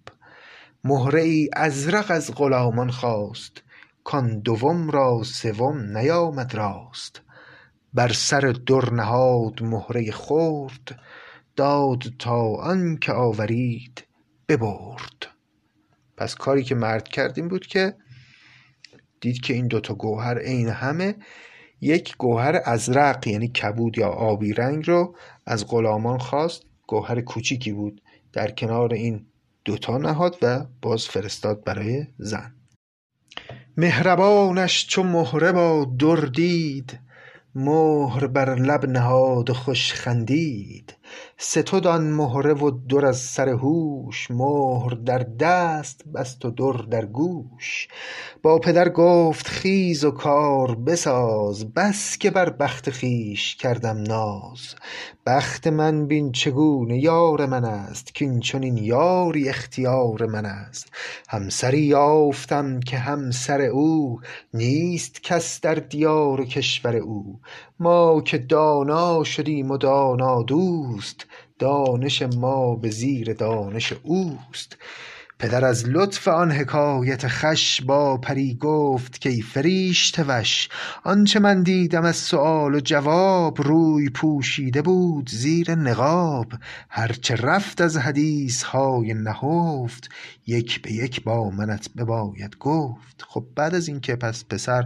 مهره 0.83 1.21
ای 1.21 1.49
ازرق 1.53 2.11
از 2.11 2.31
غلامان 2.35 2.91
خواست 2.91 3.61
کان 4.03 4.39
دوم 4.39 4.89
را 4.89 5.23
سوم 5.23 5.97
نیامد 5.97 6.55
راست. 6.55 7.21
بر 7.93 8.11
سر 8.13 8.55
در 8.67 8.93
نهاد 8.93 9.63
مهره 9.63 10.11
خرد 10.11 10.99
داد 11.55 12.03
تا 12.19 12.55
آنک 12.55 13.09
آورید 13.09 14.03
ببرد. 14.47 15.27
پس 16.17 16.35
کاری 16.35 16.63
که 16.63 16.75
مرد 16.75 17.07
کرد 17.07 17.33
این 17.37 17.47
بود 17.47 17.65
که 17.65 17.93
دید 19.21 19.41
که 19.41 19.53
این 19.53 19.67
دوتا 19.67 19.93
گوهر 19.93 20.39
عین 20.39 20.69
همه 20.69 21.15
یک 21.81 22.17
گوهر 22.17 22.61
ازرق 22.65 23.27
یعنی 23.27 23.47
کبود 23.47 23.97
یا 23.97 24.07
آبی 24.07 24.53
رنگ 24.53 24.87
رو 24.87 25.15
از 25.45 25.67
غلامان 25.67 26.17
خواست. 26.17 26.63
گوهر 26.87 27.21
کوچیکی 27.21 27.71
بود 27.71 28.01
در 28.33 28.51
کنار 28.51 28.93
این 28.93 29.25
دوتا 29.65 29.97
نهاد 29.97 30.37
و 30.41 30.65
باز 30.81 31.05
فرستاد 31.05 31.63
برای 31.63 32.07
زن. 32.17 32.55
مهربانش 33.77 34.87
چو 34.87 35.03
مهره 35.03 35.51
با 35.51 35.85
در 35.99 36.15
دید 36.15 36.99
مهر 37.55 38.27
بر 38.27 38.55
لب 38.55 38.85
نهاد 38.85 39.51
خوش 39.51 39.93
خندید. 39.93 40.95
ستد 41.43 41.87
آن 41.87 42.11
مهره 42.11 42.53
و 42.53 42.71
در 42.71 43.05
از 43.05 43.19
سر 43.19 43.49
هوش 43.49 44.31
مهر 44.31 44.89
در 44.89 45.17
دست 45.39 46.01
بست 46.15 46.45
و 46.45 46.51
در 46.51 46.83
در 46.83 47.05
گوش. 47.05 47.87
با 48.41 48.59
پدر 48.59 48.89
گفت 48.89 49.47
خیز 49.47 50.05
و 50.05 50.11
کار 50.11 50.75
بساز 50.75 51.73
بس 51.73 52.17
که 52.17 52.31
بر 52.31 52.49
بخت 52.49 52.89
خویش 52.89 53.55
کردم 53.55 53.97
ناز. 53.97 54.75
بخت 55.25 55.67
من 55.67 56.07
بین 56.07 56.31
چگونه 56.31 56.99
یار 56.99 57.45
من 57.45 57.65
است 57.65 58.19
کاین 58.19 58.39
چنین 58.39 58.77
یاری 58.77 59.49
اختیار 59.49 60.25
من 60.25 60.45
است. 60.45 60.91
همسری 61.29 61.81
یافتم 61.81 62.79
که 62.79 62.97
همسر 62.97 63.61
او 63.61 64.19
نیست 64.53 65.23
کس 65.23 65.61
در 65.61 65.75
دیار 65.75 66.41
و 66.41 66.45
کشور 66.45 66.95
او. 66.95 67.39
ما 67.79 68.21
که 68.21 68.37
دانا 68.37 69.23
شدیم 69.23 69.71
و 69.71 69.77
دانا 69.77 70.43
دوست 70.43 71.25
دانش 71.61 72.21
ما 72.21 72.75
به 72.75 72.89
زیر 72.89 73.33
دانش 73.33 73.93
اوست. 74.03 74.77
پدر 75.39 75.65
از 75.65 75.89
لطف 75.89 76.27
آن 76.27 76.51
حکایت 76.51 77.27
خوش 77.27 77.81
با 77.81 78.17
پری 78.17 78.55
گفت 78.55 79.23
کای 79.23 79.41
فریشته 79.41 80.23
وش 80.27 80.69
آنچه 81.03 81.39
من 81.39 81.63
دیدم 81.63 82.03
از 82.03 82.15
سؤال 82.15 82.75
و 82.75 82.79
جواب 82.79 83.61
روی 83.61 84.09
پوشیده 84.09 84.81
بود 84.81 85.29
زیر 85.29 85.75
نقاب. 85.75 86.47
هرچه 86.89 87.35
رفت 87.35 87.81
از 87.81 87.97
حدیث 87.97 88.63
های 88.63 89.13
نهفت 89.13 90.09
یک 90.47 90.81
به 90.81 90.91
یک 90.91 91.23
با 91.23 91.49
منت 91.49 91.89
بباید 91.97 92.57
گفت. 92.59 93.25
خب 93.27 93.45
بعد 93.55 93.75
از 93.75 93.87
اینکه 93.87 94.15
پس 94.15 94.45
پسر 94.45 94.83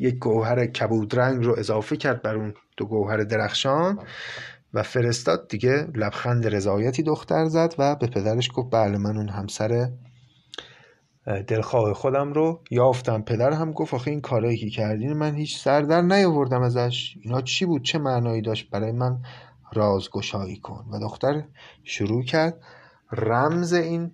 یک 0.00 0.14
گوهر 0.14 0.66
کبودرنگ 0.66 1.44
رو 1.44 1.58
اضافه 1.58 1.96
کرد 1.96 2.22
بر 2.22 2.36
اون 2.36 2.54
دو 2.76 2.86
گوهر 2.86 3.16
درخشان 3.16 3.98
و 4.74 4.82
فرستاد 4.82 5.48
دیگه 5.48 5.86
لبخند 5.94 6.46
رضایتی 6.46 7.02
دختر 7.02 7.44
زد 7.44 7.74
و 7.78 7.96
به 7.96 8.06
پدرش 8.06 8.50
گفت 8.54 8.70
بله 8.70 8.98
من 8.98 9.16
اون 9.16 9.28
همسر 9.28 9.90
دلخواه 11.46 11.94
خودم 11.94 12.32
رو 12.32 12.60
یافتم. 12.70 13.22
پدر 13.22 13.52
هم 13.52 13.72
گفت 13.72 13.94
آخه 13.94 14.10
این 14.10 14.20
کارایی 14.20 14.56
که 14.56 14.70
کردین 14.70 15.12
من 15.12 15.34
هیچ 15.34 15.58
سر 15.58 15.80
در 15.80 16.02
نیاوردم 16.02 16.62
ازش. 16.62 17.16
اینا 17.22 17.40
چی 17.40 17.64
بود؟ 17.64 17.82
چه 17.82 17.98
معنایی 17.98 18.42
داشت 18.42 18.70
برای 18.70 18.92
من 18.92 19.22
رازگشایی 19.72 20.56
کن؟ 20.56 20.84
و 20.92 21.00
دختر 21.00 21.42
شروع 21.84 22.24
کرد 22.24 22.60
رمز 23.12 23.72
این 23.72 24.10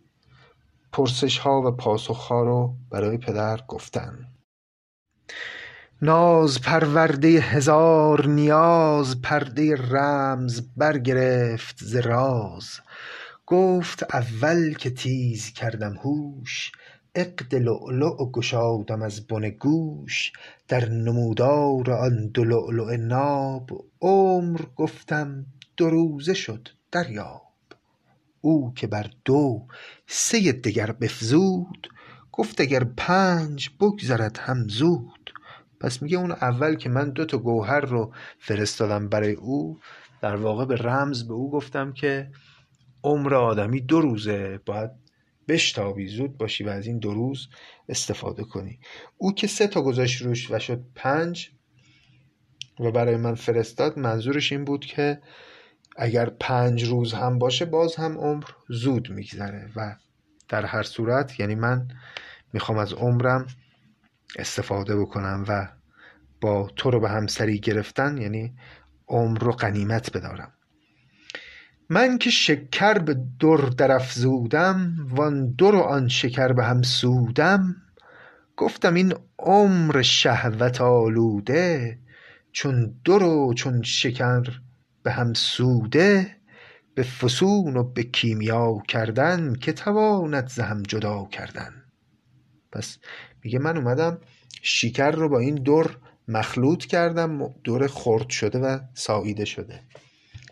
پرسش 0.93 1.39
ها 1.39 1.63
و 1.63 1.71
پاسخ 1.71 2.19
ها 2.19 2.43
رو 2.43 2.75
برای 2.91 3.19
پدر 3.19 3.61
گفتن. 3.69 4.26
ناز 6.03 6.61
پرورده 6.61 7.29
هزار 7.29 8.27
نیاز 8.27 9.23
پرده 9.23 9.77
رمز 9.77 10.63
برگرفت 10.77 11.77
ز 11.85 11.97
راز. 11.97 12.81
گفت 13.47 14.15
اول 14.15 14.75
که 14.75 14.91
تیز 14.91 15.53
کردم 15.53 15.97
هوش 15.97 16.73
عقد 17.15 17.55
لؤلؤ 17.55 18.31
گشادم 18.31 19.03
از 19.03 19.27
بن 19.27 19.49
گوش. 19.51 20.33
در 20.69 20.89
نمودار 20.89 21.91
آن 21.91 22.27
دو 22.27 22.45
لؤلؤ 22.45 22.97
ناب 22.97 23.85
عمر 24.01 24.61
گفتم 24.77 25.47
دو 25.77 25.91
روزه 25.91 26.35
شد 26.35 26.69
دریاب. 26.93 27.43
او 28.41 28.73
که 28.75 28.87
بر 28.87 29.11
دو 29.25 29.67
سه 30.07 30.53
دگر 30.53 30.93
بفزود 30.93 31.89
گفت 32.33 32.61
اگر 32.61 32.85
پنج 32.85 33.71
بگذرد 33.81 34.39
هم 34.39 34.69
زود. 34.69 35.16
پس 35.81 36.03
میگه 36.03 36.19
اون 36.19 36.33
اول 36.33 36.75
که 36.75 36.89
من 36.89 37.11
دو 37.11 37.25
تا 37.25 37.39
گوهر 37.39 37.81
رو 37.81 38.15
فرستادم 38.39 39.09
برای 39.09 39.33
او 39.33 39.81
در 40.23 40.37
واقع 40.37 40.65
به 40.65 40.77
رمز 40.77 41.29
به 41.29 41.35
او 41.35 41.51
گفتم 41.51 41.93
که 41.93 42.31
عمر 43.05 43.35
آدمی 43.35 43.81
دو 43.81 44.01
روزه 44.01 44.61
باید 44.67 44.91
بشتابی 45.49 46.07
زود 46.07 46.39
باشی 46.39 46.65
و 46.65 46.69
از 46.69 46.87
این 46.87 46.99
دو 46.99 47.15
روز 47.15 47.49
استفاده 47.89 48.45
کنی. 48.45 48.79
او 49.17 49.35
که 49.35 49.47
سه 49.47 49.67
تا 49.67 49.83
گذاشت 49.83 50.23
روش 50.23 50.51
و 50.51 50.59
شد 50.59 50.85
پنج 50.95 51.51
و 52.81 52.91
برای 52.91 53.17
من 53.17 53.35
فرستاد 53.35 53.99
منظورش 53.99 54.53
این 54.53 54.65
بود 54.65 54.85
که 54.85 55.21
اگر 55.97 56.31
پنج 56.31 56.85
روز 56.85 57.13
هم 57.13 57.39
باشه 57.39 57.65
باز 57.65 57.97
هم 57.97 58.19
عمر 58.19 58.45
زود 58.69 59.11
میگذره 59.11 59.71
و 59.77 59.97
در 60.49 60.65
هر 60.65 60.83
صورت 60.83 61.41
یعنی 61.41 61.55
من 61.55 61.89
می‌خوام 62.53 62.79
از 62.79 62.93
عمرم 62.93 63.47
استفاده 64.39 64.97
بکنم 64.97 65.45
و 65.49 65.69
با 66.41 66.71
تو 66.77 66.91
رو 66.91 67.01
به 67.01 67.09
همسری 67.09 67.61
گرفتن 67.61 68.19
یعنی 68.19 68.55
عمر 69.09 69.39
رو 69.39 69.53
غنیمت 69.53 70.17
بدارم. 70.17 70.53
من 71.91 72.19
که 72.19 72.31
شکر 72.31 72.99
به 72.99 73.15
در 73.41 73.57
درافزودم 73.57 74.97
وان 75.11 75.53
در 75.53 75.75
و 75.75 75.81
آن 75.81 76.09
شکر 76.09 76.53
به 76.53 76.65
هم 76.65 76.83
سودم. 76.83 77.77
گفتم 78.57 78.95
این 78.95 79.15
عمر 79.39 80.03
شهوت 80.03 80.81
آلوده 80.81 81.99
چون 82.53 82.95
در 83.05 83.23
و 83.23 83.55
چون 83.55 83.83
شکر 83.83 84.61
به 85.03 85.13
هم 85.13 85.35
سوده. 85.35 86.37
به 86.97 87.03
فسون 87.03 87.77
و 87.77 87.83
به 87.83 88.03
کیمیا 88.03 88.79
کردن 88.89 89.55
که 89.55 89.73
تواند 89.73 90.49
ز 90.49 90.61
هم 90.61 90.83
جدا 90.83 91.29
کردن. 91.31 91.73
پس 92.73 92.99
میگه 93.47 93.59
من 93.59 93.77
اومدم 93.77 94.19
شکر 94.63 95.11
رو 95.11 95.29
با 95.29 95.39
این 95.39 95.55
در 95.55 95.91
مخلوط 96.29 96.85
کردم 96.85 97.55
در 97.65 97.87
خرد 97.87 98.31
شده 98.31 98.59
و 98.59 98.79
ساییده 98.95 99.45
شده. 99.45 99.81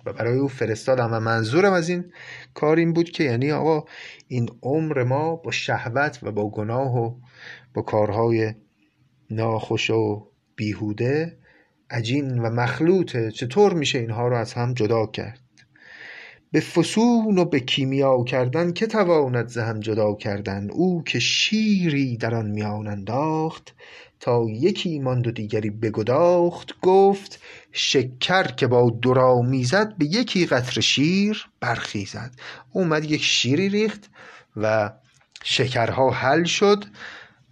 و 0.06 0.12
برای 0.12 0.38
او 0.38 0.48
فرستادم 0.48 1.12
و 1.12 1.20
منظورم 1.20 1.72
از 1.72 1.88
این 1.88 2.12
کار 2.54 2.76
این 2.76 2.92
بود 2.92 3.10
که 3.10 3.24
یعنی 3.24 3.52
آقا 3.52 3.84
این 4.28 4.48
عمر 4.62 5.02
ما 5.02 5.36
با 5.36 5.50
شهوت 5.50 6.18
و 6.22 6.32
با 6.32 6.50
گناه 6.50 6.96
و 6.96 7.14
با 7.74 7.82
کارهای 7.82 8.54
ناخوش 9.30 9.90
و 9.90 10.26
بیهوده 10.56 11.38
عجین 11.90 12.38
و 12.38 12.50
مخلوطه. 12.50 13.30
چطور 13.30 13.74
میشه 13.74 13.98
اینها 13.98 14.28
رو 14.28 14.36
از 14.36 14.52
هم 14.52 14.74
جدا 14.74 15.06
کرد؟ 15.06 15.43
به 16.54 16.60
فسون 16.60 17.38
و 17.38 17.44
به 17.44 17.60
کیمیا 17.60 18.24
کردن 18.24 18.72
که 18.72 18.86
تواند 18.86 19.48
ز 19.48 19.58
هم 19.58 19.80
جدا 19.80 20.14
کردن. 20.14 20.70
او 20.70 21.02
که 21.04 21.18
شیری 21.18 22.16
در 22.16 22.34
آن 22.34 22.50
میان 22.50 22.86
انداخت 22.86 23.74
تا 24.20 24.46
یکی 24.48 24.98
ماند 24.98 25.26
و 25.26 25.30
دیگری 25.30 25.70
بگداخت. 25.70 26.80
گفت 26.82 27.40
شکر 27.72 28.42
که 28.42 28.66
با 28.66 28.90
دو 28.90 29.42
می‌زد 29.42 29.96
به 29.98 30.04
یکی 30.04 30.46
قطره 30.46 30.82
شیر 30.82 31.46
برخیزد. 31.60 32.30
اومد 32.72 33.04
یک 33.04 33.22
شیری 33.22 33.68
ریخت 33.68 34.10
و 34.56 34.92
شکرها 35.44 36.10
حل 36.10 36.44
شد 36.44 36.84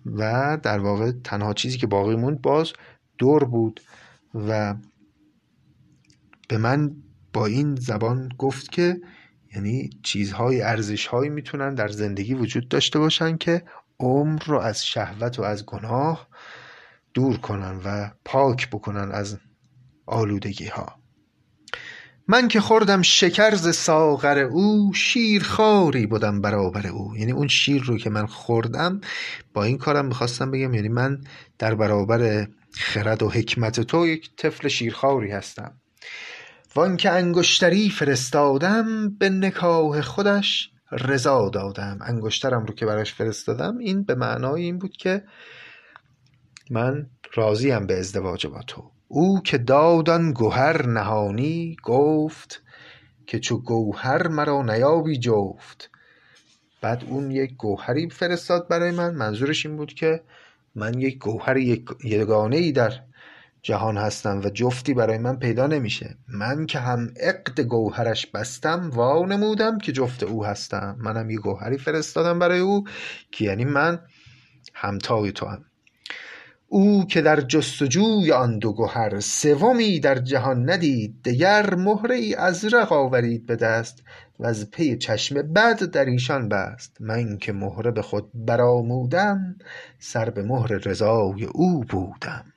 و 0.06 0.58
در 0.62 0.78
واقع 0.78 1.12
تنها 1.24 1.54
چیزی 1.54 1.78
که 1.78 1.86
باقی 1.86 2.16
موند 2.16 2.42
باز 2.42 2.72
دور 3.18 3.44
بود 3.44 3.80
و 4.34 4.74
به 6.48 6.58
من 6.58 6.96
با 7.32 7.46
این 7.46 7.74
زبان 7.74 8.28
گفت 8.38 8.72
که 8.72 9.00
یعنی 9.54 9.90
چیزهای 10.02 10.62
ارزشهایی 10.62 11.30
می‌تونن 11.30 11.74
در 11.74 11.88
زندگی 11.88 12.34
وجود 12.34 12.68
داشته 12.68 12.98
باشن 12.98 13.36
که 13.36 13.62
عمر 14.00 14.42
رو 14.46 14.58
از 14.58 14.86
شهوت 14.86 15.38
و 15.38 15.42
از 15.42 15.66
گناه 15.66 16.28
دور 17.14 17.36
کنن 17.36 17.80
و 17.84 18.10
پاک 18.24 18.70
بکنن 18.70 19.10
از 19.12 19.38
آلودگی 20.06 20.66
ها 20.66 21.02
من 22.28 22.48
که 22.48 22.60
خوردم 22.60 23.02
شکر 23.02 23.54
ز 23.54 23.76
ساغر 23.76 24.38
او 24.38 24.92
شیرخواری 24.94 26.06
بودم 26.06 26.40
برابر 26.40 26.86
او. 26.86 27.16
یعنی 27.16 27.32
اون 27.32 27.48
شیر 27.48 27.82
رو 27.82 27.98
که 27.98 28.10
من 28.10 28.26
خوردم 28.26 29.00
با 29.54 29.64
این 29.64 29.78
کارم 29.78 30.06
می‌خواستم 30.06 30.50
بگم 30.50 30.74
یعنی 30.74 30.88
من 30.88 31.20
در 31.58 31.74
برابر 31.74 32.48
خرد 32.72 33.22
و 33.22 33.30
حکمت 33.30 33.80
تو 33.80 34.06
یک 34.06 34.36
طفل 34.36 34.68
شیرخواری 34.68 35.30
هستم. 35.30 35.81
وان 36.76 36.96
که 36.96 37.10
انگشتری 37.10 37.90
فرستادم 37.90 39.10
به 39.10 39.30
نکاه 39.30 40.00
خودش 40.00 40.70
رضا 40.92 41.48
دادم. 41.48 41.98
انگشترم 42.02 42.64
رو 42.64 42.74
که 42.74 42.86
براش 42.86 43.14
فرستادم 43.14 43.78
این 43.78 44.02
به 44.02 44.14
معنای 44.14 44.62
این 44.62 44.78
بود 44.78 44.96
که 44.96 45.24
من 46.70 47.06
راضیم 47.34 47.86
به 47.86 47.98
ازدواج 47.98 48.46
با 48.46 48.62
تو. 48.62 48.90
او 49.08 49.42
که 49.42 49.58
دادن 49.58 50.32
گوهر 50.32 50.86
نهانی 50.86 51.76
گفت 51.82 52.62
که 53.26 53.38
چو 53.38 53.58
گوهر 53.58 54.28
مرا 54.28 54.62
نیابی 54.62 55.18
جفت. 55.18 55.90
بعد 56.80 57.04
اون 57.08 57.30
یک 57.30 57.56
گوهری 57.56 58.10
فرستاد 58.10 58.68
برای 58.68 58.90
من. 58.90 59.14
منظورش 59.14 59.66
این 59.66 59.76
بود 59.76 59.94
که 59.94 60.22
من 60.74 61.00
یک 61.00 61.18
گوهر 61.18 61.56
یگانه 62.04 62.56
ای 62.56 62.72
در 62.72 62.92
جهان 63.62 63.96
هستم 63.96 64.40
و 64.44 64.50
جفتی 64.50 64.94
برای 64.94 65.18
من 65.18 65.36
پیدا 65.36 65.66
نمیشه. 65.66 66.16
من 66.28 66.66
که 66.66 66.78
هم 66.78 67.14
عقد 67.20 67.60
گوهرش 67.60 68.26
بستم 68.26 68.90
وانمودم 68.90 69.78
که 69.78 69.92
جفت 69.92 70.22
او 70.22 70.44
هستم. 70.44 70.96
منم 70.98 71.30
یه 71.30 71.38
گوهری 71.38 71.78
فرستادم 71.78 72.38
برای 72.38 72.58
او 72.58 72.84
که 73.30 73.44
یعنی 73.44 73.64
من 73.64 74.00
همتای 74.74 75.32
تو 75.32 75.46
هم 75.46 75.64
او 76.68 77.06
که 77.06 77.22
در 77.22 77.40
جستجوی 77.40 78.32
آن 78.32 78.58
دو 78.58 78.72
گوهر 78.72 79.20
سومی 79.20 80.00
در 80.00 80.18
جهان 80.18 80.70
ندید 80.70 81.22
دگر 81.24 81.74
مهره 81.74 82.14
ای 82.14 82.34
ازرق 82.34 82.92
آورید 82.92 83.46
به 83.46 83.56
دست 83.56 84.02
و 84.38 84.46
از 84.46 84.70
پی 84.70 84.96
چشم 84.96 85.42
بد 85.42 85.82
در 85.82 86.04
ایشان 86.04 86.48
بست. 86.48 86.96
من 87.00 87.38
که 87.38 87.52
مهره 87.52 87.90
به 87.90 88.02
خود 88.02 88.30
برآمودم 88.34 89.56
سر 89.98 90.30
به 90.30 90.42
مهر 90.42 90.66
رضای 90.66 91.44
او 91.44 91.80
بودم. 91.80 92.51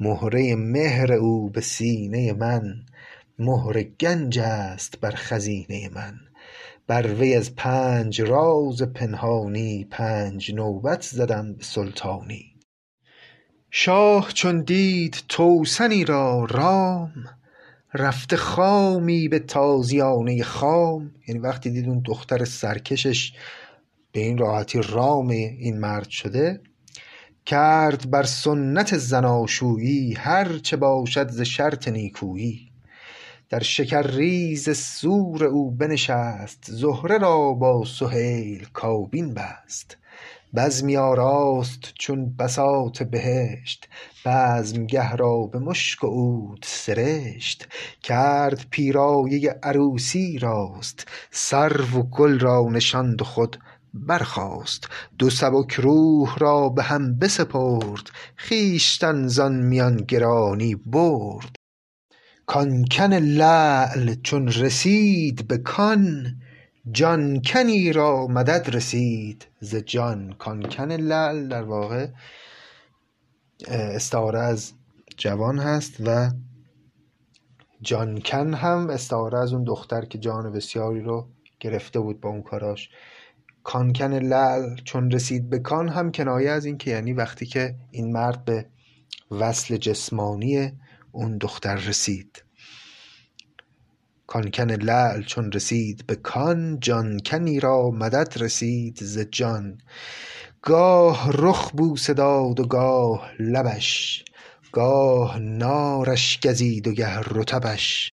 مهره 0.00 0.54
مهر 0.56 1.12
او 1.12 1.50
به 1.50 1.60
سینه 1.60 2.32
من 2.32 2.82
مهر 3.38 3.82
گنج 3.82 4.38
است 4.38 5.00
بر 5.00 5.10
خزینه 5.10 5.88
من. 5.94 6.14
بر 6.86 7.14
وی 7.14 7.34
از 7.34 7.56
پنج 7.56 8.22
راز 8.22 8.82
پنهانی 8.82 9.86
پنج 9.90 10.54
نوبت 10.54 11.02
زدم 11.02 11.52
به 11.52 11.64
سلطانی. 11.64 12.54
شاه 13.70 14.32
چون 14.32 14.60
دید 14.60 15.22
توسنی 15.28 16.04
را 16.04 16.44
رام 16.50 17.12
رفته 17.94 18.36
خامی 18.36 19.28
به 19.28 19.38
تازیانه 19.38 20.42
خام. 20.42 21.14
یعنی 21.28 21.40
وقتی 21.40 21.70
دید 21.70 21.88
اون 21.88 22.02
دختر 22.06 22.44
سرکشش 22.44 23.32
به 24.12 24.20
این 24.20 24.38
راحتی 24.38 24.80
رام 24.88 25.28
این 25.28 25.78
مرد 25.78 26.08
شده 26.08 26.60
کرد 27.46 28.10
بر 28.10 28.22
سنت 28.22 28.96
زناشویی 28.96 30.14
هر 30.14 30.58
چه 30.58 30.76
باشد 30.76 31.28
ز 31.30 31.40
شرط 31.40 31.88
نیکویی. 31.88 32.70
در 33.48 33.62
شکرریز 33.62 34.78
سور 34.78 35.44
او 35.44 35.70
بنشست 35.70 36.64
زهره 36.68 37.18
را 37.18 37.52
با 37.52 37.84
سهیل 37.84 38.66
کابین 38.72 39.34
بست. 39.34 39.96
بزمی 40.56 40.96
آراست 40.96 41.92
چون 41.98 42.36
بساط 42.36 43.02
بهشت 43.02 43.88
بزمگه 44.24 45.16
را 45.16 45.42
به 45.42 45.58
مشک 45.58 46.04
و 46.04 46.06
عود 46.06 46.64
سرشت. 46.68 47.68
کرد 48.02 48.66
پیرایه 48.70 49.58
عروسی 49.62 50.38
راست 50.38 51.06
سرو 51.30 51.98
و 51.98 52.02
گل 52.02 52.38
را 52.38 52.68
نشاند 52.70 53.22
و 53.22 53.24
خود 53.24 53.58
برخاست. 54.06 54.88
دو 55.18 55.30
سبک 55.30 55.72
روح 55.72 56.38
را 56.38 56.68
به 56.68 56.82
هم 56.82 57.18
بسپرد. 57.18 58.10
خویشتن 58.38 59.26
زان 59.26 59.54
میان 59.54 59.96
گرانی 59.96 60.74
برد. 60.74 61.56
کان 62.46 62.84
کن 62.84 63.14
لعل 63.14 64.14
چون 64.14 64.48
رسید 64.48 65.48
به 65.48 65.58
کان 65.58 66.26
جان 66.92 67.42
کنی 67.42 67.92
را 67.92 68.26
مدد 68.26 68.70
رسید. 68.76 69.46
ز 69.60 69.76
جان 69.76 70.32
کان 70.38 70.62
کن 70.62 70.92
لعل 70.92 71.48
در 71.48 71.62
واقع 71.62 72.08
استعاره 73.68 74.38
از 74.38 74.72
جوان 75.16 75.58
هست 75.58 75.96
و 76.06 76.30
جانکن 77.82 78.54
هم 78.54 78.90
استعاره 78.90 79.38
از 79.38 79.52
اون 79.52 79.64
دختر 79.64 80.04
که 80.04 80.18
جان 80.18 80.52
بسیاری 80.52 81.00
رو 81.00 81.28
گرفته 81.60 82.00
بود 82.00 82.20
با 82.20 82.28
اون 82.28 82.42
کاراش. 82.42 82.90
کانکن 83.66 84.12
لعل 84.12 84.74
چون 84.84 85.10
رسید 85.10 85.50
به 85.50 85.58
کان 85.58 85.88
هم 85.88 86.12
کنایه 86.12 86.50
از 86.50 86.64
این 86.64 86.78
که 86.78 86.90
یعنی 86.90 87.12
وقتی 87.12 87.46
که 87.46 87.74
این 87.90 88.12
مرد 88.12 88.44
به 88.44 88.66
وصل 89.30 89.76
جسمانی 89.76 90.72
اون 91.12 91.38
دختر 91.38 91.76
رسید. 91.76 92.44
کانکن 94.26 94.70
لعل 94.70 95.22
چون 95.22 95.52
رسید 95.52 96.06
به 96.06 96.16
کان 96.16 96.80
جان 96.80 97.20
کنی 97.26 97.60
را 97.60 97.90
مدد 97.90 98.34
رسید 98.36 98.98
ز 99.00 99.18
جان. 99.18 99.78
گاه 100.62 101.30
رخ 101.32 101.70
بوسه 101.70 102.14
داد 102.14 102.60
و 102.60 102.66
گاه 102.66 103.30
لبش 103.38 104.24
گاه 104.72 105.38
نارش 105.38 106.40
گزید 106.44 106.88
و 106.88 106.92
گه 106.92 107.18
رطبش 107.18 108.10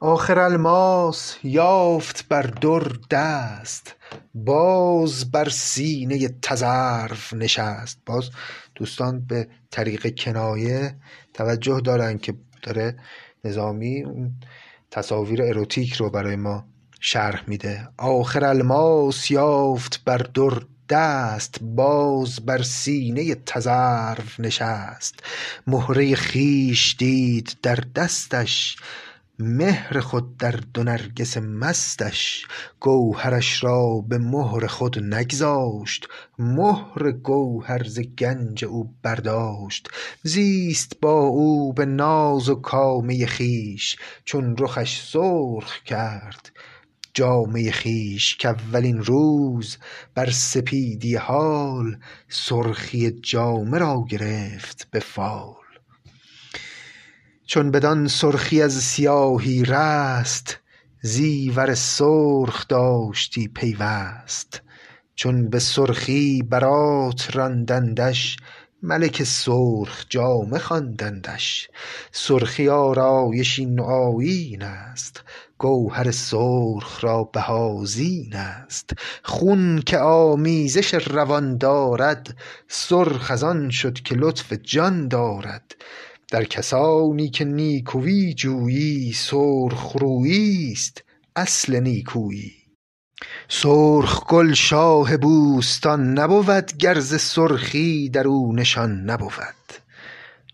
آخر 0.00 0.38
الماس 0.38 1.36
یافت 1.42 2.28
بر 2.28 2.42
در 2.42 2.92
دست 3.10 3.95
باز 4.34 5.30
بر 5.30 5.48
سینه 5.48 6.28
تذرو 6.28 7.16
نشست. 7.38 7.98
باز 8.06 8.30
دوستان 8.74 9.20
به 9.20 9.48
طریق 9.70 10.14
کنایه 10.14 10.96
توجه 11.34 11.80
دارن 11.80 12.18
که 12.18 12.34
داره 12.62 12.96
نظامی 13.44 14.04
تصاویر 14.90 15.42
اروتیک 15.42 15.92
رو 15.92 16.10
برای 16.10 16.36
ما 16.36 16.64
شرح 17.00 17.44
میده. 17.46 17.88
آخر 17.98 18.44
الماس 18.44 19.30
یافت 19.30 20.04
بر 20.04 20.18
در 20.18 20.62
دست 20.88 21.58
باز 21.62 22.46
بر 22.46 22.62
سینه 22.62 23.34
تذرو 23.34 24.24
نشست. 24.38 25.14
مهره 25.66 26.14
خویش 26.14 26.96
دید 26.98 27.56
در 27.62 27.78
دستش 27.94 28.76
مهر 29.38 30.00
خود 30.00 30.36
در 30.36 30.50
دو 30.50 30.82
نرگس 30.82 31.36
مستش 31.36 32.46
گوهرش 32.80 33.64
را 33.64 34.04
به 34.08 34.18
مهر 34.18 34.66
خود 34.66 35.14
نگذاشت. 35.14 36.08
مهر 36.38 37.12
گوهر 37.12 37.82
ز 37.84 38.00
گنج 38.00 38.64
او 38.64 38.94
برداشت. 39.02 39.88
زیست 40.22 41.00
با 41.00 41.20
او 41.20 41.72
به 41.72 41.84
ناز 41.84 42.48
و 42.48 42.54
کامه 42.54 43.26
خویش 43.26 43.96
چون 44.24 44.56
رخش 44.58 45.02
سرخ 45.02 45.82
کرد. 45.82 46.50
جامه 47.14 47.72
خویش 47.72 48.36
کاولین 48.36 48.98
روز 48.98 49.78
بر 50.14 50.30
سپیدی 50.30 51.16
حال 51.16 51.96
سرخی 52.28 53.10
جامه 53.10 53.78
را 53.78 54.04
گرفت 54.08 54.88
به 54.90 55.00
فال. 55.00 55.65
چون 57.46 57.70
بدان 57.70 58.08
سرخی 58.08 58.62
از 58.62 58.72
سیاهی 58.72 59.64
رست 59.64 60.60
زیور 61.02 61.74
سرخ 61.74 62.68
داشتی 62.68 63.48
پیوست. 63.48 64.62
چون 65.14 65.50
به 65.50 65.58
سرخی 65.58 66.42
برات 66.42 67.36
راندندش 67.36 68.36
ملک 68.82 69.22
سرخ 69.22 70.04
جامه 70.08 70.58
خواندندش. 70.58 71.68
سرخی 72.12 72.68
آرایشی 72.68 73.66
نوآیین 73.66 74.62
است 74.62 75.24
گوهر 75.58 76.10
سرخ 76.10 77.04
را 77.04 77.24
بها 77.24 77.82
زین 77.84 78.34
است. 78.34 78.90
خون 79.22 79.82
که 79.86 79.98
آمیزش 79.98 80.94
روان 80.94 81.58
دارد 81.58 82.36
سرخ 82.68 83.30
از 83.30 83.44
آن 83.44 83.70
شد 83.70 83.94
که 83.94 84.14
لطف 84.14 84.52
جان 84.52 85.08
دارد. 85.08 85.76
در 86.36 86.44
کسانی 86.44 87.28
که 87.28 87.44
نیکویی 87.44 88.34
جویی 88.34 89.12
سرخ 89.12 89.92
روییست 89.92 91.04
اصل 91.36 91.80
نیکویی. 91.80 92.52
سرخ 93.48 94.26
گل 94.26 94.52
شاه 94.52 95.16
بوستان 95.16 96.18
نبود 96.18 96.76
گر 96.76 97.00
سرخی 97.00 98.08
در 98.08 98.28
او 98.28 98.52
نشان 98.52 99.10
نبود. 99.10 99.72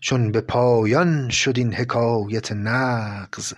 چون 0.01 0.31
به 0.31 0.41
پایان 0.41 1.29
شد 1.29 1.57
این 1.57 1.73
حکایت 1.73 2.51
نغز 2.51 3.53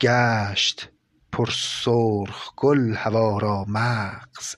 گشت 0.00 0.88
پر 1.32 1.50
سرخ 1.84 2.52
گل 2.56 2.94
هوا 2.94 3.38
را 3.38 3.64
مغز. 3.68 4.54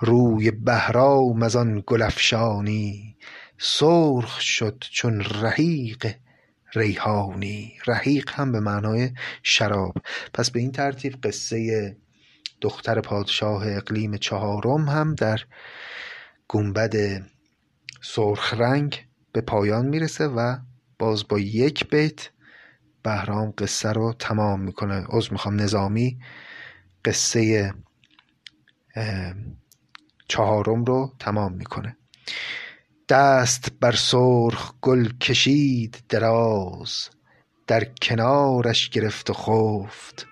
روی 0.00 0.50
بهرام 0.50 1.42
از 1.42 1.56
آن 1.56 1.82
گل 1.86 2.02
افشانی 2.02 3.16
سرخ 3.58 4.40
شد 4.40 4.84
چون 4.90 5.20
رحیق 5.20 6.14
ریحانی. 6.74 7.72
رحیق 7.86 8.30
هم 8.30 8.52
به 8.52 8.60
معنای 8.60 9.10
شراب. 9.42 9.94
پس 10.34 10.50
به 10.50 10.60
این 10.60 10.72
ترتیب 10.72 11.20
قصه 11.22 11.96
دختر 12.60 13.00
پادشاه 13.00 13.76
اقلیم 13.76 14.16
چهارم 14.16 14.88
هم 14.88 15.14
در 15.14 15.40
گنبد 16.48 17.22
سرخ 18.02 18.54
رنگ 18.54 19.06
به 19.32 19.40
پایان 19.40 19.86
می‌رسه 19.86 20.26
و 20.26 20.56
باز 20.98 21.28
با 21.28 21.38
یک 21.38 21.90
بیت 21.90 22.28
بهرام 23.02 23.54
قصه 23.58 23.92
رو 23.92 24.12
تمام 24.12 24.60
می‌کنه. 24.60 25.04
عذر 25.08 25.32
می‌خوام 25.32 25.60
نظامی 25.60 26.18
قصه 27.04 27.74
چهارم 30.28 30.84
رو 30.84 31.14
تمام 31.18 31.52
می‌کنه. 31.52 31.96
دست 33.10 33.72
بر 33.80 33.92
سرخ 33.92 34.72
گل 34.82 35.08
کشید 35.20 36.02
دراز 36.08 37.08
در 37.66 37.84
کنارش 37.84 38.88
گرفت 38.88 39.30
و 39.30 39.32
خفت 39.32 40.26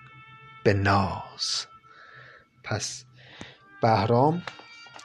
به 0.63 0.73
ناز. 0.73 1.65
پس 2.63 3.05
بهرام 3.81 4.41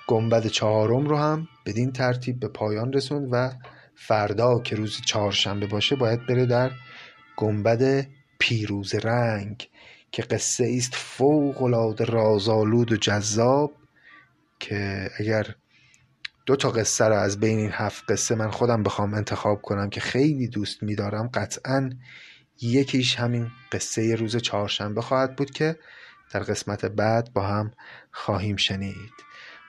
گنبد 0.07 0.47
چهارم 0.47 1.07
رو 1.07 1.17
هم 1.17 1.49
بدین 1.67 1.93
ترتیب 1.93 2.41
به 2.41 2.49
پایان 2.49 2.93
رسوند 2.93 3.29
و 3.31 3.51
فردا 3.95 4.59
که 4.59 4.77
روز 4.77 5.01
چهارشنبه 5.07 5.67
باشه 5.67 5.97
باید 5.97 6.27
بره 6.27 6.47
در 6.47 6.71
گنبد 7.37 8.07
پیروز 8.39 8.95
رنگ 8.95 9.69
که 10.13 10.23
قصه 10.23 10.75
است 10.77 10.95
فوق 10.95 11.63
العاده 11.63 12.05
رازآلود 12.05 12.93
و 12.93 12.97
جذاب 12.97 13.73
که 14.61 15.11
اگر 15.19 15.55
دو 16.47 16.57
تا 16.57 16.71
قصه 16.71 17.05
رو 17.05 17.15
از 17.15 17.41
بین 17.41 17.59
این 17.59 17.71
هفت 17.73 18.05
قصه 18.09 18.35
من 18.35 18.51
خودم 18.51 18.83
بخوام 18.83 19.15
انتخاب 19.15 19.63
کنم 19.63 19.91
که 19.91 20.01
خیلی 20.01 20.49
دوست 20.49 20.83
میدارم. 20.83 21.31
قطعا 21.35 21.91
یکیش 22.61 23.17
همین 23.17 23.51
قصه 23.73 24.15
روز 24.15 24.37
چهارشنبه 24.37 25.01
خواهد 25.01 25.37
بود 25.37 25.51
که 25.51 25.77
در 26.33 26.41
قسمت 26.41 26.85
بعد 26.85 27.33
با 27.33 27.43
هم 27.43 27.73
خواهیم 28.13 28.57
شنید. 28.57 29.13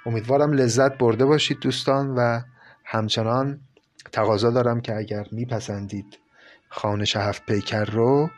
امیدوارم 0.06 0.54
لذت 0.54 0.98
برده 0.98 1.26
باشید 1.26 1.60
دوستان 1.60 2.10
و 2.10 2.42
همچنان 2.86 3.60
تقاضا 4.12 4.52
دارم 4.52 4.82
که 4.82 4.96
اگر 4.96 5.26
میپسندید 5.32 6.18
خانش 6.70 7.16
هفت 7.16 7.46
پیکر 7.46 7.86
رو 7.86 8.30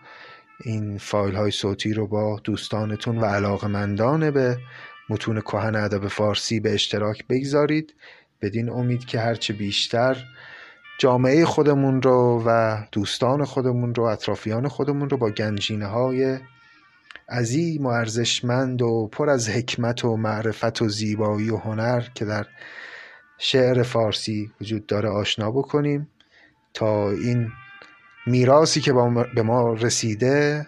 این 0.64 0.98
فایل 0.98 1.36
های 1.36 1.52
صوتی 1.52 1.94
رو 1.94 2.08
با 2.08 2.40
دوستانتون 2.44 3.18
و 3.18 3.26
علاقمندان 3.26 4.32
به 4.32 4.58
متون 5.10 5.42
کهن 5.42 5.76
ادب 5.76 6.08
فارسی 6.08 6.60
به 6.60 6.74
اشتراک 6.74 7.28
بگذارید. 7.28 7.94
بدین 8.42 8.70
امید 8.70 9.06
که 9.06 9.20
هرچه 9.20 9.54
بیشتر 9.54 10.26
جامعه 11.00 11.46
خودمون 11.46 12.02
رو 12.02 12.44
و 12.46 12.78
دوستان 12.92 13.46
خودمون 13.46 13.96
رو 13.96 14.04
اطرافیان 14.04 14.68
خودمون 14.68 15.10
رو 15.10 15.18
با 15.18 15.30
گنجینه 15.30 15.86
های 15.86 16.40
عظیم 17.30 17.86
و 17.86 17.90
ارزشمند 17.90 18.82
و 18.82 19.10
پر 19.12 19.30
از 19.30 19.50
حکمت 19.50 20.06
و 20.06 20.18
معرفت 20.18 20.82
و 20.82 20.90
زیبایی 20.90 21.50
و 21.50 21.58
هنر 21.58 22.04
که 22.16 22.26
در 22.26 22.46
شعر 23.38 23.84
فارسی 23.84 24.52
وجود 24.62 24.86
داره 24.86 25.10
آشنا 25.10 25.52
بکنیم 25.52 26.10
تا 26.74 27.12
این 27.12 27.52
میراسی 28.28 28.82
که 28.82 28.94
به 29.36 29.42
ما 29.42 29.74
رسیده 29.74 30.68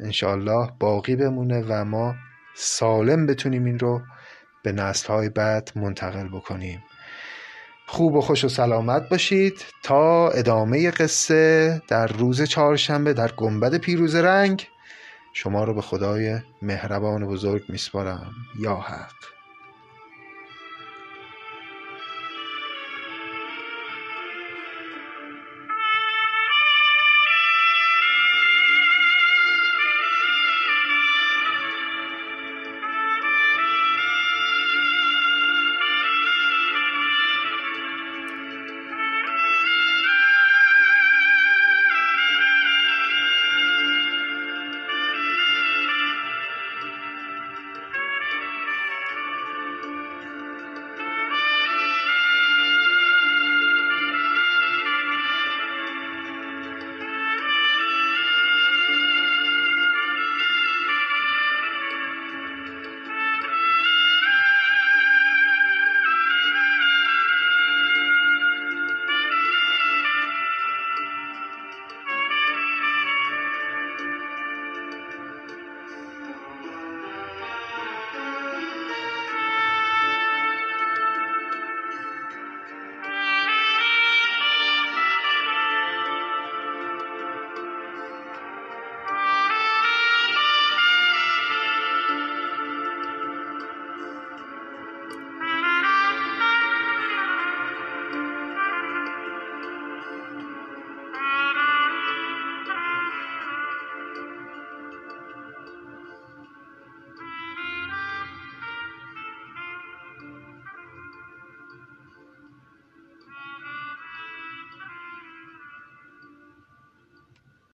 انشاالله 0.00 0.70
باقی 0.78 1.16
بمونه 1.16 1.64
و 1.68 1.84
ما 1.84 2.14
سالم 2.56 3.26
بتونیم 3.26 3.64
این 3.64 3.78
رو 3.78 4.02
به 4.62 4.72
نسلهای 4.72 5.28
بعد 5.28 5.72
منتقل 5.76 6.28
بکنیم. 6.28 6.82
خوب 7.86 8.14
و 8.14 8.20
خوش 8.20 8.44
و 8.44 8.48
سلامت 8.48 9.08
باشید 9.08 9.64
تا 9.82 10.30
ادامه 10.30 10.90
قصه 10.90 11.82
در 11.88 12.06
روز 12.06 12.42
چهارشنبه 12.42 13.12
در 13.12 13.32
گنبد 13.32 13.74
پیروز 13.76 14.14
رنگ. 14.14 14.68
شما 15.32 15.64
رو 15.64 15.74
به 15.74 15.82
خدای 15.82 16.38
مهربان 16.62 17.26
بزرگ 17.26 17.62
میسپارم. 17.68 18.32
یا 18.58 18.74
حق. 18.74 19.35